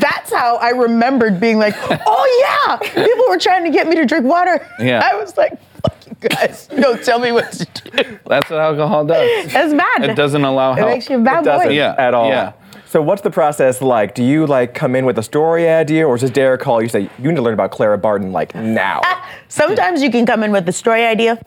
that's 0.00 0.32
how 0.32 0.56
I 0.56 0.70
remembered 0.70 1.40
being 1.40 1.58
like, 1.58 1.74
"Oh 2.06 2.66
yeah, 2.66 2.76
people 3.04 3.24
were 3.28 3.38
trying 3.38 3.64
to 3.64 3.70
get 3.70 3.86
me 3.88 3.96
to 3.96 4.04
drink 4.04 4.24
water." 4.24 4.66
Yeah. 4.78 5.00
I 5.04 5.16
was 5.16 5.36
like, 5.36 5.60
"Fuck 5.82 5.96
you 6.06 6.28
guys. 6.28 6.66
Don't 6.68 7.02
tell 7.04 7.18
me 7.18 7.32
what 7.32 7.52
to 7.52 7.66
do." 7.90 8.18
That's 8.26 8.50
what 8.50 8.60
alcohol 8.60 9.04
does. 9.04 9.52
That's 9.52 9.74
bad. 9.74 10.04
It 10.10 10.16
doesn't 10.16 10.44
allow 10.44 10.74
help. 10.74 10.88
It 10.88 10.92
makes 10.94 11.10
you 11.10 11.18
a 11.18 11.22
bad 11.22 11.40
It 11.42 11.46
doesn't 11.46 11.68
boy. 11.68 11.74
Yeah. 11.74 11.94
at 11.98 12.14
all. 12.14 12.28
Yeah. 12.28 12.52
So 12.88 13.02
what's 13.02 13.20
the 13.22 13.30
process 13.30 13.82
like? 13.82 14.14
Do 14.14 14.22
you 14.22 14.46
like 14.46 14.72
come 14.72 14.94
in 14.94 15.04
with 15.04 15.18
a 15.18 15.22
story 15.22 15.68
idea, 15.68 16.06
or 16.06 16.16
does 16.16 16.30
Derek 16.30 16.60
call 16.60 16.80
you 16.80 16.88
say 16.88 17.10
you 17.18 17.28
need 17.28 17.34
to 17.36 17.42
learn 17.42 17.54
about 17.54 17.72
Clara 17.72 17.98
Barton 17.98 18.32
like 18.32 18.54
now? 18.54 19.02
Sometimes 19.48 20.02
you 20.02 20.10
can 20.10 20.24
come 20.24 20.42
in 20.44 20.52
with 20.52 20.68
a 20.68 20.72
story 20.72 21.04
idea, 21.04 21.38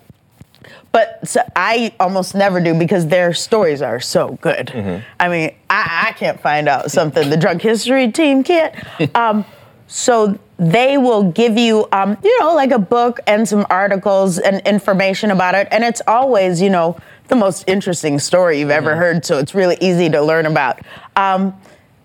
but 0.92 1.28
so 1.28 1.42
I 1.56 1.94
almost 2.00 2.36
never 2.36 2.60
do 2.62 2.74
because 2.74 3.08
their 3.08 3.34
stories 3.34 3.82
are 3.82 4.00
so 4.00 4.38
good. 4.42 4.72
I 5.20 5.30
mean, 5.30 5.52
I, 5.70 6.08
I 6.10 6.12
can't 6.14 6.40
find 6.40 6.68
out 6.68 6.92
something 6.92 7.30
the 7.30 7.38
drunk 7.38 7.62
history 7.62 8.12
team 8.12 8.44
can't. 8.44 8.74
Um, 9.16 9.46
so 9.88 10.38
they 10.58 10.98
will 11.00 11.32
give 11.32 11.58
you, 11.58 11.88
um, 11.92 12.16
you 12.24 12.40
know, 12.40 12.54
like 12.54 12.72
a 12.72 12.78
book 12.80 13.20
and 13.26 13.48
some 13.50 13.66
articles 13.72 14.38
and 14.38 14.62
information 14.68 15.32
about 15.32 15.56
it, 15.56 15.68
and 15.72 15.84
it's 15.84 16.02
always, 16.06 16.62
you 16.62 16.70
know, 16.70 16.96
the 17.30 17.36
most 17.36 17.64
interesting 17.68 18.20
story 18.20 18.60
you've 18.60 18.70
ever 18.70 18.92
Mm-hmm. 18.92 19.00
heard, 19.00 19.26
so 19.26 19.40
it's 19.40 19.56
really 19.56 19.78
easy 19.82 20.08
to 20.10 20.22
learn 20.22 20.46
about. 20.46 20.80
Um, 21.16 21.56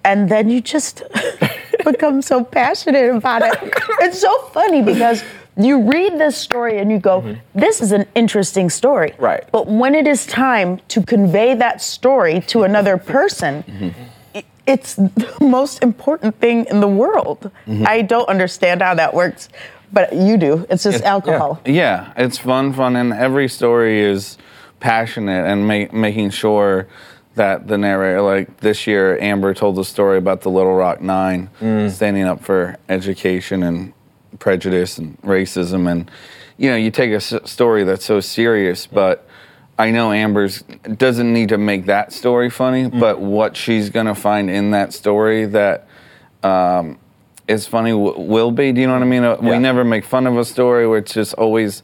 and 0.04 0.28
then 0.30 0.48
you 0.48 0.60
just 0.62 1.02
become 1.84 2.22
so 2.22 2.42
passionate 2.44 3.10
about 3.14 3.42
it. 3.42 3.54
It's 4.00 4.20
so 4.20 4.34
funny 4.52 4.80
because 4.82 5.22
you 5.56 5.82
read 5.82 6.18
this 6.18 6.36
story 6.36 6.78
and 6.78 6.90
you 6.90 6.98
go, 6.98 7.36
this 7.54 7.80
is 7.80 7.92
an 7.92 8.06
interesting 8.14 8.68
story. 8.70 9.10
Mm-hmm. 9.10 9.22
Right. 9.24 9.44
But 9.52 9.66
when 9.66 9.94
it 9.94 10.06
is 10.06 10.26
time 10.26 10.78
to 10.88 11.02
convey 11.02 11.54
that 11.54 11.80
story 11.82 12.40
to 12.48 12.62
another 12.64 12.96
person, 12.96 13.62
Mm-hmm. 13.64 14.40
it's 14.66 14.94
the 14.96 15.36
most 15.40 15.82
important 15.82 16.38
thing 16.40 16.64
in 16.66 16.80
the 16.80 16.88
world. 16.88 17.50
Mm-hmm. 17.66 17.84
I 17.86 18.02
don't 18.02 18.28
understand 18.28 18.82
how 18.82 18.94
that 18.94 19.14
works, 19.14 19.48
but 19.92 20.12
you 20.12 20.36
do. 20.36 20.66
It's 20.70 20.82
just 20.82 21.04
alcohol. 21.04 21.60
Yeah, 21.66 22.12
it's 22.16 22.38
fun, 22.38 22.72
fun, 22.72 22.96
and 22.96 23.12
every 23.12 23.48
story 23.48 24.00
is 24.00 24.38
passionate 24.80 25.46
and 25.46 25.68
ma- 25.68 25.92
making 25.92 26.30
sure 26.30 26.88
that 27.36 27.66
the 27.66 27.76
narrator, 27.78 28.22
like 28.22 28.58
this 28.60 28.86
year, 28.86 29.18
Amber 29.20 29.54
told 29.54 29.76
the 29.76 29.84
story 29.84 30.18
about 30.18 30.42
the 30.42 30.50
Little 30.50 30.74
Rock 30.74 31.00
Nine 31.00 31.48
standing 31.90 32.24
up 32.24 32.42
for 32.42 32.76
education 32.88 33.62
and 33.62 33.92
prejudice 34.38 34.98
and 34.98 35.20
racism, 35.22 35.90
and 35.90 36.10
you 36.56 36.70
know, 36.70 36.76
you 36.76 36.90
take 36.90 37.10
a 37.12 37.16
s- 37.16 37.34
story 37.44 37.84
that's 37.84 38.04
so 38.04 38.20
serious, 38.20 38.86
but. 38.86 39.26
I 39.76 39.90
know 39.90 40.12
Amber's 40.12 40.62
doesn't 40.62 41.32
need 41.32 41.48
to 41.48 41.58
make 41.58 41.86
that 41.86 42.12
story 42.12 42.48
funny, 42.48 42.88
but 42.88 43.18
what 43.20 43.56
she's 43.56 43.90
gonna 43.90 44.14
find 44.14 44.48
in 44.48 44.70
that 44.70 44.92
story 44.92 45.46
that 45.46 45.88
um, 46.44 46.96
is 47.48 47.66
funny 47.66 47.90
w- 47.90 48.20
will 48.20 48.52
be. 48.52 48.70
Do 48.70 48.80
you 48.80 48.86
know 48.86 48.92
what 48.92 49.02
I 49.02 49.06
mean? 49.06 49.24
Uh, 49.24 49.36
Yeah. 49.42 49.50
We 49.50 49.58
never 49.58 49.82
make 49.82 50.04
fun 50.04 50.28
of 50.28 50.36
a 50.38 50.44
story 50.44 50.86
where 50.86 50.98
it's 50.98 51.12
just 51.12 51.34
always 51.34 51.82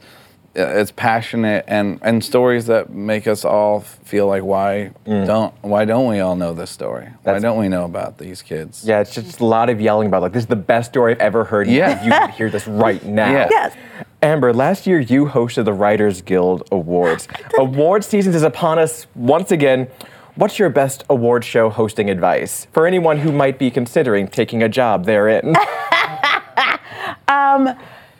it's 0.53 0.91
passionate 0.91 1.63
and 1.67 1.99
and 2.01 2.23
stories 2.23 2.65
that 2.65 2.89
make 2.89 3.25
us 3.27 3.45
all 3.45 3.79
feel 3.81 4.27
like 4.27 4.43
why 4.43 4.91
don't 5.05 5.53
why 5.61 5.85
don't 5.85 6.07
we 6.09 6.19
all 6.19 6.35
know 6.35 6.53
this 6.53 6.69
story? 6.69 7.07
why 7.23 7.33
Mm. 7.33 7.41
Don't 7.41 7.57
we 7.59 7.69
know 7.69 7.85
about 7.85 8.17
these 8.17 8.41
kids? 8.41 8.83
Yeah, 8.85 8.99
it's 8.99 9.13
just 9.15 9.39
a 9.39 9.45
lot 9.45 9.69
of 9.69 9.79
yelling 9.79 10.07
about 10.07 10.21
like 10.21 10.33
this 10.33 10.43
is 10.43 10.47
the 10.47 10.55
best 10.57 10.91
story 10.91 11.13
I've 11.13 11.19
ever 11.21 11.43
heard. 11.45 11.67
Yeah. 11.67 12.03
you 12.03 12.11
can 12.11 12.31
hear 12.31 12.49
this 12.49 12.67
right 12.67 13.03
now. 13.21 13.31
Yeah. 13.31 13.47
Yes. 13.49 13.75
Amber, 14.21 14.53
last 14.53 14.85
year 14.85 14.99
you 14.99 15.25
hosted 15.25 15.65
the 15.65 15.73
Writers 15.73 16.21
Guild 16.21 16.67
Awards. 16.71 17.27
Award 17.57 18.03
season 18.03 18.33
is 18.33 18.43
upon 18.43 18.77
us 18.77 19.07
once 19.15 19.51
again. 19.51 19.87
What's 20.35 20.59
your 20.59 20.69
best 20.69 21.03
award 21.09 21.43
show 21.43 21.69
hosting 21.69 22.09
advice 22.09 22.65
for 22.71 22.87
anyone 22.87 23.17
who 23.19 23.31
might 23.33 23.59
be 23.59 23.69
considering 23.69 24.27
taking 24.29 24.63
a 24.63 24.69
job 24.69 25.05
therein? 25.05 25.55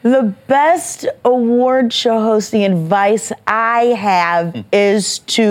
The 0.02 0.34
best 0.48 1.06
award 1.24 1.92
show 1.92 2.20
hosting 2.20 2.64
advice 2.64 3.30
I 3.46 3.84
have 3.84 4.64
is 4.72 5.20
to, 5.20 5.42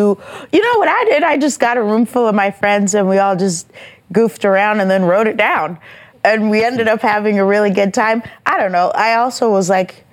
you 0.52 0.62
know 0.62 0.80
what 0.80 0.90
I 0.90 1.06
did? 1.06 1.24
I 1.24 1.38
just 1.38 1.60
got 1.60 1.78
a 1.78 1.84
room 1.84 2.06
full 2.06 2.28
of 2.28 2.36
my 2.36 2.52
friends 2.52 2.94
and 2.94 3.08
we 3.08 3.18
all 3.18 3.38
just 3.38 3.72
goofed 4.12 4.44
around 4.44 4.82
and 4.82 4.92
then 4.92 5.04
wrote 5.06 5.28
it 5.28 5.38
down. 5.38 5.80
And 6.24 6.50
we 6.50 6.64
ended 6.64 6.90
up 6.90 7.02
having 7.02 7.40
a 7.40 7.46
really 7.46 7.72
good 7.72 7.94
time. 7.94 8.24
I 8.46 8.60
don't 8.60 8.74
know. 8.74 8.90
I 8.90 9.16
also 9.16 9.50
was 9.50 9.70
like, 9.70 10.06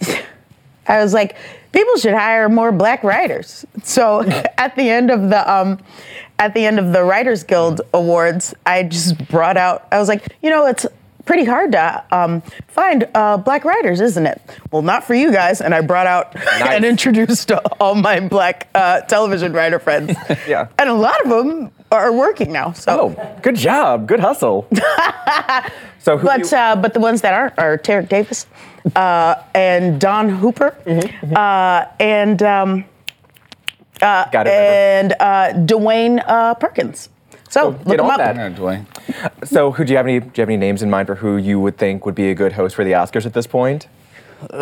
I 0.86 1.02
was 1.02 1.14
like, 1.14 1.36
people 1.72 1.96
should 1.96 2.14
hire 2.14 2.48
more 2.48 2.72
black 2.72 3.02
writers. 3.02 3.64
So 3.82 4.22
at 4.58 4.76
the 4.76 4.90
end 4.90 5.10
of 5.10 5.30
the 5.30 5.50
um, 5.50 5.78
at 6.38 6.54
the 6.54 6.64
end 6.64 6.78
of 6.78 6.92
the 6.92 7.04
Writers 7.04 7.44
Guild 7.44 7.82
Awards, 7.92 8.54
I 8.64 8.82
just 8.82 9.28
brought 9.28 9.56
out. 9.56 9.86
I 9.92 9.98
was 9.98 10.08
like, 10.08 10.36
you 10.42 10.50
know, 10.50 10.66
it's 10.66 10.86
pretty 11.24 11.44
hard 11.44 11.72
to 11.72 12.04
um, 12.10 12.42
find 12.68 13.08
uh, 13.14 13.36
black 13.36 13.64
writers, 13.64 14.00
isn't 14.00 14.26
it? 14.26 14.40
Well, 14.70 14.82
not 14.82 15.04
for 15.04 15.14
you 15.14 15.30
guys. 15.32 15.60
And 15.60 15.74
I 15.74 15.80
brought 15.80 16.06
out 16.06 16.34
and 16.62 16.84
introduced 16.84 17.50
all 17.80 17.94
my 17.94 18.20
black 18.20 18.68
uh, 18.74 19.00
television 19.02 19.52
writer 19.52 19.78
friends. 19.78 20.16
Yeah. 20.46 20.68
And 20.78 20.88
a 20.88 20.94
lot 20.94 21.20
of 21.24 21.28
them 21.30 21.70
are 21.92 22.12
working 22.12 22.50
now. 22.52 22.72
So. 22.72 23.14
oh, 23.16 23.38
good 23.42 23.56
job, 23.56 24.06
good 24.08 24.20
hustle. 24.20 24.66
so 25.98 26.16
who 26.18 26.26
But 26.26 26.50
you- 26.50 26.56
uh, 26.56 26.76
but 26.76 26.94
the 26.94 27.00
ones 27.00 27.20
that 27.22 27.34
aren't 27.34 27.58
are 27.58 27.76
Tarek 27.78 28.08
Davis 28.08 28.46
uh, 28.96 29.34
and 29.54 30.00
Don 30.00 30.28
Hooper 30.28 30.74
uh, 31.36 31.86
and 32.00 32.42
um. 32.42 32.84
Amber. 34.02 34.48
and 34.48 35.12
uh, 35.20 35.52
Dwayne 35.66 36.24
uh, 36.26 36.54
Perkins. 36.54 37.10
So 37.50 37.70
look 37.70 37.84
get 37.84 37.96
them 37.98 38.06
on 38.06 38.12
up. 38.20 38.34
that. 38.36 38.58
Yeah, 38.58 39.28
So 39.44 39.72
who 39.72 39.84
do 39.84 39.92
you 39.92 39.96
have 39.96 40.06
any? 40.06 40.20
Do 40.20 40.26
you 40.26 40.40
have 40.42 40.48
any 40.48 40.56
names 40.56 40.82
in 40.82 40.88
mind 40.90 41.06
for 41.08 41.16
who 41.16 41.36
you 41.36 41.60
would 41.60 41.76
think 41.76 42.06
would 42.06 42.14
be 42.14 42.30
a 42.30 42.34
good 42.34 42.52
host 42.52 42.74
for 42.76 42.84
the 42.84 42.92
Oscars 42.92 43.26
at 43.26 43.34
this 43.34 43.46
point? 43.46 43.88
Uh, 44.42 44.56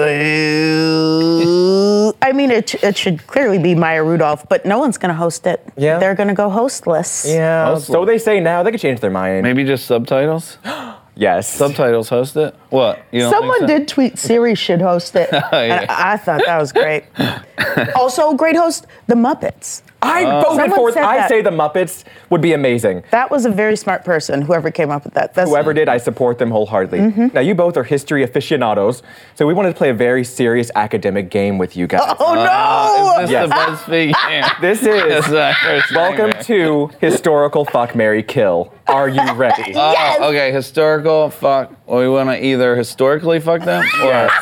I 2.20 2.32
mean, 2.32 2.50
it, 2.50 2.74
it 2.82 2.96
should 2.96 3.24
clearly 3.28 3.58
be 3.58 3.76
Maya 3.76 4.02
Rudolph, 4.02 4.48
but 4.48 4.66
no 4.66 4.78
one's 4.78 4.98
going 4.98 5.10
to 5.10 5.14
host 5.14 5.46
it. 5.46 5.64
Yeah. 5.76 5.98
They're 6.00 6.16
going 6.16 6.28
to 6.28 6.34
go 6.34 6.50
hostless. 6.50 7.24
Yeah. 7.32 7.66
Hopefully. 7.66 7.94
So 7.94 8.04
they 8.04 8.18
say 8.18 8.40
now. 8.40 8.64
They 8.64 8.72
could 8.72 8.80
change 8.80 8.98
their 9.00 9.10
mind. 9.10 9.44
Maybe 9.44 9.64
just 9.64 9.86
subtitles. 9.86 10.58
Yes. 11.20 11.52
subtitles 11.52 12.08
host 12.08 12.36
it. 12.36 12.54
What? 12.70 13.02
You 13.10 13.22
don't 13.22 13.32
Someone 13.32 13.58
so? 13.58 13.66
did 13.66 13.88
tweet 13.88 14.20
Siri 14.20 14.54
should 14.54 14.80
host 14.80 15.16
it. 15.16 15.28
yeah. 15.32 15.50
And 15.80 15.90
I 15.90 16.16
thought 16.16 16.42
that 16.46 16.58
was 16.58 16.70
great. 16.70 17.06
also, 17.96 18.34
great 18.34 18.54
host, 18.54 18.86
The 19.08 19.16
Muppets. 19.16 19.82
I 20.00 20.24
Uh, 20.24 20.42
voted 20.42 20.72
for. 20.74 20.92
said 20.92 21.02
I 21.02 21.16
that. 21.18 21.28
say 21.28 21.42
the 21.42 21.50
Muppets 21.50 22.04
would 22.30 22.40
be 22.40 22.52
amazing. 22.52 23.02
That 23.10 23.30
was 23.30 23.44
a 23.46 23.50
very 23.50 23.76
smart 23.76 24.04
person, 24.04 24.42
whoever 24.42 24.70
came 24.70 24.90
up 24.90 25.04
with 25.04 25.14
that. 25.14 25.34
That's, 25.34 25.50
Whoever 25.50 25.72
did, 25.74 25.88
I 25.88 25.98
support 25.98 26.38
them 26.38 26.50
wholeheartedly. 26.50 26.98
Mm-hmm. 27.00 27.26
Now, 27.32 27.40
you 27.40 27.54
both 27.54 27.76
are 27.76 27.82
history 27.84 28.22
aficionados, 28.22 29.02
so 29.34 29.46
we 29.46 29.54
wanted 29.54 29.70
to 29.70 29.74
play 29.74 29.90
a 29.90 29.94
very 29.94 30.22
serious 30.24 30.70
academic 30.76 31.30
game 31.30 31.58
with 31.58 31.76
you 31.76 31.86
guys. 31.88 32.14
Oh 32.20 32.34
no! 32.34 32.40
Uh, 32.42 33.22
is 33.22 33.28
this 33.28 33.30
Yes. 33.30 33.48
the 33.48 33.54
BuzzFeed? 33.54 34.12
Yeah. 34.30 34.50
This 34.60 34.80
is 34.82 34.86
Yes, 34.86 35.28
I 35.32 35.80
welcome 35.94 36.32
to 36.44 36.90
historical 37.00 37.64
fuck 37.64 37.94
Mary 37.94 38.22
kill. 38.22 38.72
Are 38.88 39.08
you 39.08 39.32
ready? 39.34 39.72
Oh, 39.76 40.28
okay. 40.30 40.50
Historical 40.52 41.30
fuck. 41.30 41.72
Well, 41.86 42.00
we 42.00 42.08
want 42.08 42.30
to 42.30 42.44
either 42.44 42.74
historically 42.76 43.38
fuck 43.40 43.62
them 43.64 43.82
or 44.02 44.06
yes. 44.08 44.32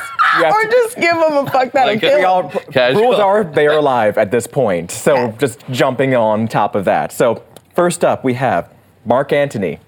Or 0.55 0.63
to- 0.63 0.71
just 0.71 0.97
give 0.97 1.15
them 1.15 1.47
a 1.47 1.51
fuck 1.51 1.73
that 1.73 1.87
Like, 1.87 1.93
and 1.95 2.01
kill 2.01 2.19
we 2.19 2.25
all, 2.25 2.51
'em. 2.51 2.59
Casual. 2.73 3.03
rules 3.03 3.19
are 3.19 3.45
they 3.45 3.67
are 3.67 3.79
alive 3.79 4.19
at 4.19 4.31
this 4.31 4.47
point. 4.47 4.91
So 4.91 5.17
Okay. 5.17 5.37
just 5.39 5.65
jumping 5.71 6.15
on 6.15 6.47
top 6.49 6.75
of 6.75 6.85
that. 6.85 7.13
So 7.13 7.43
first 7.75 8.05
up, 8.05 8.23
we 8.25 8.35
have 8.35 8.69
Mark 9.05 9.33
Antony, 9.33 9.79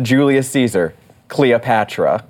Julius 0.00 0.50
Caesar, 0.50 0.94
Cleopatra. 1.28 2.24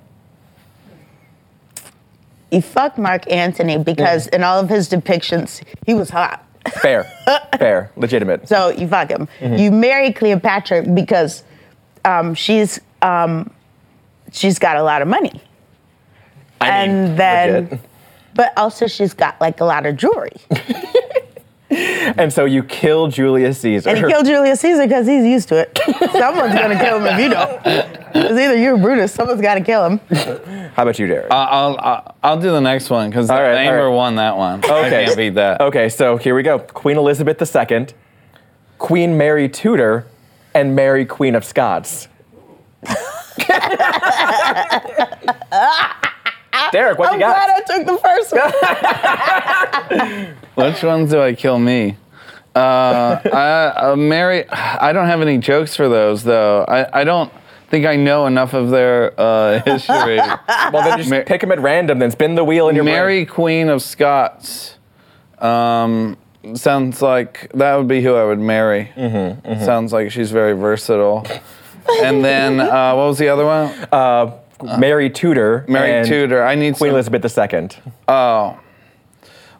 He 2.51 2.61
fucked 2.61 2.97
Mark 2.97 3.29
Antony 3.31 3.77
because 3.77 4.27
in 4.27 4.43
all 4.43 4.59
of 4.59 4.69
his 4.69 4.89
depictions, 4.89 5.61
he 5.85 5.93
was 5.93 6.09
hot. 6.09 6.43
Fair, 6.81 7.03
fair, 7.59 7.91
legitimate. 7.95 8.47
So 8.47 8.69
you 8.69 8.87
fuck 8.87 9.09
him. 9.11 9.27
Mm-hmm. 9.39 9.55
You 9.55 9.71
marry 9.71 10.11
Cleopatra 10.13 10.83
because 10.83 11.43
um, 12.05 12.33
she's 12.33 12.79
um, 13.01 13.51
she's 14.31 14.59
got 14.59 14.77
a 14.77 14.83
lot 14.83 15.01
of 15.01 15.07
money, 15.07 15.41
I 16.61 16.87
mean, 16.87 16.95
and 16.95 17.19
then, 17.19 17.63
legit. 17.65 17.79
but 18.33 18.53
also 18.57 18.87
she's 18.87 19.13
got 19.13 19.39
like 19.41 19.59
a 19.61 19.65
lot 19.65 19.85
of 19.85 19.97
jewelry. 19.97 20.31
And 21.67 22.31
so 22.31 22.45
you 22.45 22.61
kill 22.63 23.07
Julius 23.07 23.59
Caesar. 23.61 23.89
And 23.89 23.97
he 23.97 24.05
killed 24.05 24.27
Julius 24.27 24.59
Caesar 24.61 24.83
because 24.83 25.07
he's 25.07 25.25
used 25.25 25.49
to 25.49 25.55
it. 25.61 25.77
Someone's 26.11 26.53
gonna 26.53 26.77
kill 26.79 26.99
him 26.99 27.07
if 27.07 27.19
you 27.19 27.29
don't. 27.29 27.59
It's 28.15 28.39
either 28.39 28.55
you 28.55 28.75
or 28.75 28.77
Brutus. 28.77 29.11
Someone's 29.11 29.41
got 29.41 29.55
to 29.55 29.61
kill 29.61 29.83
him. 29.83 29.97
How 30.75 30.83
about 30.83 30.99
you, 30.99 31.07
Derek? 31.07 31.31
I'll, 31.31 31.75
I'll 31.79 32.15
I'll 32.23 32.39
do 32.39 32.51
the 32.51 32.61
next 32.61 32.89
one 32.91 33.09
because 33.09 33.31
All 33.31 33.41
right, 33.41 33.55
Amber 33.65 33.79
all 33.81 33.89
right. 33.89 33.95
won 33.95 34.15
that 34.17 34.37
one. 34.37 34.63
I 34.63 34.85
Okay. 34.85 35.05
can't 35.05 35.17
beat 35.17 35.33
that. 35.33 35.59
Okay, 35.59 35.89
so 35.89 36.17
here 36.17 36.35
we 36.35 36.43
go. 36.43 36.59
Queen 36.59 36.97
Elizabeth 36.97 37.41
II, 37.55 37.87
Queen 38.77 39.17
Mary 39.17 39.49
Tudor, 39.49 40.05
and 40.55 40.75
Mary 40.75 41.05
Queen 41.05 41.35
of 41.35 41.45
Scots. 41.45 42.07
Derek, 46.71 46.97
what 46.97 47.09
I'm 47.09 47.15
you 47.15 47.19
got? 47.19 47.35
glad 47.35 47.49
I 47.49 47.61
took 47.67 47.85
the 47.85 47.97
first 47.97 48.31
one. 50.55 50.65
Which 50.71 50.81
ones 50.83 51.11
do 51.11 51.21
I 51.21 51.33
kill 51.33 51.59
me? 51.59 51.97
Uh, 52.55 53.19
I, 53.25 53.91
uh, 53.91 53.95
Mary, 53.97 54.49
I 54.49 54.93
don't 54.93 55.07
have 55.07 55.21
any 55.21 55.37
jokes 55.37 55.75
for 55.75 55.89
those 55.89 56.23
though. 56.23 56.63
I, 56.63 57.01
I 57.01 57.03
don't 57.03 57.31
think 57.69 57.85
I 57.85 57.97
know 57.97 58.25
enough 58.25 58.53
of 58.53 58.69
their 58.69 59.13
uh, 59.19 59.61
history. 59.63 60.15
well, 60.47 60.83
then 60.83 60.97
just 60.97 61.09
Mar- 61.09 61.23
pick 61.23 61.41
them 61.41 61.51
at 61.51 61.59
random, 61.59 61.99
then 61.99 62.11
spin 62.11 62.35
the 62.35 62.45
wheel 62.45 62.69
in 62.69 62.75
your 62.75 62.85
brain. 62.85 62.95
Mary 62.95 63.25
Queen 63.25 63.67
of 63.67 63.81
Scots. 63.81 64.77
Um, 65.39 66.15
sounds 66.53 67.01
like 67.01 67.49
that 67.53 67.75
would 67.75 67.87
be 67.87 68.01
who 68.01 68.15
I 68.15 68.23
would 68.25 68.39
marry. 68.39 68.91
Mm-hmm, 68.95 69.63
Sounds 69.63 69.93
like 69.93 70.11
she's 70.11 70.31
very 70.31 70.53
versatile. 70.53 71.25
and 72.03 72.23
then 72.23 72.59
uh, 72.59 72.93
what 72.95 73.07
was 73.07 73.17
the 73.17 73.29
other 73.29 73.45
one? 73.45 73.71
Uh, 73.91 74.37
Mary 74.77 75.09
Tudor. 75.09 75.65
Mary 75.67 75.91
and 75.91 76.07
Tudor. 76.07 76.43
I 76.43 76.55
need 76.55 76.75
Queen 76.75 76.91
some- 76.91 76.95
Elizabeth 77.15 77.53
II. 77.53 77.69
Oh. 78.07 78.59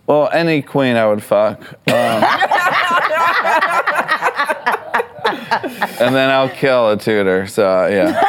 Well, 0.08 0.30
any 0.32 0.62
queen 0.62 0.96
I 0.98 1.08
would 1.08 1.24
fuck. 1.24 1.62
Um, 1.90 1.92
and 6.00 6.16
then 6.16 6.30
I'll 6.30 6.50
kill 6.50 6.92
a 6.92 6.98
Tudor. 6.98 7.48
So 7.48 7.88
yeah. 7.88 8.22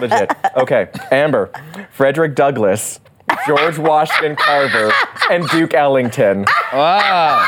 Legit. 0.00 0.30
Okay, 0.56 0.88
Amber, 1.10 1.50
Frederick 1.92 2.34
Douglass, 2.34 3.00
George 3.46 3.78
Washington 3.78 4.36
Carver, 4.36 4.92
and 5.30 5.48
Duke 5.48 5.74
Ellington. 5.74 6.46
Wow. 6.72 7.46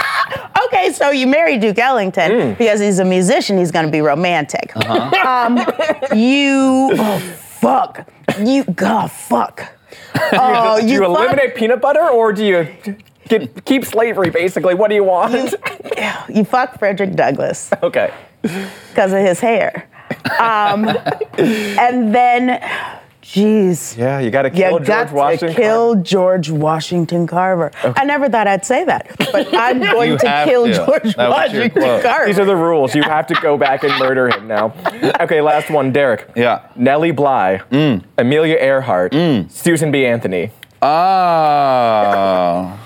okay, 0.66 0.92
so 0.92 1.10
you 1.10 1.26
marry 1.26 1.58
Duke 1.58 1.78
Ellington 1.78 2.54
because 2.54 2.80
he's 2.80 2.98
a 2.98 3.04
musician. 3.04 3.58
He's 3.58 3.70
going 3.70 3.86
to 3.86 3.92
be 3.92 4.00
romantic. 4.00 4.74
Um, 4.76 5.58
you, 6.14 6.90
oh 6.94 7.18
fuck, 7.60 8.08
you, 8.40 8.64
god 8.64 9.10
fuck. 9.10 9.62
Oh, 10.34 10.80
do 10.80 10.86
you, 10.86 11.00
fuck- 11.00 11.08
eliminate 11.08 11.54
peanut 11.54 11.80
butter 11.80 12.08
or 12.08 12.32
do 12.32 12.44
you 12.44 12.68
get, 13.28 13.64
keep 13.64 13.84
slavery? 13.84 14.30
Basically, 14.30 14.74
what 14.74 14.88
do 14.88 14.94
you 14.94 15.04
want? 15.04 15.54
You 16.28 16.44
fuck 16.44 16.78
Frederick 16.78 17.14
Douglass 17.14 17.70
okay. 17.82 18.12
because 18.40 19.12
of 19.12 19.18
his 19.18 19.40
hair. 19.40 19.88
Um, 20.40 20.88
and 21.38 22.14
then, 22.14 22.60
jeez. 23.22 23.96
Yeah, 23.96 24.18
you 24.18 24.30
got 24.30 24.42
to 24.42 24.48
You 24.50 24.54
kill 24.56 24.78
got 24.80 24.86
George 24.86 25.08
to 25.08 25.14
Washington. 25.14 25.54
kill 25.56 25.94
George 25.96 26.50
Washington 26.50 27.26
Carver. 27.26 27.70
I 27.82 28.04
never 28.04 28.28
thought 28.28 28.46
I'd 28.46 28.64
say 28.66 28.84
that, 28.84 29.14
but 29.18 29.48
I'm 29.54 29.78
going 29.92 30.18
to 30.18 30.44
kill 30.46 30.66
to. 30.66 30.74
George 30.74 31.14
That 31.16 31.30
Washington. 31.30 31.82
Carver. 32.02 32.26
These 32.26 32.38
are 32.38 32.44
the 32.44 32.56
rules. 32.56 32.94
You 32.94 33.02
have 33.04 33.26
to 33.28 33.34
go 33.40 33.56
back 33.56 33.84
and 33.84 33.96
murder 33.98 34.28
him 34.28 34.46
now. 34.48 34.74
Okay, 35.20 35.40
last 35.40 35.70
one, 35.70 35.92
Derek. 35.92 36.28
Yeah. 36.36 36.68
Nellie 36.76 37.12
Bly, 37.12 37.60
mm. 37.70 38.02
Amelia 38.18 38.56
Earhart, 38.56 39.12
mm. 39.12 39.50
Susan 39.50 39.90
B. 39.90 40.04
Anthony. 40.04 40.50
Oh. 40.82 42.78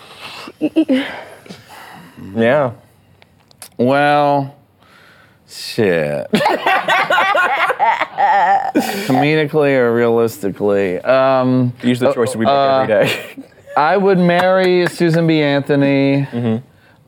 Yeah. 2.34 2.72
Well, 3.78 4.55
shit. 5.49 6.26
Comedically 9.07 9.76
or 9.76 9.95
realistically? 9.95 10.99
Um, 11.01 11.72
are 11.82 11.95
the 11.95 12.12
choices 12.12 12.37
we 12.37 12.45
make 12.45 12.53
Uh, 12.55 12.87
every 12.89 13.07
day. 13.07 13.45
I 13.76 13.97
would 13.97 14.18
marry 14.18 14.87
Susan 14.89 15.26
B. 15.26 15.43
Anthony. 15.43 16.26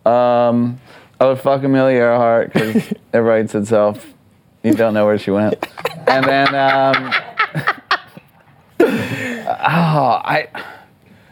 Um, 0.04 0.80
I 1.20 1.24
would 1.26 1.38
fuck 1.40 1.62
Amelia 1.64 1.96
Earhart 1.98 2.52
because 2.52 2.92
it 3.12 3.18
writes 3.18 3.54
itself. 3.54 4.06
You 4.62 4.74
don't 4.74 4.92
know 4.94 5.06
where 5.06 5.18
she 5.18 5.30
went. 5.30 5.54
And 6.06 6.24
then, 6.26 6.54
um, 6.54 7.12
oh, 8.80 8.86
I. 10.24 10.48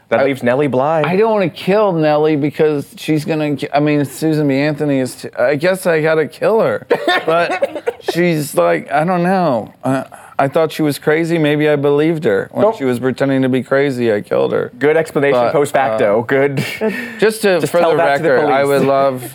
that 0.09 0.24
leaves 0.24 0.42
Nellie 0.42 0.68
Bly. 0.68 1.02
I 1.02 1.16
don't 1.16 1.32
want 1.32 1.52
to 1.52 1.57
kill 1.62 1.92
Nellie 1.92 2.36
because 2.36 2.94
she's 2.96 3.24
gonna. 3.24 3.57
I 3.74 3.80
mean, 3.80 4.04
Susan 4.04 4.46
B. 4.48 4.54
Anthony 4.54 5.00
is. 5.00 5.26
I 5.38 5.57
guess 5.57 5.86
I 5.86 6.00
gotta 6.02 6.26
kill 6.28 6.61
her, 6.61 6.86
but 7.26 7.96
she's 8.12 8.54
like 8.54 8.90
I 8.90 9.04
don't 9.04 9.22
know. 9.22 9.74
Uh, 9.82 10.04
I 10.38 10.48
thought 10.48 10.70
she 10.70 10.82
was 10.82 10.98
crazy. 10.98 11.38
Maybe 11.38 11.68
I 11.68 11.76
believed 11.76 12.24
her 12.24 12.48
when 12.52 12.62
Nope. 12.62 12.76
she 12.76 12.84
was 12.84 13.00
pretending 13.00 13.42
to 13.42 13.48
be 13.48 13.62
crazy. 13.62 14.12
I 14.12 14.20
killed 14.20 14.52
her. 14.52 14.70
Good 14.78 14.96
explanation 14.96 15.40
But, 15.40 15.52
post 15.52 15.72
facto. 15.72 16.22
Good. 16.22 16.59
Just 17.18 17.42
to 17.42 17.59
Just 17.61 17.72
for 17.72 17.80
the 17.80 17.90
to 17.90 17.90
the 17.90 17.96
record, 17.96 18.40
I 18.44 18.62
would 18.64 18.82
love 18.82 19.34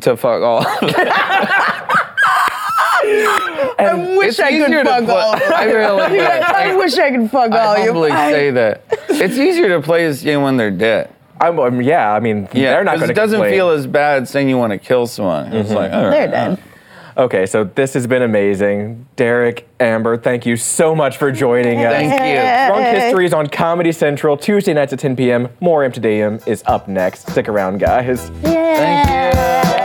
to 0.00 0.16
fuck 0.16 0.42
all. 0.42 0.62
of 3.70 3.76
them. 3.76 4.00
I 4.00 4.16
wish 4.18 4.38
I 4.38 4.50
could 4.58 4.86
fuck 4.86 5.08
all 5.08 5.34
of 5.34 5.40
you. 5.40 5.46
I 5.54 5.64
really 5.64 6.12
would. 6.18 6.20
I 6.26 6.76
wish 6.76 6.98
I 6.98 7.10
could 7.10 7.30
fuck 7.30 7.50
all 7.52 7.58
I 7.76 7.78
you. 7.78 7.86
humbly 7.92 8.10
I- 8.10 8.30
say 8.32 8.50
that. 8.52 8.82
It's 9.08 9.36
easier 9.38 9.68
to 9.68 9.80
play 9.80 10.06
this 10.06 10.22
game 10.22 10.42
when 10.42 10.56
they're 10.56 10.70
dead. 10.70 11.10
I'm, 11.40 11.58
um, 11.60 11.82
yeah, 11.82 12.12
I 12.12 12.20
mean, 12.20 12.48
Yeah, 12.52 12.72
they're 12.72 12.84
not 12.84 12.92
'cause 12.92 13.00
going 13.00 13.08
to 13.08 13.12
it 13.12 13.14
doesn't 13.14 13.36
complain. 13.38 13.52
feel 13.54 13.68
as 13.70 13.86
bad 13.86 14.26
saying 14.26 14.48
you 14.48 14.56
want 14.56 14.72
to 14.72 14.78
kill 14.78 15.06
someone. 15.06 15.52
It's 15.52 15.70
like, 15.70 15.92
all 15.92 16.04
right, 16.04 16.10
They're 16.10 16.28
dead. 16.28 16.58
Okay, 17.18 17.46
so 17.46 17.64
this 17.64 17.94
has 17.94 18.06
been 18.06 18.22
amazing. 18.22 19.06
Derek, 19.16 19.66
Amber, 19.80 20.16
thank 20.18 20.44
you 20.44 20.56
so 20.56 20.94
much 20.94 21.16
for 21.16 21.32
joining 21.32 21.82
us. 21.84 21.92
Thank 21.92 22.12
you. 22.12 22.74
Drunk 22.74 22.96
History 22.98 23.24
is 23.26 23.32
on 23.32 23.46
Comedy 23.48 23.92
Central 23.92 24.36
Tuesday 24.36 24.74
nights 24.74 24.92
at 24.92 24.98
10 24.98 25.16
p.m. 25.16 25.48
More 25.60 25.82
Empty 25.82 26.20
Amsterdam 26.20 26.40
is 26.50 26.62
up 26.66 26.88
next. 26.88 27.30
Stick 27.30 27.48
around, 27.48 27.78
guys. 27.80 28.30
Yeah. 28.42 28.76
Thank 28.76 29.70
you. 29.70 29.75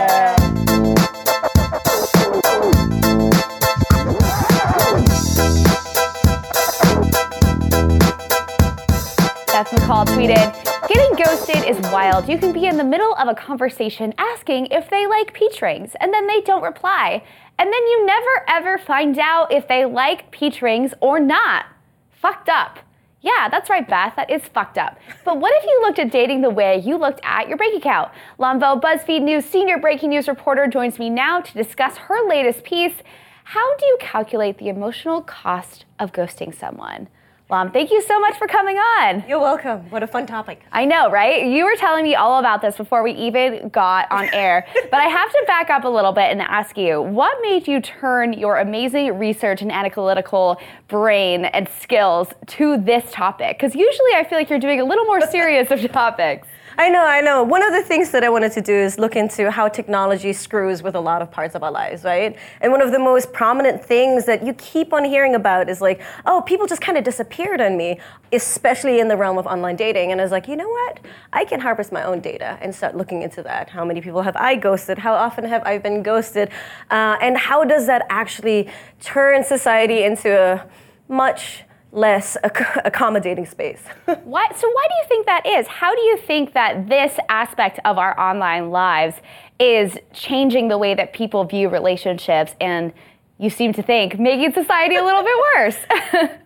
Is 11.72 11.90
wild. 11.90 12.28
You 12.28 12.36
can 12.36 12.52
be 12.52 12.66
in 12.66 12.76
the 12.76 12.84
middle 12.84 13.14
of 13.14 13.28
a 13.28 13.34
conversation 13.34 14.12
asking 14.18 14.66
if 14.66 14.90
they 14.90 15.06
like 15.06 15.32
peach 15.32 15.62
rings, 15.62 15.92
and 16.00 16.12
then 16.12 16.26
they 16.26 16.42
don't 16.42 16.62
reply. 16.62 17.24
And 17.58 17.72
then 17.72 17.82
you 17.86 18.04
never 18.04 18.44
ever 18.46 18.76
find 18.76 19.18
out 19.18 19.50
if 19.50 19.68
they 19.68 19.86
like 19.86 20.30
peach 20.30 20.60
rings 20.60 20.92
or 21.00 21.18
not. 21.18 21.64
Fucked 22.10 22.50
up. 22.50 22.80
Yeah, 23.22 23.48
that's 23.48 23.70
right, 23.70 23.88
Beth. 23.88 24.16
That 24.16 24.30
is 24.30 24.42
fucked 24.48 24.76
up. 24.76 24.98
But 25.24 25.40
what 25.40 25.54
if 25.56 25.64
you 25.64 25.80
looked 25.80 25.98
at 25.98 26.12
dating 26.12 26.42
the 26.42 26.50
way 26.50 26.76
you 26.76 26.98
looked 26.98 27.20
at 27.24 27.48
your 27.48 27.56
bank 27.56 27.74
account? 27.74 28.10
Lam 28.36 28.60
Vo, 28.60 28.78
BuzzFeed 28.78 29.22
News 29.22 29.46
senior 29.46 29.78
breaking 29.78 30.10
news 30.10 30.28
reporter, 30.28 30.66
joins 30.66 30.98
me 30.98 31.08
now 31.08 31.40
to 31.40 31.54
discuss 31.54 31.96
her 31.96 32.28
latest 32.28 32.64
piece. 32.64 32.96
How 33.44 33.76
do 33.78 33.86
you 33.86 33.96
calculate 33.98 34.58
the 34.58 34.68
emotional 34.68 35.22
cost 35.22 35.86
of 35.98 36.12
ghosting 36.12 36.54
someone? 36.54 37.08
Lam, 37.52 37.70
thank 37.70 37.90
you 37.90 38.00
so 38.00 38.18
much 38.18 38.38
for 38.38 38.46
coming 38.46 38.78
on. 38.78 39.24
You're 39.28 39.38
welcome. 39.38 39.80
What 39.90 40.02
a 40.02 40.06
fun 40.06 40.24
topic. 40.24 40.62
I 40.72 40.86
know, 40.86 41.10
right? 41.10 41.44
You 41.44 41.66
were 41.66 41.76
telling 41.76 42.02
me 42.02 42.14
all 42.14 42.38
about 42.38 42.62
this 42.62 42.78
before 42.78 43.02
we 43.02 43.12
even 43.12 43.68
got 43.68 44.10
on 44.10 44.24
air. 44.32 44.66
but 44.90 44.94
I 45.00 45.04
have 45.04 45.30
to 45.30 45.44
back 45.46 45.68
up 45.68 45.84
a 45.84 45.88
little 45.88 46.12
bit 46.12 46.30
and 46.30 46.40
ask 46.40 46.78
you 46.78 47.02
what 47.02 47.36
made 47.42 47.68
you 47.68 47.82
turn 47.82 48.32
your 48.32 48.56
amazing 48.56 49.18
research 49.18 49.60
and 49.60 49.70
analytical 49.70 50.58
brain 50.88 51.44
and 51.44 51.68
skills 51.78 52.28
to 52.46 52.78
this 52.78 53.04
topic? 53.12 53.58
Because 53.58 53.74
usually 53.74 54.12
I 54.14 54.24
feel 54.24 54.38
like 54.38 54.48
you're 54.48 54.58
doing 54.58 54.80
a 54.80 54.84
little 54.86 55.04
more 55.04 55.20
serious 55.30 55.70
of 55.70 55.82
topics. 55.92 56.48
I 56.78 56.88
know, 56.88 57.04
I 57.04 57.20
know. 57.20 57.42
One 57.42 57.62
of 57.62 57.72
the 57.72 57.82
things 57.82 58.10
that 58.12 58.24
I 58.24 58.30
wanted 58.30 58.52
to 58.52 58.62
do 58.62 58.72
is 58.72 58.98
look 58.98 59.14
into 59.14 59.50
how 59.50 59.68
technology 59.68 60.32
screws 60.32 60.82
with 60.82 60.94
a 60.94 61.00
lot 61.00 61.20
of 61.20 61.30
parts 61.30 61.54
of 61.54 61.62
our 61.62 61.70
lives, 61.70 62.02
right? 62.02 62.36
And 62.62 62.72
one 62.72 62.80
of 62.80 62.92
the 62.92 62.98
most 62.98 63.32
prominent 63.32 63.84
things 63.84 64.24
that 64.24 64.42
you 64.44 64.54
keep 64.54 64.94
on 64.94 65.04
hearing 65.04 65.34
about 65.34 65.68
is 65.68 65.82
like, 65.82 66.00
oh, 66.24 66.40
people 66.46 66.66
just 66.66 66.80
kind 66.80 66.96
of 66.96 67.04
disappeared 67.04 67.60
on 67.60 67.76
me, 67.76 68.00
especially 68.32 69.00
in 69.00 69.08
the 69.08 69.16
realm 69.16 69.36
of 69.36 69.46
online 69.46 69.76
dating. 69.76 70.12
And 70.12 70.20
I 70.20 70.24
was 70.24 70.32
like, 70.32 70.48
you 70.48 70.56
know 70.56 70.68
what? 70.68 71.00
I 71.32 71.44
can 71.44 71.60
harvest 71.60 71.92
my 71.92 72.04
own 72.04 72.20
data 72.20 72.58
and 72.62 72.74
start 72.74 72.96
looking 72.96 73.22
into 73.22 73.42
that. 73.42 73.68
How 73.68 73.84
many 73.84 74.00
people 74.00 74.22
have 74.22 74.36
I 74.36 74.54
ghosted? 74.54 74.98
How 74.98 75.12
often 75.12 75.44
have 75.44 75.62
I 75.64 75.76
been 75.76 76.02
ghosted? 76.02 76.48
Uh, 76.90 77.18
and 77.20 77.36
how 77.36 77.64
does 77.64 77.86
that 77.86 78.06
actually 78.08 78.70
turn 79.00 79.44
society 79.44 80.04
into 80.04 80.30
a 80.38 80.66
much 81.08 81.64
less 81.92 82.36
ac- 82.42 82.80
accommodating 82.84 83.46
space? 83.46 83.82
Why, 84.24 84.48
so 84.56 84.68
why 84.68 84.86
do 84.88 84.94
you 84.94 85.04
think 85.08 85.26
that 85.26 85.46
is? 85.46 85.66
How 85.66 85.94
do 85.94 86.00
you 86.00 86.16
think 86.16 86.54
that 86.54 86.88
this 86.88 87.18
aspect 87.28 87.78
of 87.84 87.98
our 87.98 88.18
online 88.18 88.70
lives 88.70 89.16
is 89.60 89.98
changing 90.12 90.68
the 90.68 90.78
way 90.78 90.94
that 90.94 91.12
people 91.12 91.44
view 91.44 91.68
relationships 91.68 92.54
and 92.60 92.92
you 93.38 93.50
seem 93.50 93.72
to 93.74 93.82
think 93.82 94.18
making 94.18 94.52
society 94.52 94.96
a 94.96 95.04
little 95.04 95.22
bit 95.22 95.36
worse? 95.56 95.76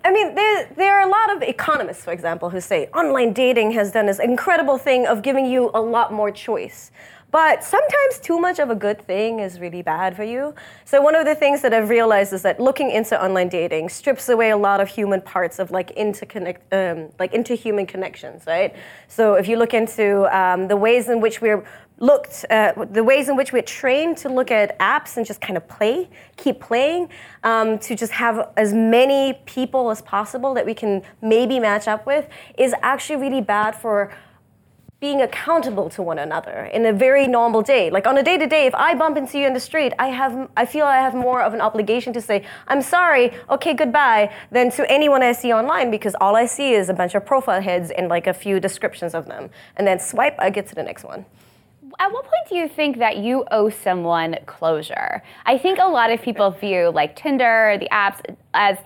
I 0.05 0.11
mean, 0.13 0.35
there, 0.35 0.73
there 0.77 0.99
are 0.99 1.07
a 1.07 1.11
lot 1.11 1.37
of 1.37 1.43
economists, 1.43 2.05
for 2.05 2.13
example, 2.13 2.51
who 2.51 2.61
say 2.61 2.89
online 2.89 3.33
dating 3.33 3.71
has 3.73 3.93
done 3.93 4.07
this 4.07 4.19
incredible 4.19 4.79
thing 4.79 5.07
of 5.07 5.23
giving 5.23 5.47
you 5.47 5.71
a 5.75 5.81
lot 5.81 6.13
more 6.13 6.31
choice. 6.31 6.91
But 7.37 7.63
sometimes 7.63 8.19
too 8.19 8.41
much 8.41 8.59
of 8.61 8.71
a 8.71 8.75
good 8.75 8.99
thing 9.03 9.41
is 9.41 9.61
really 9.61 9.83
bad 9.83 10.17
for 10.17 10.25
you. 10.25 10.55
So 10.87 11.03
one 11.03 11.15
of 11.15 11.27
the 11.27 11.35
things 11.35 11.61
that 11.61 11.75
I've 11.75 11.91
realized 11.91 12.33
is 12.33 12.41
that 12.41 12.59
looking 12.59 12.91
into 12.91 13.23
online 13.23 13.51
dating 13.51 13.91
strips 13.91 14.31
away 14.31 14.49
a 14.49 14.57
lot 14.57 14.81
of 14.81 14.89
human 14.89 15.21
parts 15.21 15.59
of 15.59 15.71
like 15.71 15.95
interconnect, 15.97 16.61
um, 16.73 17.13
like 17.19 17.35
interhuman 17.35 17.87
connections, 17.87 18.45
right? 18.47 18.75
So 19.09 19.35
if 19.35 19.49
you 19.49 19.59
look 19.59 19.75
into 19.75 20.35
um, 20.35 20.67
the 20.67 20.79
ways 20.79 21.11
in 21.11 21.21
which 21.21 21.43
we're 21.43 21.63
looked 21.99 22.47
uh, 22.51 22.73
the 22.91 23.05
ways 23.05 23.29
in 23.29 23.37
which 23.37 23.53
we're 23.53 23.63
trained 23.63 24.19
to 24.19 24.29
look 24.29 24.51
at 24.51 24.79
apps 24.79 25.17
and 25.17 25.25
just 25.25 25.41
kind 25.41 25.57
of 25.57 25.67
play 25.67 26.07
keep 26.37 26.61
playing 26.61 27.09
um, 27.43 27.79
to 27.79 27.95
just 27.95 28.13
have 28.13 28.51
as 28.59 28.75
many 28.75 29.33
people 29.47 29.91
as 29.91 30.03
possible 30.03 30.53
that 30.53 30.67
we 30.67 30.75
can 30.75 31.01
maybe 31.23 31.59
match 31.59 31.89
up 31.89 32.05
with 32.07 32.29
is 32.59 32.75
actually 32.83 33.17
really 33.17 33.41
bad 33.41 33.75
for 33.75 34.13
being 34.99 35.21
accountable 35.21 35.91
to 35.91 36.03
one 36.03 36.19
another 36.19 36.71
in 36.73 36.87
a 36.87 36.93
very 36.93 37.29
normal 37.29 37.61
day. 37.61 37.91
Like 37.91 38.07
on 38.07 38.17
a 38.17 38.23
day 38.23 38.39
to 38.39 38.47
day 38.47 38.67
if 38.67 38.75
i 38.75 38.95
bump 38.95 39.17
into 39.17 39.39
you 39.39 39.47
in 39.47 39.53
the 39.53 39.61
street 39.61 39.93
i 39.99 40.09
have 40.09 40.49
i 40.57 40.65
feel 40.65 40.87
i 40.87 40.97
have 40.97 41.15
more 41.15 41.43
of 41.43 41.53
an 41.55 41.61
obligation 41.61 42.13
to 42.13 42.21
say 42.21 42.45
i'm 42.69 42.81
sorry 42.81 43.33
okay 43.51 43.75
goodbye 43.75 44.33
than 44.51 44.71
to 44.71 44.91
anyone 44.91 45.23
i 45.23 45.33
see 45.33 45.53
online 45.53 45.91
because 45.91 46.15
all 46.21 46.35
i 46.35 46.47
see 46.47 46.73
is 46.73 46.89
a 46.89 46.95
bunch 46.95 47.15
of 47.15 47.25
profile 47.27 47.61
heads 47.61 47.91
and 47.91 48.09
like 48.09 48.27
a 48.27 48.35
few 48.35 48.59
descriptions 48.61 49.15
of 49.15 49.27
them. 49.27 49.51
And 49.77 49.87
then 49.87 49.99
swipe 49.99 50.37
i 50.39 50.51
get 50.51 50.67
to 50.69 50.75
the 50.75 50.83
next 50.83 51.05
one. 51.05 51.27
At 51.99 52.13
what 52.13 52.25
point 52.25 52.49
do 52.49 52.57
you 52.57 52.69
think 52.69 52.99
that 52.99 53.19
you 53.19 53.45
owe 53.51 53.71
someone 53.71 54.37
closure? 54.45 55.23
I 55.47 55.57
think 55.57 55.79
a 55.79 55.87
lot 55.87 56.11
of 56.11 56.21
people 56.21 56.51
view 56.51 56.91
like 56.91 57.17
Tinder, 57.17 57.77
the 57.81 57.89
apps, 57.91 58.21
as 58.53 58.77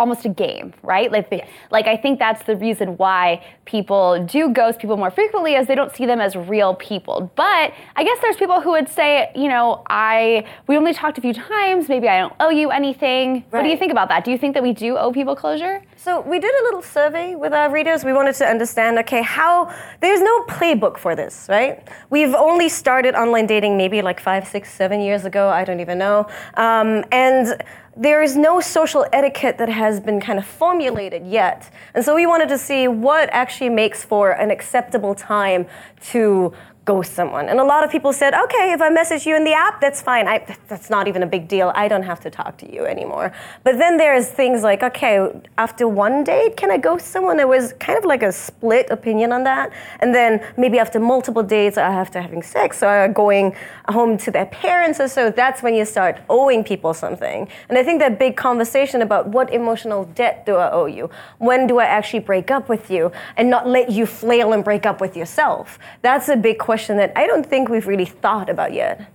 almost 0.00 0.24
a 0.24 0.30
game, 0.30 0.72
right? 0.82 1.12
Like, 1.12 1.28
like 1.70 1.86
I 1.86 1.96
think 1.96 2.18
that's 2.18 2.42
the 2.44 2.56
reason 2.56 2.96
why 2.96 3.44
people 3.66 4.24
do 4.24 4.48
ghost 4.48 4.80
people 4.80 4.96
more 4.96 5.10
frequently, 5.10 5.54
as 5.54 5.66
they 5.68 5.74
don't 5.74 5.94
see 5.94 6.06
them 6.06 6.20
as 6.20 6.34
real 6.34 6.74
people. 6.74 7.30
But 7.36 7.72
I 7.94 8.02
guess 8.02 8.18
there's 8.22 8.36
people 8.36 8.60
who 8.60 8.70
would 8.70 8.88
say, 8.88 9.30
you 9.36 9.48
know, 9.48 9.82
I 9.88 10.46
we 10.66 10.76
only 10.76 10.94
talked 10.94 11.18
a 11.18 11.20
few 11.20 11.34
times. 11.34 11.88
Maybe 11.88 12.08
I 12.08 12.18
don't 12.18 12.32
owe 12.40 12.50
you 12.50 12.70
anything. 12.70 13.44
What 13.50 13.62
do 13.62 13.68
you 13.68 13.76
think 13.76 13.92
about 13.92 14.08
that? 14.08 14.24
Do 14.24 14.30
you 14.30 14.38
think 14.38 14.54
that 14.54 14.62
we 14.62 14.72
do 14.72 14.96
owe 14.96 15.12
people 15.12 15.36
closure? 15.36 15.82
So 15.96 16.20
we 16.22 16.38
did 16.40 16.54
a 16.60 16.62
little 16.64 16.82
survey 16.82 17.34
with 17.34 17.52
our 17.52 17.70
readers. 17.70 18.04
We 18.04 18.14
wanted 18.14 18.34
to 18.36 18.46
understand, 18.46 18.98
okay, 19.00 19.22
how 19.22 19.72
there's 20.00 20.22
no 20.22 20.44
playbook 20.44 20.96
for 20.96 21.14
this, 21.14 21.46
right? 21.50 21.86
We've 22.08 22.34
only 22.34 22.70
started 22.70 23.14
online 23.14 23.46
dating 23.46 23.76
maybe 23.76 24.00
like 24.00 24.18
five, 24.18 24.48
six, 24.48 24.72
seven 24.72 25.00
years 25.02 25.26
ago. 25.26 25.50
I 25.50 25.62
don't 25.64 25.80
even 25.80 25.98
know. 25.98 26.26
Um, 26.54 27.04
and 27.12 27.62
there 27.96 28.22
is 28.22 28.36
no 28.36 28.60
social 28.60 29.04
etiquette 29.12 29.58
that 29.58 29.68
has 29.68 30.00
been 30.00 30.20
kind 30.20 30.38
of 30.38 30.46
formulated 30.46 31.26
yet. 31.26 31.70
And 31.94 32.04
so 32.04 32.14
we 32.14 32.26
wanted 32.26 32.48
to 32.50 32.58
see 32.58 32.86
what 32.88 33.28
actually 33.32 33.70
makes 33.70 34.04
for 34.04 34.32
an 34.32 34.50
acceptable 34.50 35.14
time 35.14 35.66
to 36.10 36.52
ghost 36.90 37.12
someone. 37.20 37.46
And 37.48 37.58
a 37.60 37.68
lot 37.74 37.84
of 37.84 37.90
people 37.94 38.12
said, 38.12 38.32
okay, 38.44 38.72
if 38.72 38.80
I 38.82 38.88
message 39.00 39.22
you 39.24 39.36
in 39.36 39.44
the 39.44 39.56
app, 39.66 39.80
that's 39.80 40.00
fine. 40.10 40.26
I, 40.26 40.36
that's 40.66 40.90
not 40.90 41.04
even 41.10 41.22
a 41.22 41.30
big 41.36 41.44
deal. 41.54 41.70
I 41.82 41.86
don't 41.92 42.02
have 42.12 42.20
to 42.26 42.30
talk 42.30 42.52
to 42.62 42.66
you 42.74 42.84
anymore. 42.94 43.32
But 43.66 43.74
then 43.82 43.92
there's 43.96 44.26
things 44.40 44.64
like, 44.70 44.82
okay, 44.90 45.14
after 45.56 45.84
one 45.86 46.24
date, 46.24 46.56
can 46.56 46.68
I 46.76 46.78
ghost 46.78 47.06
someone? 47.14 47.36
There 47.36 47.52
was 47.58 47.74
kind 47.86 47.96
of 47.96 48.04
like 48.12 48.24
a 48.24 48.32
split 48.32 48.86
opinion 48.90 49.28
on 49.36 49.44
that. 49.44 49.66
And 50.00 50.12
then 50.12 50.30
maybe 50.56 50.80
after 50.84 50.98
multiple 50.98 51.44
dates, 51.44 51.78
or 51.78 51.82
after 52.04 52.20
having 52.20 52.42
sex, 52.42 52.82
or 52.82 53.06
going 53.24 53.54
home 53.88 54.18
to 54.24 54.30
their 54.36 54.46
parents 54.46 54.98
or 54.98 55.06
so, 55.16 55.30
that's 55.30 55.62
when 55.62 55.74
you 55.78 55.84
start 55.84 56.14
owing 56.28 56.64
people 56.64 56.92
something. 56.92 57.48
And 57.68 57.78
I 57.78 57.84
think 57.84 58.00
that 58.00 58.18
big 58.18 58.34
conversation 58.36 59.00
about 59.02 59.28
what 59.28 59.46
emotional 59.60 60.02
debt 60.22 60.44
do 60.44 60.56
I 60.56 60.68
owe 60.78 60.86
you? 60.86 61.08
When 61.38 61.68
do 61.68 61.78
I 61.78 61.84
actually 61.84 62.24
break 62.30 62.50
up 62.50 62.68
with 62.68 62.90
you? 62.90 63.12
And 63.36 63.48
not 63.48 63.68
let 63.76 63.86
you 63.92 64.06
flail 64.06 64.52
and 64.54 64.64
break 64.64 64.86
up 64.90 65.00
with 65.00 65.14
yourself. 65.16 65.78
That's 66.02 66.28
a 66.28 66.36
big 66.36 66.58
question 66.58 66.79
that 66.88 67.12
I 67.16 67.26
don't 67.26 67.44
think 67.44 67.68
we've 67.68 67.86
really 67.86 68.04
thought 68.04 68.48
about 68.48 68.72
yet. 68.72 69.10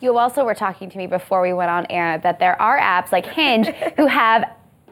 You 0.00 0.18
also 0.18 0.44
were 0.44 0.54
talking 0.54 0.90
to 0.90 0.98
me 0.98 1.06
before 1.06 1.40
we 1.40 1.52
went 1.52 1.70
on 1.70 1.86
air 1.88 2.18
that 2.18 2.38
there 2.38 2.60
are 2.60 2.78
apps 2.78 3.12
like 3.12 3.26
Hinge 3.26 3.68
who 3.96 4.06
have 4.06 4.44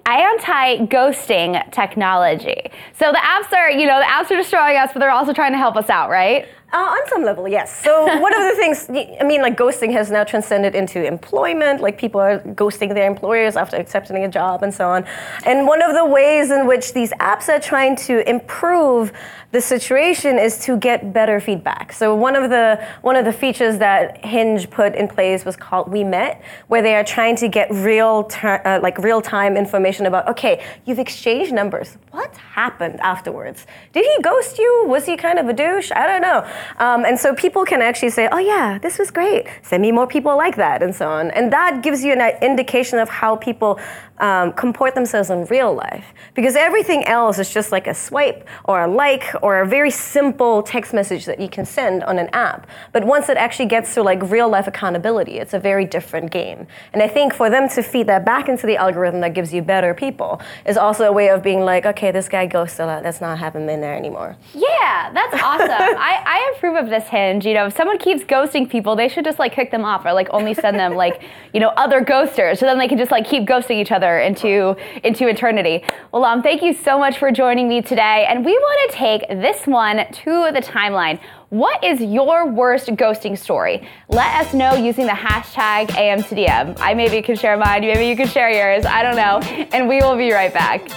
anti-ghosting 0.07 1.70
technology. 1.70 2.70
So 2.99 3.12
the 3.12 3.18
apps 3.18 3.53
are, 3.53 3.70
you 3.70 3.87
know, 3.87 3.99
the 3.99 4.07
apps 4.07 4.31
are 4.31 4.37
destroying 4.37 4.77
us, 4.77 4.91
but 4.93 5.01
they're 5.01 5.11
also 5.11 5.33
trying 5.33 5.53
to 5.53 5.59
help 5.59 5.77
us 5.77 5.89
out, 5.89 6.11
right? 6.11 6.49
Uh, 6.73 6.79
on 6.79 7.09
some 7.11 7.23
level, 7.23 7.47
yes. 7.47 7.83
So 7.83 8.18
one 8.18 8.35
of 8.35 8.41
the 8.41 8.57
things, 8.57 8.89
I 9.20 9.25
mean, 9.25 9.43
like 9.43 9.59
ghosting 9.59 9.93
has 9.93 10.11
now 10.11 10.25
transcended 10.25 10.75
into 10.75 11.05
employment. 11.05 11.83
Like 11.83 11.99
people 11.99 12.18
are 12.18 12.39
ghosting 12.39 12.95
their 12.95 13.07
employers 13.07 13.57
after 13.57 13.77
accepting 13.77 14.25
a 14.25 14.29
job 14.29 14.62
and 14.62 14.73
so 14.73 14.89
on. 14.89 15.05
And 15.45 15.66
one 15.66 15.83
of 15.83 15.95
the 15.95 16.07
ways 16.07 16.51
in 16.51 16.66
which 16.66 16.95
these 16.95 17.12
apps 17.20 17.51
are 17.51 17.61
trying 17.61 17.97
to 18.09 18.27
improve 18.27 19.12
the 19.53 19.61
situation 19.61 20.39
is 20.39 20.59
to 20.64 20.79
get 20.79 21.12
better 21.12 21.39
feedback. 21.39 21.93
So 21.93 22.14
one 22.14 22.35
of 22.35 22.49
the 22.49 22.83
one 23.03 23.16
of 23.16 23.27
the 23.27 23.35
features 23.35 23.77
that 23.79 24.25
Hinge 24.25 24.70
put 24.70 24.95
in 24.95 25.09
place 25.09 25.45
was 25.45 25.57
called 25.57 25.93
We 25.93 26.05
Met, 26.05 26.43
where 26.68 26.81
they 26.81 26.95
are 26.95 27.05
trying 27.05 27.37
to 27.37 27.49
get 27.49 27.70
real 27.70 28.25
ter- 28.25 28.62
uh, 28.64 28.81
like 28.81 28.97
real 28.97 29.20
time 29.20 29.59
information 29.59 30.07
about 30.07 30.27
okay, 30.29 30.64
you've 30.87 30.99
exchanged 30.99 31.53
numbers. 31.53 31.99
What 32.12 32.35
happened 32.37 32.99
afterwards? 33.01 33.66
Did 33.93 34.07
he 34.07 34.23
ghost 34.23 34.59
you? 34.59 34.85
Was 34.87 35.05
he 35.05 35.18
kind 35.18 35.39
of 35.39 35.47
a 35.49 35.53
douche? 35.53 35.93
I 35.93 36.07
don't 36.07 36.23
know. 36.23 36.51
Um, 36.78 37.04
and 37.04 37.18
so 37.18 37.34
people 37.34 37.64
can 37.64 37.82
actually 37.82 38.10
say, 38.10 38.28
oh 38.32 38.38
yeah, 38.38 38.78
this 38.78 38.98
was 38.98 39.10
great. 39.10 39.46
Send 39.62 39.82
me 39.82 39.92
more 39.92 40.06
people 40.06 40.36
like 40.36 40.56
that, 40.56 40.82
and 40.82 40.94
so 40.94 41.08
on. 41.08 41.30
And 41.32 41.52
that 41.52 41.82
gives 41.82 42.02
you 42.04 42.12
an 42.12 42.36
indication 42.42 42.98
of 42.98 43.08
how 43.08 43.36
people 43.36 43.78
um, 44.18 44.52
comport 44.52 44.94
themselves 44.94 45.30
in 45.30 45.44
real 45.46 45.74
life. 45.74 46.06
Because 46.34 46.56
everything 46.56 47.04
else 47.04 47.38
is 47.38 47.52
just 47.52 47.72
like 47.72 47.86
a 47.86 47.94
swipe 47.94 48.46
or 48.64 48.82
a 48.82 48.88
like 48.88 49.24
or 49.42 49.60
a 49.60 49.66
very 49.66 49.90
simple 49.90 50.62
text 50.62 50.94
message 50.94 51.24
that 51.26 51.40
you 51.40 51.48
can 51.48 51.64
send 51.64 52.04
on 52.04 52.18
an 52.18 52.28
app. 52.32 52.66
But 52.92 53.04
once 53.04 53.28
it 53.28 53.36
actually 53.36 53.66
gets 53.66 53.94
to 53.94 54.02
like 54.02 54.22
real 54.22 54.48
life 54.48 54.66
accountability, 54.66 55.38
it's 55.38 55.54
a 55.54 55.58
very 55.58 55.84
different 55.84 56.30
game. 56.30 56.66
And 56.92 57.02
I 57.02 57.08
think 57.08 57.34
for 57.34 57.50
them 57.50 57.68
to 57.70 57.82
feed 57.82 58.06
that 58.06 58.24
back 58.24 58.48
into 58.48 58.66
the 58.66 58.76
algorithm 58.76 59.20
that 59.20 59.34
gives 59.34 59.52
you 59.52 59.62
better 59.62 59.94
people 59.94 60.40
is 60.66 60.76
also 60.76 61.04
a 61.04 61.12
way 61.12 61.28
of 61.28 61.42
being 61.42 61.60
like, 61.60 61.86
okay, 61.86 62.10
this 62.10 62.28
guy 62.28 62.46
ghosted 62.46 62.80
a 62.80 62.86
lot. 62.86 63.02
Let's 63.02 63.20
not 63.20 63.38
have 63.38 63.56
him 63.56 63.68
in 63.68 63.80
there 63.80 63.94
anymore. 63.94 64.36
Yeah, 64.54 65.10
that's 65.12 65.34
awesome. 65.42 65.68
I, 65.98 66.22
I 66.24 66.52
approve 66.54 66.76
of 66.76 66.88
this 66.88 67.08
hinge. 67.08 67.44
You 67.44 67.54
know, 67.54 67.66
if 67.66 67.76
someone 67.76 67.98
keeps 67.98 68.22
ghosting 68.22 68.70
people, 68.70 68.94
they 68.94 69.08
should 69.08 69.24
just 69.24 69.38
like 69.38 69.52
kick 69.52 69.70
them 69.70 69.84
off 69.84 70.04
or 70.04 70.12
like 70.12 70.28
only 70.30 70.54
send 70.54 70.78
them 70.78 70.94
like, 70.94 71.22
you 71.52 71.60
know, 71.60 71.68
other 71.70 72.00
ghosters. 72.02 72.58
So 72.58 72.66
then 72.66 72.78
they 72.78 72.88
can 72.88 72.98
just 72.98 73.10
like 73.10 73.26
keep 73.26 73.44
ghosting 73.44 73.76
each 73.76 73.92
other 73.92 74.11
into 74.20 74.76
into 75.04 75.28
eternity. 75.28 75.84
Well, 76.12 76.24
um, 76.24 76.42
thank 76.42 76.62
you 76.62 76.74
so 76.74 76.98
much 76.98 77.18
for 77.18 77.30
joining 77.30 77.68
me 77.68 77.82
today. 77.82 78.26
And 78.28 78.44
we 78.44 78.52
want 78.52 78.90
to 78.90 78.96
take 78.96 79.28
this 79.28 79.66
one 79.66 80.06
to 80.10 80.50
the 80.52 80.60
timeline. 80.62 81.20
What 81.50 81.84
is 81.84 82.00
your 82.00 82.48
worst 82.48 82.88
ghosting 82.88 83.36
story? 83.36 83.86
Let 84.08 84.40
us 84.40 84.54
know 84.54 84.74
using 84.74 85.06
the 85.06 85.12
hashtag 85.12 85.88
AM2DM. 85.88 86.78
I 86.80 86.94
maybe 86.94 87.20
can 87.20 87.36
share 87.36 87.56
mine, 87.56 87.82
maybe 87.82 88.06
you 88.06 88.16
can 88.16 88.28
share 88.28 88.50
yours. 88.50 88.86
I 88.86 89.02
don't 89.02 89.16
know. 89.16 89.40
And 89.72 89.88
we 89.88 89.98
will 89.98 90.16
be 90.16 90.32
right 90.32 90.52
back. 90.52 90.88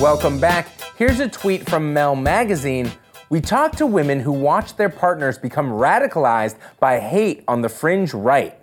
Welcome 0.00 0.40
back. 0.40 0.79
Here's 1.00 1.18
a 1.18 1.28
tweet 1.30 1.66
from 1.66 1.94
Mel 1.94 2.14
Magazine. 2.14 2.92
We 3.30 3.40
talked 3.40 3.78
to 3.78 3.86
women 3.86 4.20
who 4.20 4.32
watched 4.32 4.76
their 4.76 4.90
partners 4.90 5.38
become 5.38 5.70
radicalized 5.70 6.56
by 6.78 6.98
hate 6.98 7.42
on 7.48 7.62
the 7.62 7.70
fringe 7.70 8.12
right. 8.12 8.58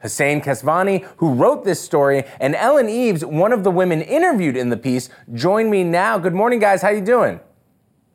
Hussein 0.00 0.40
Kesvani, 0.40 1.06
who 1.18 1.34
wrote 1.34 1.66
this 1.66 1.82
story, 1.82 2.24
and 2.40 2.54
Ellen 2.54 2.88
Eves, 2.88 3.26
one 3.26 3.52
of 3.52 3.62
the 3.62 3.70
women 3.70 4.00
interviewed 4.00 4.56
in 4.56 4.70
the 4.70 4.76
piece, 4.78 5.10
join 5.34 5.68
me 5.68 5.84
now. 5.84 6.16
Good 6.16 6.32
morning, 6.32 6.60
guys. 6.60 6.80
How 6.80 6.88
you 6.88 7.02
doing? 7.02 7.40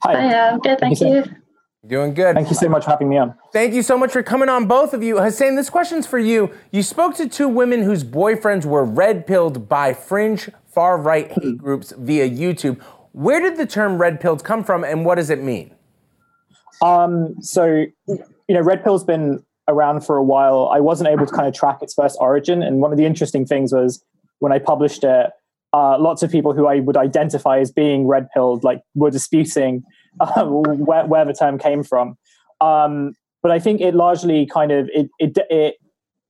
Hi. 0.01 0.27
Hi, 0.27 0.57
good, 0.57 0.79
thank 0.79 0.99
you. 0.99 1.23
Doing 1.85 2.15
good. 2.15 2.33
Thank 2.33 2.49
you 2.49 2.55
so 2.55 2.69
much 2.69 2.85
for 2.85 2.89
having 2.89 3.09
me 3.09 3.17
on. 3.19 3.35
Thank 3.53 3.75
you 3.75 3.83
so 3.83 3.95
much 3.95 4.11
for 4.11 4.23
coming 4.23 4.49
on, 4.49 4.65
both 4.65 4.95
of 4.95 5.03
you. 5.03 5.21
Hussein, 5.21 5.53
this 5.53 5.69
question's 5.69 6.07
for 6.07 6.17
you. 6.17 6.51
You 6.71 6.81
spoke 6.81 7.15
to 7.17 7.29
two 7.29 7.47
women 7.47 7.83
whose 7.83 8.03
boyfriends 8.03 8.65
were 8.65 8.83
red 8.83 9.27
pilled 9.27 9.69
by 9.69 9.93
fringe 9.93 10.49
far 10.77 10.99
right 10.99 11.31
hate 11.31 11.57
groups 11.57 11.91
via 11.97 12.29
YouTube. 12.29 12.79
Where 13.17 13.41
did 13.41 13.57
the 13.57 13.65
term 13.65 13.97
red 13.97 14.21
pilled 14.21 14.43
come 14.43 14.63
from 14.63 14.83
and 14.83 15.03
what 15.03 15.15
does 15.15 15.31
it 15.31 15.41
mean? 15.41 15.73
Um, 16.83 17.33
so, 17.41 17.87
you 18.07 18.23
know, 18.47 18.61
red 18.61 18.83
pill's 18.83 19.03
been 19.03 19.43
around 19.67 20.05
for 20.05 20.17
a 20.17 20.23
while. 20.23 20.69
I 20.71 20.79
wasn't 20.79 21.09
able 21.09 21.25
to 21.25 21.33
kind 21.33 21.47
of 21.47 21.55
track 21.55 21.79
its 21.81 21.95
first 21.95 22.15
origin. 22.21 22.61
And 22.61 22.79
one 22.79 22.91
of 22.91 22.97
the 22.99 23.05
interesting 23.05 23.43
things 23.43 23.73
was 23.73 24.03
when 24.37 24.51
I 24.51 24.59
published 24.59 25.03
it, 25.03 25.31
uh, 25.73 25.97
lots 25.97 26.21
of 26.21 26.29
people 26.29 26.53
who 26.53 26.67
I 26.67 26.79
would 26.79 26.95
identify 26.95 27.57
as 27.57 27.71
being 27.71 28.05
red 28.05 28.27
pilled, 28.35 28.63
like, 28.63 28.83
were 28.93 29.09
disputing 29.09 29.83
uh, 30.19 30.45
where, 30.45 31.07
where 31.07 31.25
the 31.25 31.33
term 31.33 31.57
came 31.57 31.81
from. 31.81 32.19
Um, 32.61 33.15
but 33.41 33.51
I 33.51 33.57
think 33.57 33.81
it 33.81 33.95
largely 33.95 34.45
kind 34.45 34.71
of 34.71 34.89
it, 34.93 35.09
it 35.17 35.37
it 35.49 35.75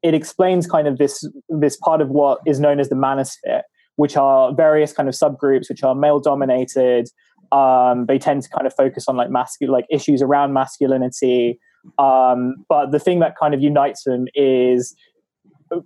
it 0.03 0.13
explains 0.13 0.67
kind 0.67 0.88
of 0.88 0.97
this 0.97 1.27
this 1.49 1.75
part 1.75 1.99
of 1.99 2.09
what 2.09 2.39
is 2.45 2.61
known 2.61 2.79
as 2.79 2.88
the 2.88 2.95
manosphere, 2.95 3.63
which 3.97 4.15
are 4.15 4.53
various 4.53 4.93
kind 4.93 5.09
of 5.09 5.15
subgroups 5.15 5.69
which 5.69 5.83
are 5.83 5.93
male 5.93 6.19
dominated. 6.19 7.09
Um, 7.51 8.05
they 8.07 8.17
tend 8.17 8.43
to 8.43 8.49
kind 8.49 8.65
of 8.65 8.73
focus 8.73 9.07
on 9.07 9.17
like 9.17 9.29
masculine 9.29 9.73
like 9.73 9.85
issues 9.91 10.21
around 10.21 10.53
masculinity. 10.53 11.59
Um, 11.99 12.55
but 12.69 12.91
the 12.91 12.99
thing 12.99 13.19
that 13.19 13.35
kind 13.37 13.53
of 13.53 13.61
unites 13.61 14.03
them 14.03 14.27
is 14.33 14.95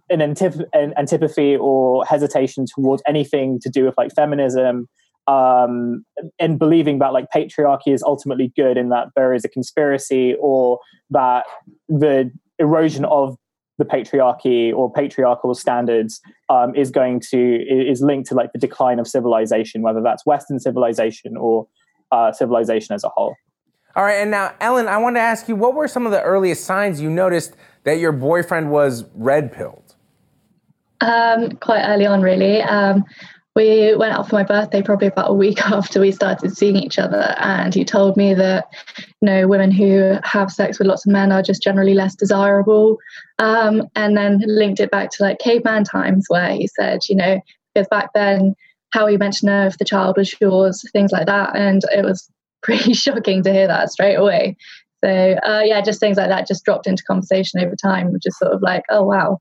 an, 0.09 0.22
antip- 0.22 0.68
an 0.74 0.93
antipathy 0.97 1.55
or 1.55 2.05
hesitation 2.05 2.66
towards 2.74 3.01
anything 3.07 3.59
to 3.62 3.70
do 3.70 3.86
with 3.86 3.95
like 3.97 4.14
feminism 4.14 4.88
um, 5.28 6.03
and 6.39 6.59
believing 6.59 6.99
that 6.99 7.14
like 7.14 7.26
patriarchy 7.34 7.93
is 7.93 8.03
ultimately 8.03 8.51
good 8.55 8.78
and 8.78 8.91
that 8.91 9.07
there 9.16 9.34
is 9.34 9.45
a 9.45 9.49
conspiracy 9.49 10.36
or 10.39 10.80
that 11.09 11.45
the 11.88 12.32
erosion 12.59 13.05
of 13.05 13.38
the 13.82 13.86
patriarchy 13.86 14.72
or 14.72 14.94
patriarchal 14.94 15.56
standards 15.56 16.22
um, 16.50 16.76
is 16.76 16.92
going 16.92 17.20
to 17.20 17.66
is 17.68 18.02
linked 18.02 18.30
to 18.30 18.36
like 18.36 18.54
the 18.54 18.60
decline 18.60 19.00
of 19.00 19.08
civilization, 19.08 19.82
whether 19.82 20.02
that's 20.04 20.24
Western 20.24 20.60
civilization 20.60 21.36
or 21.36 21.68
uh, 22.12 22.32
civilization 22.32 22.94
as 22.94 23.04
a 23.04 23.10
whole. 23.10 23.36
All 23.96 24.04
right, 24.04 24.18
and 24.18 24.30
now 24.30 24.54
Ellen, 24.62 24.88
I 24.88 24.98
want 25.00 25.16
to 25.16 25.20
ask 25.20 25.50
you, 25.50 25.56
what 25.56 25.74
were 25.74 25.88
some 25.88 26.06
of 26.06 26.12
the 26.12 26.22
earliest 26.22 26.64
signs 26.64 27.02
you 27.02 27.10
noticed 27.10 27.56
that 27.84 27.98
your 27.98 28.12
boyfriend 28.12 28.70
was 28.70 29.06
red 29.16 29.52
pilled? 29.52 29.96
Um, 31.02 31.54
quite 31.58 31.84
early 31.84 32.06
on, 32.06 32.22
really. 32.22 32.62
Um, 32.62 33.04
we 33.56 33.93
went 33.95 34.14
out 34.14 34.30
for 34.30 34.36
my 34.36 34.43
birthday 34.43 34.82
probably 34.82 35.08
about 35.08 35.30
a 35.30 35.34
week 35.34 35.62
after 35.66 35.99
we 35.99 36.12
started 36.12 36.56
seeing 36.56 36.76
each 36.76 36.97
other 36.97 37.36
and 37.39 37.74
he 37.74 37.84
told 37.84 38.16
me 38.16 38.34
that 38.34 38.68
you 38.97 39.26
know 39.26 39.47
women 39.47 39.72
who 39.72 40.18
have 40.24 40.52
sex 40.52 40.80
with 40.80 40.88
lots 40.88 41.06
of 41.06 41.12
men 41.12 41.32
are 41.32 41.41
just 41.41 41.62
generally 41.62 41.93
less 41.93 42.16
desirable. 42.16 42.97
Um, 43.39 43.89
and 43.95 44.16
then 44.16 44.41
linked 44.45 44.80
it 44.80 44.91
back 44.91 45.10
to 45.12 45.24
like 45.24 45.39
caveman 45.39 45.84
times 45.84 46.26
where 46.28 46.52
he 46.52 46.68
said 46.68 47.02
you 47.10 47.16
know 47.16 47.41
because 47.74 47.88
back 47.89 48.12
then 48.14 48.56
how 48.91 49.08
you 49.08 49.18
mentioned 49.18 49.49
her 49.49 49.68
if 49.68 49.78
the 49.78 49.86
child 49.86 50.18
was 50.18 50.34
yours 50.39 50.84
things 50.91 51.12
like 51.12 51.28
that. 51.28 51.56
And 51.56 51.82
it 51.91 52.06
was 52.06 52.30
pretty 52.64 52.93
shocking 52.93 53.43
to 53.43 53.52
hear 53.52 53.68
that 53.68 53.91
straight 53.91 54.16
away. 54.16 54.56
So 55.04 55.10
uh, 55.10 55.64
yeah, 55.66 55.82
just 55.82 55.99
things 55.99 56.18
like 56.18 56.30
that 56.30 56.47
just 56.47 56.64
dropped 56.64 56.86
into 56.86 57.04
conversation 57.04 57.60
over 57.60 57.76
time, 57.76 58.14
just 58.22 58.38
sort 58.38 58.54
of 58.54 58.62
like, 58.62 58.84
oh 58.89 59.02
wow, 59.04 59.39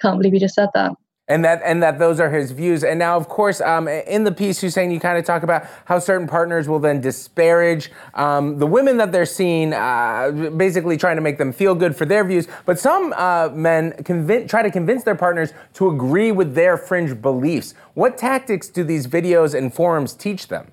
can't 0.00 0.18
believe 0.18 0.34
you 0.34 0.40
just 0.40 0.54
said 0.54 0.68
that 0.74 0.92
and 1.30 1.44
that 1.44 1.62
and 1.64 1.80
that 1.82 1.98
those 1.98 2.18
are 2.18 2.28
his 2.28 2.50
views. 2.50 2.82
And 2.82 2.98
now, 2.98 3.16
of 3.16 3.28
course, 3.28 3.60
um, 3.60 3.86
in 3.86 4.24
the 4.24 4.32
piece, 4.32 4.60
Hussein, 4.60 4.90
you 4.90 4.98
kind 4.98 5.16
of 5.16 5.24
talk 5.24 5.44
about 5.44 5.64
how 5.84 6.00
certain 6.00 6.26
partners 6.26 6.68
will 6.68 6.80
then 6.80 7.00
disparage 7.00 7.90
um, 8.14 8.58
the 8.58 8.66
women 8.66 8.96
that 8.96 9.12
they're 9.12 9.24
seeing, 9.24 9.72
uh, 9.72 10.50
basically 10.56 10.96
trying 10.96 11.16
to 11.16 11.22
make 11.22 11.38
them 11.38 11.52
feel 11.52 11.76
good 11.76 11.94
for 11.94 12.04
their 12.04 12.24
views. 12.24 12.48
But 12.66 12.80
some 12.80 13.14
uh, 13.16 13.50
men 13.54 13.94
try 14.48 14.62
to 14.62 14.70
convince 14.72 15.04
their 15.04 15.14
partners 15.14 15.52
to 15.74 15.88
agree 15.88 16.32
with 16.32 16.54
their 16.54 16.76
fringe 16.76 17.22
beliefs. 17.22 17.74
What 17.94 18.18
tactics 18.18 18.68
do 18.68 18.82
these 18.82 19.06
videos 19.06 19.56
and 19.56 19.72
forums 19.72 20.14
teach 20.14 20.48
them? 20.48 20.72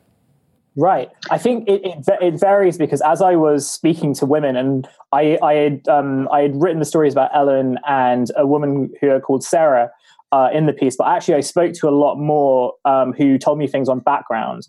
Right. 0.75 1.09
I 1.31 1.37
think 1.39 1.67
it, 1.67 1.83
it, 1.83 2.05
it, 2.21 2.39
varies 2.39 2.77
because 2.77 3.01
as 3.01 3.19
I 3.19 3.35
was 3.35 3.67
speaking 3.67 4.13
to 4.15 4.27
women, 4.27 4.55
and 4.55 4.87
I, 5.11 5.39
I 5.41 5.53
had 5.55 5.87
um, 5.87 6.29
I 6.31 6.41
had 6.41 6.61
written 6.61 6.77
the 6.77 6.85
stories 6.85 7.13
about 7.13 7.31
Ellen 7.33 7.79
and 7.87 8.31
a 8.37 8.45
woman 8.45 8.91
who 9.01 9.19
called 9.19 9.43
Sarah, 9.43 9.91
uh, 10.31 10.49
in 10.53 10.65
the 10.65 10.73
piece, 10.73 10.95
but 10.97 11.07
actually 11.07 11.35
I 11.35 11.41
spoke 11.41 11.73
to 11.73 11.87
a 11.87 11.91
lot 11.91 12.15
more 12.15 12.73
um, 12.85 13.13
who 13.13 13.37
told 13.37 13.57
me 13.57 13.67
things 13.67 13.89
on 13.89 13.99
background. 13.99 14.67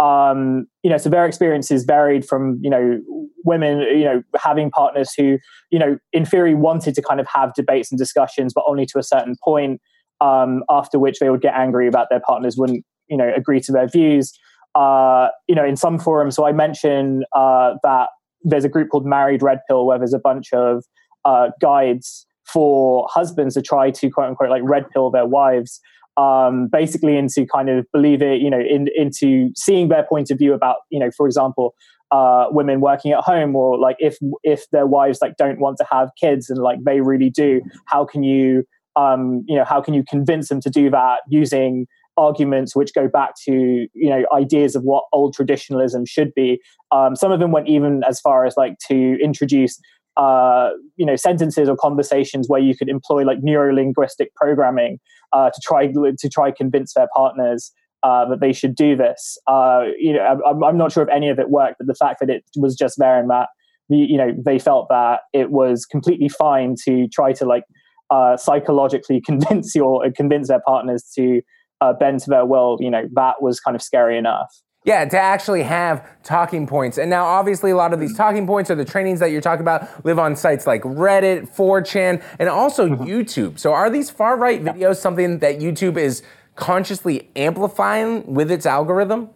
Um, 0.00 0.66
you 0.82 0.90
know, 0.90 0.98
so 0.98 1.08
their 1.08 1.26
experiences 1.26 1.84
varied 1.84 2.24
from 2.24 2.58
you 2.62 2.70
know 2.70 3.00
women, 3.44 3.80
you 3.80 4.04
know, 4.04 4.22
having 4.40 4.70
partners 4.70 5.12
who 5.16 5.38
you 5.70 5.78
know 5.78 5.98
in 6.12 6.24
theory 6.24 6.54
wanted 6.54 6.94
to 6.94 7.02
kind 7.02 7.20
of 7.20 7.26
have 7.32 7.54
debates 7.54 7.90
and 7.90 7.98
discussions, 7.98 8.52
but 8.54 8.64
only 8.66 8.86
to 8.86 8.98
a 8.98 9.02
certain 9.02 9.34
point. 9.42 9.80
Um, 10.20 10.64
after 10.68 10.98
which 10.98 11.20
they 11.20 11.30
would 11.30 11.42
get 11.42 11.54
angry 11.54 11.86
about 11.86 12.08
their 12.10 12.18
partners 12.18 12.56
wouldn't 12.56 12.84
you 13.08 13.16
know 13.16 13.32
agree 13.36 13.60
to 13.60 13.72
their 13.72 13.88
views. 13.88 14.32
Uh, 14.74 15.28
you 15.48 15.54
know, 15.54 15.64
in 15.64 15.76
some 15.76 15.98
forums, 15.98 16.36
so 16.36 16.46
I 16.46 16.52
mentioned 16.52 17.24
uh, 17.34 17.74
that 17.82 18.08
there's 18.42 18.64
a 18.64 18.68
group 18.68 18.90
called 18.90 19.06
Married 19.06 19.42
Red 19.42 19.60
Pill 19.68 19.86
where 19.86 19.98
there's 19.98 20.14
a 20.14 20.18
bunch 20.18 20.52
of 20.52 20.84
uh, 21.24 21.50
guides 21.60 22.26
for 22.52 23.06
husbands 23.10 23.54
to 23.54 23.62
try 23.62 23.90
to 23.90 24.10
quote 24.10 24.28
unquote 24.28 24.50
like 24.50 24.62
red 24.64 24.88
pill 24.90 25.10
their 25.10 25.26
wives 25.26 25.80
um, 26.18 26.66
basically 26.66 27.16
into 27.16 27.46
kind 27.46 27.70
of 27.70 27.86
believe 27.92 28.20
it, 28.22 28.40
you 28.40 28.50
know, 28.50 28.58
in, 28.58 28.88
into 28.96 29.50
seeing 29.54 29.88
their 29.88 30.02
point 30.02 30.30
of 30.30 30.38
view 30.38 30.52
about, 30.52 30.78
you 30.90 30.98
know, 30.98 31.10
for 31.16 31.26
example, 31.26 31.74
uh, 32.10 32.46
women 32.50 32.80
working 32.80 33.12
at 33.12 33.20
home 33.20 33.54
or 33.54 33.78
like 33.78 33.96
if 33.98 34.16
if 34.42 34.64
their 34.72 34.86
wives 34.86 35.20
like 35.22 35.36
don't 35.36 35.60
want 35.60 35.76
to 35.76 35.86
have 35.90 36.10
kids 36.20 36.50
and 36.50 36.60
like 36.60 36.78
they 36.84 37.00
really 37.00 37.30
do, 37.30 37.60
how 37.86 38.04
can 38.04 38.22
you, 38.24 38.64
um, 38.96 39.44
you 39.46 39.56
know, 39.56 39.64
how 39.64 39.80
can 39.80 39.94
you 39.94 40.02
convince 40.08 40.48
them 40.48 40.60
to 40.60 40.70
do 40.70 40.90
that 40.90 41.20
using 41.28 41.86
arguments 42.16 42.74
which 42.74 42.92
go 42.94 43.06
back 43.06 43.34
to 43.44 43.52
you 43.94 44.10
know 44.10 44.24
ideas 44.34 44.74
of 44.74 44.82
what 44.82 45.04
old 45.12 45.34
traditionalism 45.34 46.04
should 46.04 46.34
be. 46.34 46.60
Um, 46.90 47.14
some 47.14 47.30
of 47.30 47.38
them 47.38 47.52
went 47.52 47.68
even 47.68 48.02
as 48.08 48.20
far 48.20 48.44
as 48.44 48.56
like 48.56 48.74
to 48.88 49.16
introduce 49.22 49.78
uh, 50.18 50.70
you 50.96 51.06
know 51.06 51.16
sentences 51.16 51.68
or 51.68 51.76
conversations 51.76 52.48
where 52.48 52.60
you 52.60 52.76
could 52.76 52.88
employ 52.88 53.22
like 53.22 53.38
neuro 53.40 53.72
linguistic 53.72 54.34
programming 54.34 54.98
uh, 55.32 55.48
to 55.48 55.60
try 55.62 55.86
to 55.86 56.28
try 56.28 56.50
convince 56.50 56.94
their 56.94 57.08
partners 57.14 57.72
uh, 58.02 58.28
that 58.28 58.40
they 58.40 58.52
should 58.52 58.74
do 58.74 58.96
this. 58.96 59.38
Uh, 59.46 59.84
you 59.98 60.12
know, 60.12 60.20
I'm, 60.46 60.62
I'm, 60.62 60.76
not 60.76 60.92
sure 60.92 61.02
if 61.02 61.08
any 61.08 61.28
of 61.28 61.38
it 61.38 61.50
worked, 61.50 61.76
but 61.78 61.86
the 61.86 61.94
fact 61.94 62.20
that 62.20 62.30
it 62.30 62.44
was 62.56 62.76
just 62.76 62.96
there 62.98 63.18
and 63.18 63.30
that 63.30 63.48
you 63.88 64.18
know 64.18 64.32
they 64.44 64.58
felt 64.58 64.88
that 64.90 65.20
it 65.32 65.50
was 65.50 65.86
completely 65.86 66.28
fine 66.28 66.74
to 66.84 67.08
try 67.08 67.32
to 67.32 67.46
like 67.46 67.64
uh, 68.10 68.36
psychologically 68.36 69.20
convince 69.24 69.74
your 69.74 70.04
convince 70.12 70.48
their 70.48 70.62
partners 70.66 71.10
to 71.14 71.40
uh, 71.80 71.92
bend 71.92 72.20
to 72.20 72.30
their 72.30 72.44
will. 72.44 72.76
You 72.80 72.90
know, 72.90 73.04
that 73.14 73.40
was 73.40 73.60
kind 73.60 73.74
of 73.74 73.82
scary 73.82 74.18
enough. 74.18 74.50
Yeah, 74.88 75.04
to 75.04 75.18
actually 75.18 75.64
have 75.64 76.02
talking 76.22 76.66
points. 76.66 76.96
And 76.96 77.10
now, 77.10 77.26
obviously, 77.26 77.72
a 77.72 77.76
lot 77.76 77.92
of 77.92 78.00
these 78.00 78.16
talking 78.16 78.46
points 78.46 78.70
or 78.70 78.74
the 78.74 78.86
trainings 78.86 79.20
that 79.20 79.30
you're 79.30 79.42
talking 79.42 79.60
about 79.60 80.02
live 80.02 80.18
on 80.18 80.34
sites 80.34 80.66
like 80.66 80.80
Reddit, 80.80 81.54
4chan, 81.54 82.22
and 82.38 82.48
also 82.48 82.88
mm-hmm. 82.88 83.04
YouTube. 83.04 83.58
So, 83.58 83.74
are 83.74 83.90
these 83.90 84.08
far 84.08 84.38
right 84.38 84.64
videos 84.64 84.96
something 84.96 85.40
that 85.40 85.58
YouTube 85.58 85.98
is 85.98 86.22
consciously 86.56 87.28
amplifying 87.36 88.32
with 88.32 88.50
its 88.50 88.64
algorithm? 88.64 89.28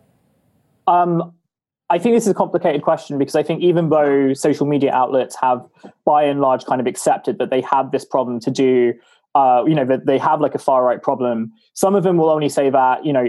Um, 0.87 1.35
I 1.91 1.99
think 1.99 2.17
this 2.17 2.25
is 2.25 2.31
a 2.31 2.35
complicated 2.35 2.81
question 2.81 3.19
because 3.19 3.35
I 3.35 3.43
think 3.43 3.61
even 3.61 3.91
though 3.91 4.33
social 4.33 4.65
media 4.65 4.91
outlets 4.95 5.37
have, 5.43 5.63
by 6.07 6.23
and 6.23 6.41
large, 6.41 6.65
kind 6.65 6.81
of 6.81 6.87
accepted 6.87 7.37
that 7.41 7.51
they 7.51 7.61
have 7.61 7.91
this 7.91 8.07
problem 8.07 8.41
to 8.41 8.51
do 8.51 8.95
uh, 9.35 9.62
you 9.66 9.74
know, 9.74 9.85
that 9.85 10.07
they 10.07 10.18
have 10.18 10.41
like 10.41 10.55
a 10.55 10.59
far 10.59 10.85
right 10.85 11.03
problem. 11.03 11.51
Some 11.74 11.95
of 11.95 12.03
them 12.03 12.18
will 12.18 12.28
only 12.28 12.51
say 12.51 12.68
that, 12.68 13.05
you 13.07 13.12
know, 13.12 13.24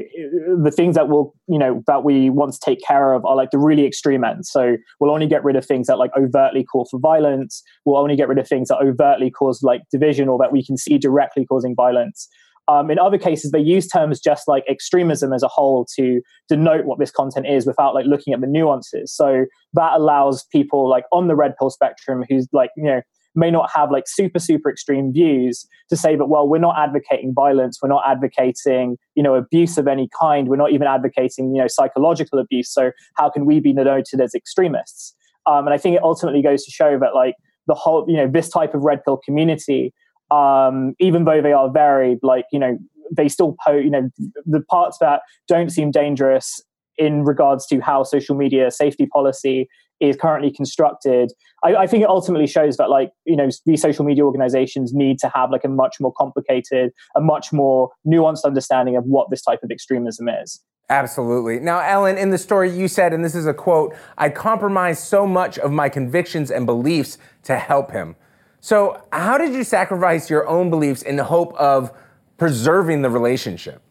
the 0.61 0.71
things 0.71 0.95
that 0.95 1.07
will, 1.07 1.33
you 1.47 1.57
know, 1.57 1.81
that 1.87 2.03
we 2.03 2.29
want 2.29 2.53
to 2.53 2.59
take 2.59 2.83
care 2.85 3.13
of 3.13 3.25
are 3.25 3.35
like 3.35 3.51
the 3.51 3.57
really 3.57 3.85
extreme 3.85 4.23
ends. 4.23 4.49
So 4.51 4.75
we'll 4.99 5.11
only 5.11 5.27
get 5.27 5.43
rid 5.43 5.55
of 5.55 5.65
things 5.65 5.87
that 5.87 5.97
like 5.97 6.11
overtly 6.17 6.65
call 6.65 6.87
for 6.91 6.99
violence. 6.99 7.63
We'll 7.85 7.97
only 7.97 8.17
get 8.17 8.27
rid 8.27 8.37
of 8.37 8.47
things 8.47 8.67
that 8.67 8.79
overtly 8.79 9.31
cause 9.31 9.63
like 9.63 9.81
division 9.91 10.27
or 10.27 10.37
that 10.39 10.51
we 10.51 10.65
can 10.65 10.77
see 10.77 10.97
directly 10.97 11.45
causing 11.45 11.73
violence. 11.73 12.27
Um, 12.67 12.89
in 12.89 12.99
other 12.99 13.17
cases, 13.17 13.51
they 13.51 13.59
use 13.59 13.87
terms 13.87 14.19
just 14.19 14.47
like 14.47 14.63
extremism 14.69 15.33
as 15.33 15.43
a 15.43 15.49
whole 15.49 15.85
to 15.95 16.21
denote 16.47 16.85
what 16.85 16.99
this 16.99 17.11
content 17.11 17.45
is 17.47 17.65
without 17.65 17.93
like 17.93 18.05
looking 18.05 18.33
at 18.33 18.41
the 18.41 18.47
nuances. 18.47 19.13
So 19.13 19.45
that 19.73 19.93
allows 19.93 20.45
people 20.45 20.89
like 20.89 21.03
on 21.11 21.27
the 21.27 21.35
red 21.35 21.55
pill 21.57 21.69
spectrum 21.69 22.23
who's 22.29 22.47
like, 22.53 22.69
you 22.77 22.83
know, 22.83 23.01
may 23.35 23.49
not 23.49 23.69
have 23.73 23.91
like 23.91 24.03
super 24.07 24.39
super 24.39 24.69
extreme 24.69 25.11
views 25.11 25.65
to 25.89 25.97
say 25.97 26.15
that 26.15 26.25
well 26.25 26.47
we're 26.47 26.59
not 26.59 26.75
advocating 26.77 27.33
violence. 27.33 27.79
We're 27.81 27.89
not 27.89 28.03
advocating 28.07 28.97
you 29.15 29.23
know 29.23 29.35
abuse 29.35 29.77
of 29.77 29.87
any 29.87 30.09
kind. 30.19 30.47
We're 30.47 30.57
not 30.57 30.71
even 30.71 30.87
advocating 30.87 31.53
you 31.55 31.61
know 31.61 31.67
psychological 31.67 32.39
abuse. 32.39 32.71
So 32.71 32.91
how 33.15 33.29
can 33.29 33.45
we 33.45 33.59
be 33.59 33.73
noted 33.73 34.21
as 34.21 34.33
extremists? 34.33 35.15
Um, 35.45 35.65
and 35.65 35.73
i 35.73 35.77
think 35.77 35.97
it 35.97 36.03
ultimately 36.03 36.41
goes 36.41 36.63
to 36.63 36.71
show 36.71 36.97
that 36.99 37.13
like 37.13 37.35
the 37.67 37.73
whole 37.73 38.05
you 38.07 38.15
know 38.15 38.27
this 38.27 38.49
type 38.49 38.73
of 38.73 38.81
red 38.81 39.03
pill 39.03 39.17
community 39.17 39.93
um, 40.31 40.95
even 40.99 41.25
though 41.25 41.41
they 41.41 41.53
are 41.53 41.69
varied 41.71 42.19
like 42.23 42.45
you 42.51 42.59
know 42.59 42.77
they 43.15 43.27
still 43.27 43.55
po 43.65 43.73
you 43.73 43.89
know 43.89 44.09
the 44.45 44.61
parts 44.61 44.97
that 44.99 45.21
don't 45.47 45.69
seem 45.69 45.91
dangerous 45.91 46.61
in 46.97 47.23
regards 47.23 47.65
to 47.67 47.79
how 47.79 48.03
social 48.03 48.35
media 48.35 48.71
safety 48.71 49.05
policy 49.05 49.67
is 50.09 50.17
currently 50.17 50.51
constructed 50.51 51.31
I, 51.63 51.75
I, 51.75 51.87
think 51.87 52.03
it 52.03 52.09
ultimately 52.09 52.47
shows 52.47 52.77
that 52.77 52.89
like 52.89 53.11
you 53.25 53.35
know 53.35 53.49
these 53.65 53.81
social 53.81 54.05
media 54.05 54.25
organizations 54.25 54.93
need 54.93 55.17
to 55.19 55.31
have 55.33 55.49
like 55.51 55.63
a 55.63 55.69
much 55.69 55.97
more 55.99 56.13
complicated 56.13 56.91
a 57.15 57.21
much 57.21 57.53
more 57.53 57.91
nuanced 58.05 58.43
understanding 58.43 58.95
of 58.95 59.05
what 59.05 59.29
this 59.29 59.41
type 59.41 59.59
of 59.63 59.71
extremism 59.71 60.27
is 60.29 60.61
Absolutely. 60.89 61.59
Now, 61.59 61.79
Ellen, 61.79 62.17
in 62.17 62.29
the 62.29 62.37
story 62.37 62.69
you 62.69 62.89
said, 62.89 63.13
and 63.13 63.23
this 63.23 63.35
is 63.35 63.47
a 63.47 63.53
quote, 63.53 63.95
I 64.17 64.29
compromised 64.29 65.03
so 65.03 65.25
much 65.25 65.57
of 65.57 65.71
my 65.71 65.87
convictions 65.87 66.51
and 66.51 66.65
beliefs 66.65 67.17
to 67.43 67.57
help 67.57 67.91
him. 67.91 68.17
So, 68.59 69.01
how 69.11 69.37
did 69.37 69.53
you 69.53 69.63
sacrifice 69.63 70.29
your 70.29 70.47
own 70.47 70.69
beliefs 70.69 71.01
in 71.01 71.15
the 71.15 71.23
hope 71.23 71.53
of 71.55 71.91
preserving 72.37 73.01
the 73.01 73.09
relationship? 73.09 73.81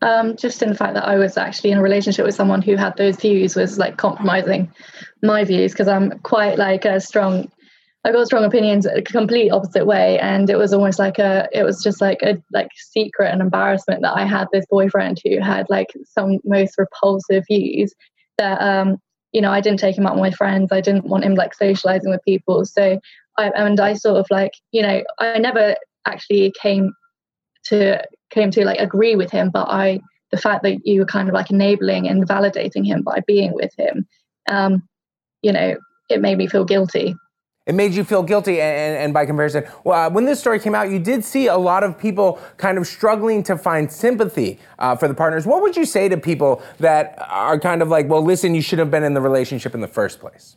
Um, 0.00 0.36
just 0.36 0.62
in 0.62 0.68
the 0.68 0.76
fact 0.76 0.94
that 0.94 1.08
I 1.08 1.16
was 1.16 1.36
actually 1.36 1.72
in 1.72 1.78
a 1.78 1.82
relationship 1.82 2.24
with 2.24 2.34
someone 2.34 2.62
who 2.62 2.76
had 2.76 2.96
those 2.96 3.16
views 3.16 3.56
was 3.56 3.78
like 3.78 3.96
compromising 3.96 4.72
my 5.22 5.42
views 5.42 5.72
because 5.72 5.88
I'm 5.88 6.18
quite 6.20 6.56
like 6.56 6.84
a 6.84 7.00
strong. 7.00 7.50
I 8.04 8.12
got 8.12 8.26
strong 8.26 8.44
opinions 8.44 8.86
a 8.86 9.02
complete 9.02 9.50
opposite 9.50 9.86
way, 9.86 10.18
and 10.20 10.48
it 10.48 10.56
was 10.56 10.72
almost 10.72 11.00
like 11.00 11.18
a. 11.18 11.48
It 11.52 11.64
was 11.64 11.82
just 11.82 12.00
like 12.00 12.22
a 12.22 12.40
like 12.52 12.68
secret 12.76 13.32
and 13.32 13.40
embarrassment 13.40 14.02
that 14.02 14.16
I 14.16 14.24
had 14.24 14.46
this 14.52 14.64
boyfriend 14.70 15.18
who 15.24 15.40
had 15.40 15.66
like 15.68 15.88
some 16.04 16.38
most 16.44 16.76
repulsive 16.78 17.44
views 17.48 17.92
that 18.38 18.62
um 18.62 18.98
you 19.32 19.40
know 19.40 19.50
I 19.50 19.60
didn't 19.60 19.80
take 19.80 19.98
him 19.98 20.06
out 20.06 20.14
with 20.14 20.22
my 20.22 20.30
friends. 20.30 20.70
I 20.70 20.80
didn't 20.80 21.06
want 21.06 21.24
him 21.24 21.34
like 21.34 21.54
socializing 21.54 22.10
with 22.10 22.24
people. 22.24 22.64
So 22.64 23.00
I 23.36 23.48
and 23.48 23.80
I 23.80 23.94
sort 23.94 24.18
of 24.18 24.26
like 24.30 24.52
you 24.70 24.82
know 24.82 25.02
I 25.18 25.38
never 25.38 25.74
actually 26.06 26.52
came 26.62 26.92
to 27.64 28.00
came 28.30 28.50
to 28.52 28.64
like 28.64 28.78
agree 28.78 29.16
with 29.16 29.30
him, 29.30 29.50
but 29.50 29.68
I 29.68 30.00
the 30.30 30.36
fact 30.36 30.62
that 30.62 30.86
you 30.86 31.00
were 31.00 31.06
kind 31.06 31.28
of 31.28 31.34
like 31.34 31.50
enabling 31.50 32.08
and 32.08 32.26
validating 32.28 32.86
him 32.86 33.02
by 33.02 33.20
being 33.26 33.54
with 33.54 33.72
him, 33.78 34.06
um, 34.50 34.86
you 35.42 35.52
know, 35.52 35.76
it 36.10 36.20
made 36.20 36.36
me 36.36 36.46
feel 36.46 36.64
guilty. 36.64 37.14
It 37.66 37.74
made 37.74 37.92
you 37.92 38.02
feel 38.02 38.22
guilty, 38.22 38.62
and, 38.62 38.96
and 38.96 39.12
by 39.12 39.26
comparison, 39.26 39.64
well, 39.84 40.06
uh, 40.06 40.10
when 40.10 40.24
this 40.24 40.40
story 40.40 40.58
came 40.58 40.74
out, 40.74 40.88
you 40.88 40.98
did 40.98 41.22
see 41.22 41.48
a 41.48 41.56
lot 41.56 41.84
of 41.84 41.98
people 41.98 42.40
kind 42.56 42.78
of 42.78 42.86
struggling 42.86 43.42
to 43.42 43.58
find 43.58 43.92
sympathy 43.92 44.58
uh, 44.78 44.96
for 44.96 45.06
the 45.06 45.12
partners. 45.12 45.44
What 45.44 45.60
would 45.60 45.76
you 45.76 45.84
say 45.84 46.08
to 46.08 46.16
people 46.16 46.62
that 46.78 47.18
are 47.28 47.60
kind 47.60 47.82
of 47.82 47.88
like, 47.88 48.08
well, 48.08 48.24
listen, 48.24 48.54
you 48.54 48.62
should 48.62 48.78
have 48.78 48.90
been 48.90 49.04
in 49.04 49.12
the 49.12 49.20
relationship 49.20 49.74
in 49.74 49.82
the 49.82 49.88
first 49.88 50.18
place? 50.18 50.56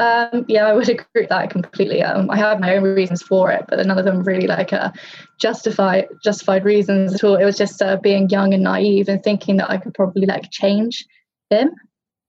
Um, 0.00 0.46
yeah, 0.48 0.66
I 0.66 0.72
would 0.72 0.88
agree 0.88 1.04
with 1.14 1.28
that 1.28 1.50
completely. 1.50 2.02
Um, 2.02 2.30
I 2.30 2.36
have 2.38 2.58
my 2.58 2.74
own 2.76 2.82
reasons 2.82 3.22
for 3.22 3.52
it, 3.52 3.66
but 3.68 3.84
none 3.86 3.98
of 3.98 4.06
them 4.06 4.22
really 4.22 4.46
like 4.46 4.72
uh, 4.72 4.90
justified 5.38 6.08
justified 6.24 6.64
reasons 6.64 7.14
at 7.14 7.22
all. 7.22 7.36
It 7.36 7.44
was 7.44 7.58
just 7.58 7.82
uh, 7.82 7.98
being 8.02 8.28
young 8.30 8.54
and 8.54 8.64
naive 8.64 9.08
and 9.08 9.22
thinking 9.22 9.58
that 9.58 9.70
I 9.70 9.76
could 9.76 9.94
probably 9.94 10.24
like 10.26 10.50
change 10.50 11.04
him, 11.50 11.72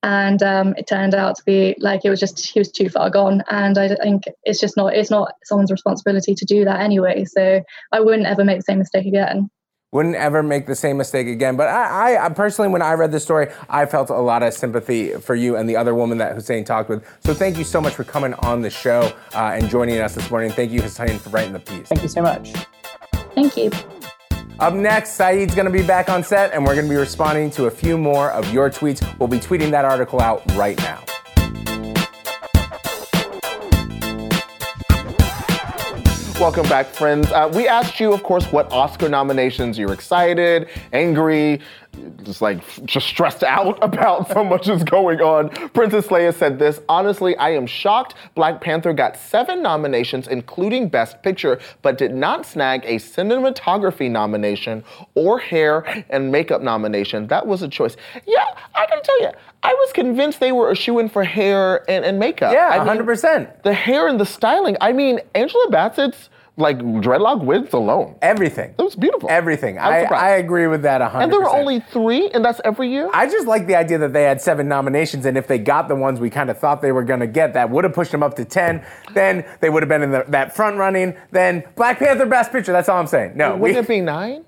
and 0.03 0.43
um, 0.43 0.76
it 0.78 0.88
turned 0.88 1.15
out 1.15 1.38
to 1.38 1.43
be 1.45 1.76
like 1.80 2.01
it 2.03 2.09
was 2.09 2.19
just 2.19 2.45
he 2.45 2.59
was 2.59 2.72
too 2.72 2.89
far 2.89 3.09
gone, 3.09 3.41
and 3.49 3.78
I 3.78 3.95
think 3.95 4.24
it's 4.43 4.59
just 4.59 4.76
not 4.76 4.93
it's 4.93 5.11
not 5.11 5.34
someone's 5.45 5.72
responsibility 5.72 6.36
to 6.36 6.45
do 6.45 6.65
that 6.65 6.82
anyway. 6.82 7.24
So 7.24 7.61
I 7.93 8.01
wouldn't 8.01 8.28
ever 8.28 8.43
make 8.43 8.59
the 8.59 8.63
same 8.63 8.80
mistake 8.80 9.05
again. 9.05 9.49
Wouldn't 9.93 10.15
ever 10.15 10.41
make 10.41 10.67
the 10.67 10.75
same 10.75 10.95
mistake 10.95 11.27
again. 11.27 11.57
But 11.57 11.67
I, 11.67 12.13
I, 12.13 12.25
I 12.25 12.29
personally, 12.29 12.69
when 12.71 12.81
I 12.81 12.93
read 12.93 13.11
this 13.11 13.23
story, 13.23 13.49
I 13.69 13.85
felt 13.85 14.09
a 14.09 14.17
lot 14.17 14.41
of 14.41 14.53
sympathy 14.53 15.11
for 15.15 15.35
you 15.35 15.57
and 15.57 15.67
the 15.67 15.75
other 15.75 15.93
woman 15.93 16.17
that 16.19 16.33
Hussein 16.33 16.63
talked 16.63 16.87
with. 16.87 17.05
So 17.19 17.33
thank 17.33 17.57
you 17.57 17.65
so 17.65 17.81
much 17.81 17.93
for 17.93 18.05
coming 18.05 18.33
on 18.35 18.61
the 18.61 18.69
show 18.69 19.11
uh, 19.33 19.51
and 19.53 19.69
joining 19.69 19.97
us 19.99 20.15
this 20.15 20.31
morning. 20.31 20.49
Thank 20.49 20.71
you, 20.71 20.81
Hussein, 20.81 21.19
for 21.19 21.29
writing 21.29 21.51
the 21.51 21.59
piece. 21.59 21.89
Thank 21.89 22.03
you 22.03 22.07
so 22.07 22.21
much. 22.21 22.53
Thank 23.35 23.57
you. 23.57 23.69
Up 24.61 24.73
next, 24.73 25.17
Saeed's 25.17 25.55
going 25.55 25.65
to 25.65 25.71
be 25.71 25.83
back 25.83 26.07
on 26.07 26.23
set, 26.23 26.53
and 26.53 26.63
we're 26.65 26.75
going 26.75 26.85
to 26.85 26.89
be 26.89 26.95
responding 26.95 27.49
to 27.51 27.65
a 27.65 27.71
few 27.71 27.97
more 27.97 28.31
of 28.31 28.53
your 28.53 28.69
tweets. 28.69 29.01
We'll 29.19 29.27
be 29.27 29.39
tweeting 29.39 29.71
that 29.71 29.83
article 29.83 30.21
out 30.21 30.49
right 30.53 30.77
now. 30.77 31.03
Welcome 36.41 36.67
back, 36.67 36.87
friends. 36.87 37.31
Uh, 37.31 37.51
we 37.53 37.67
asked 37.67 37.99
you, 37.99 38.11
of 38.11 38.23
course, 38.23 38.51
what 38.51 38.71
Oscar 38.71 39.07
nominations 39.07 39.77
you're 39.77 39.93
excited, 39.93 40.69
angry, 40.91 41.61
just 42.23 42.41
like 42.41 42.63
just 42.83 43.05
stressed 43.05 43.43
out 43.43 43.77
about 43.83 44.27
so 44.27 44.43
much 44.43 44.67
is 44.67 44.83
going 44.83 45.21
on. 45.21 45.49
Princess 45.69 46.07
Leia 46.07 46.33
said 46.33 46.57
this 46.57 46.81
Honestly, 46.89 47.37
I 47.37 47.51
am 47.51 47.67
shocked 47.67 48.15
Black 48.33 48.59
Panther 48.59 48.91
got 48.91 49.17
seven 49.17 49.61
nominations, 49.61 50.27
including 50.27 50.89
Best 50.89 51.21
Picture, 51.21 51.59
but 51.83 51.99
did 51.99 52.15
not 52.15 52.47
snag 52.47 52.85
a 52.85 52.95
cinematography 52.95 54.09
nomination 54.09 54.83
or 55.13 55.37
hair 55.37 56.05
and 56.09 56.31
makeup 56.31 56.63
nomination. 56.63 57.27
That 57.27 57.45
was 57.45 57.61
a 57.61 57.67
choice. 57.67 57.95
Yeah, 58.25 58.47
I 58.73 58.87
can 58.87 59.03
tell 59.03 59.21
you, 59.21 59.29
I 59.64 59.74
was 59.74 59.93
convinced 59.93 60.39
they 60.39 60.51
were 60.51 60.72
a 60.72 60.76
shoe 60.76 60.99
in 60.99 61.09
for 61.09 61.24
hair 61.24 61.89
and, 61.89 62.03
and 62.03 62.18
makeup. 62.18 62.53
Yeah, 62.53 62.70
I 62.72 62.80
100%. 62.80 63.64
The 63.64 63.74
hair 63.74 64.07
and 64.07 64.20
the 64.20 64.26
styling. 64.26 64.76
I 64.82 64.91
mean, 64.91 65.20
Angela 65.36 65.70
Bassett's 65.70 66.30
like 66.57 66.80
dreadlock 66.80 67.43
wigs 67.43 67.74
alone. 67.74 68.16
Everything. 68.22 68.74
It 68.78 68.82
was 68.82 68.95
beautiful. 68.95 69.30
Everything. 69.30 69.80
I'm 69.80 70.12
I. 70.12 70.16
I 70.16 70.30
agree 70.32 70.68
with 70.68 70.82
that 70.84 71.01
100%. 71.01 71.24
And 71.24 71.32
there 71.32 71.39
were 71.39 71.49
only 71.49 71.80
three, 71.80 72.30
and 72.30 72.43
that's 72.43 72.59
every 72.66 72.89
year? 72.89 73.09
I 73.14 73.26
just 73.28 73.47
like 73.47 73.68
the 73.68 73.76
idea 73.76 73.97
that 73.99 74.14
they 74.14 74.24
had 74.24 74.41
seven 74.41 74.68
nominations, 74.68 75.26
and 75.26 75.38
if 75.38 75.47
they 75.47 75.57
got 75.57 75.88
the 75.88 75.95
ones 75.95 76.20
we 76.20 76.30
kind 76.30 76.49
of 76.49 76.57
thought 76.57 76.82
they 76.82 76.91
were 76.91 77.03
going 77.03 77.20
to 77.20 77.28
get, 77.28 77.53
that 77.53 77.70
would 77.70 77.84
have 77.84 77.93
pushed 77.93 78.12
them 78.12 78.24
up 78.24 78.36
to 78.36 78.45
10. 78.45 78.86
Then 79.14 79.45
they 79.62 79.70
would 79.70 79.84
have 79.84 79.89
been 79.89 80.03
in 80.03 80.12
the, 80.12 80.26
that 80.30 80.55
front 80.55 80.78
running. 80.78 81.16
Then 81.32 81.64
Black 81.76 81.99
Panther 81.99 82.26
Best 82.26 82.51
Picture. 82.51 82.72
That's 82.72 82.89
all 82.89 82.97
I'm 82.97 83.07
saying. 83.07 83.34
No. 83.36 83.55
Wouldn't 83.55 83.80
it 83.80 83.88
be 83.88 84.01
nine? 84.01 84.45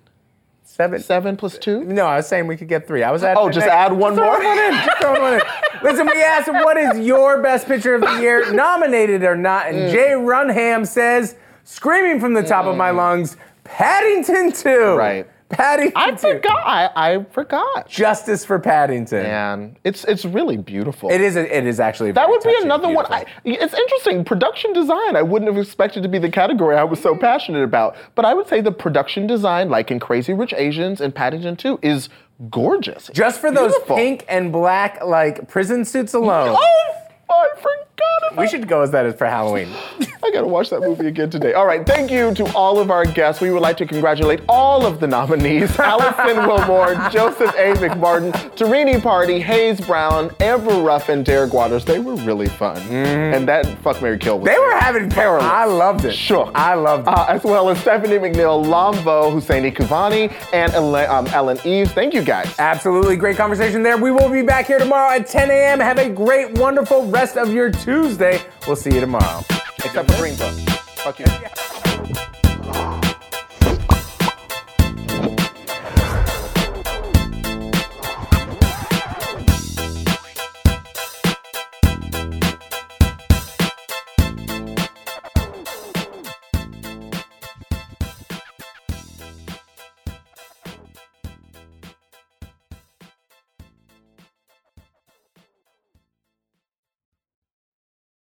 Seven. 0.74 0.99
Seven 0.99 1.38
plus 1.38 1.59
two? 1.59 1.84
No, 1.84 2.07
I 2.07 2.15
was 2.15 2.28
saying 2.28 2.47
we 2.47 2.57
could 2.57 2.67
get 2.67 2.88
three. 2.88 3.03
I 3.03 3.11
was 3.11 3.24
at. 3.24 3.38
Oh, 3.38 3.47
just 3.47 3.67
add 3.67 3.93
one 3.93 4.15
Throw 4.15 4.26
more? 4.26 4.39
one 4.39 4.57
in. 4.57 4.74
Just 4.74 4.97
throw 4.97 5.21
one 5.21 5.34
in. 5.36 5.41
Listen, 5.84 6.07
we 6.07 6.19
asked 6.24 6.47
what 6.47 6.78
is 6.78 7.05
your 7.05 7.43
best 7.43 7.67
picture 7.67 7.93
of 7.93 8.01
the 8.01 8.19
year, 8.19 8.51
nominated 8.55 9.21
or 9.21 9.36
not, 9.36 9.67
and 9.67 9.91
Jay 9.91 10.13
mm. 10.13 10.26
Runham 10.26 10.88
says, 10.88 11.36
screaming 11.63 12.19
from 12.19 12.34
the 12.34 12.41
top 12.41 12.65
of 12.65 12.76
my 12.76 12.89
mm. 12.89 12.95
lungs, 12.95 13.38
Paddington 13.65 14.51
2. 14.51 14.95
Right. 14.95 15.28
Paddington 15.54 15.93
I 15.95 16.12
2. 16.12 16.18
forgot. 16.18 16.66
I, 16.66 16.89
I 16.95 17.24
forgot. 17.32 17.88
Justice 17.88 18.43
for 18.43 18.60
Paddington. 18.60 19.24
Man, 19.24 19.78
it's 19.84 20.04
it's 20.06 20.26
really 20.26 20.58
beautiful. 20.58 21.10
It 21.10 21.22
is. 21.22 21.36
It 21.36 21.66
is 21.66 21.80
actually. 21.80 22.12
That 22.12 22.30
would 22.30 22.43
be 22.43 22.56
another 22.62 22.89
one. 22.89 23.06
I, 23.10 23.26
it's 23.45 23.74
interesting. 23.74 24.26
Production 24.26 24.74
design. 24.74 25.16
I 25.16 25.22
wouldn't 25.22 25.51
have 25.51 25.62
expected 25.62 26.04
to 26.04 26.10
be 26.10 26.20
the 26.20 26.30
category 26.30 26.76
I 26.76 26.84
was 26.84 27.01
so 27.01 27.12
mm-hmm. 27.12 27.22
passionate 27.22 27.64
about. 27.64 27.95
But 28.16 28.26
I 28.26 28.34
would 28.34 28.47
say 28.47 28.62
the 28.62 28.72
production 28.72 29.28
design, 29.28 29.70
like 29.70 29.91
in 29.91 29.99
Crazy 29.99 30.34
Rich 30.34 30.54
Asians 30.54 31.01
and 31.01 31.14
Paddington 31.14 31.56
2, 31.56 31.80
is 31.82 32.10
gorgeous. 32.49 33.10
Just 33.14 33.39
for 33.39 33.51
those 33.51 33.72
Beautiful. 33.72 33.95
pink 33.95 34.26
and 34.28 34.51
black 34.51 35.04
like 35.04 35.47
prison 35.47 35.86
suits 35.86 36.14
alone. 36.14 36.56
Oh, 36.58 37.03
I 37.36 37.49
forgot 37.55 38.31
about 38.31 38.39
We 38.41 38.47
should 38.47 38.67
go 38.67 38.81
as 38.81 38.91
that 38.91 39.05
is 39.05 39.15
for 39.15 39.25
Halloween. 39.25 39.67
I 40.23 40.31
gotta 40.31 40.47
watch 40.47 40.69
that 40.69 40.79
movie 40.79 41.07
again 41.07 41.29
today. 41.29 41.53
All 41.53 41.65
right, 41.65 41.86
thank 41.86 42.09
you 42.09 42.34
to 42.36 42.45
all 42.55 42.79
of 42.79 42.89
our 42.89 43.05
guests. 43.05 43.41
We 43.41 43.51
would 43.51 43.61
like 43.61 43.75
to 43.77 43.86
congratulate 43.86 44.39
all 44.47 44.86
of 44.86 44.99
the 45.01 45.07
nominees 45.07 45.77
Alison 45.79 46.38
Willmore, 46.38 47.11
Joseph 47.11 47.53
A. 47.55 47.73
McCartin, 47.75 48.31
Tarini 48.55 49.01
Parti, 49.03 49.39
Hayes 49.41 49.81
Brown, 49.81 50.31
Amber 50.39 50.81
Ruffin, 50.81 51.23
Derek 51.23 51.53
Waters. 51.53 51.84
They 51.84 51.99
were 51.99 52.15
really 52.15 52.47
fun. 52.47 52.77
And 52.77 53.45
that 53.49 53.65
Fuck 53.79 54.01
Mary 54.01 54.17
Kill 54.17 54.39
was. 54.39 54.45
They 54.47 54.57
were 54.57 54.71
having 54.79 55.09
Terrible. 55.09 55.45
I 55.45 55.65
loved 55.65 56.05
it. 56.05 56.13
Sure. 56.13 56.49
I 56.55 56.73
loved 56.75 57.07
it. 57.07 57.13
uh, 57.13 57.25
as 57.27 57.43
well 57.43 57.69
as 57.69 57.79
Stephanie 57.79 58.17
McNeal, 58.17 58.63
Lambo, 58.65 59.31
Hussein 59.31 59.63
Kesvani, 59.73 60.34
and 60.53 60.73
Ele- 60.73 60.95
um, 61.11 61.27
Ellen 61.27 61.57
Eves. 61.65 61.91
Thank 61.91 62.13
you 62.13 62.23
guys. 62.23 62.55
Absolutely 62.57 63.17
great 63.17 63.36
conversation 63.36 63.84
there. 63.84 63.97
We 63.97 64.11
will 64.11 64.29
be 64.29 64.41
back 64.41 64.67
here 64.67 64.79
tomorrow 64.79 65.11
at 65.13 65.27
10 65.27 65.51
a.m. 65.51 65.79
Have 65.81 65.99
a 65.99 66.09
great, 66.09 66.57
wonderful 66.57 67.05
rest 67.24 67.38
of 67.38 67.53
your 67.53 67.71
Tuesday. 67.71 68.41
We'll 68.67 68.76
see 68.76 68.93
you 68.93 68.99
tomorrow. 68.99 69.45
Except 69.78 70.11
for 70.11 70.17
Green 70.17 70.36
Book. 70.36 70.53
Fuck 70.97 71.19
you. 71.19 71.72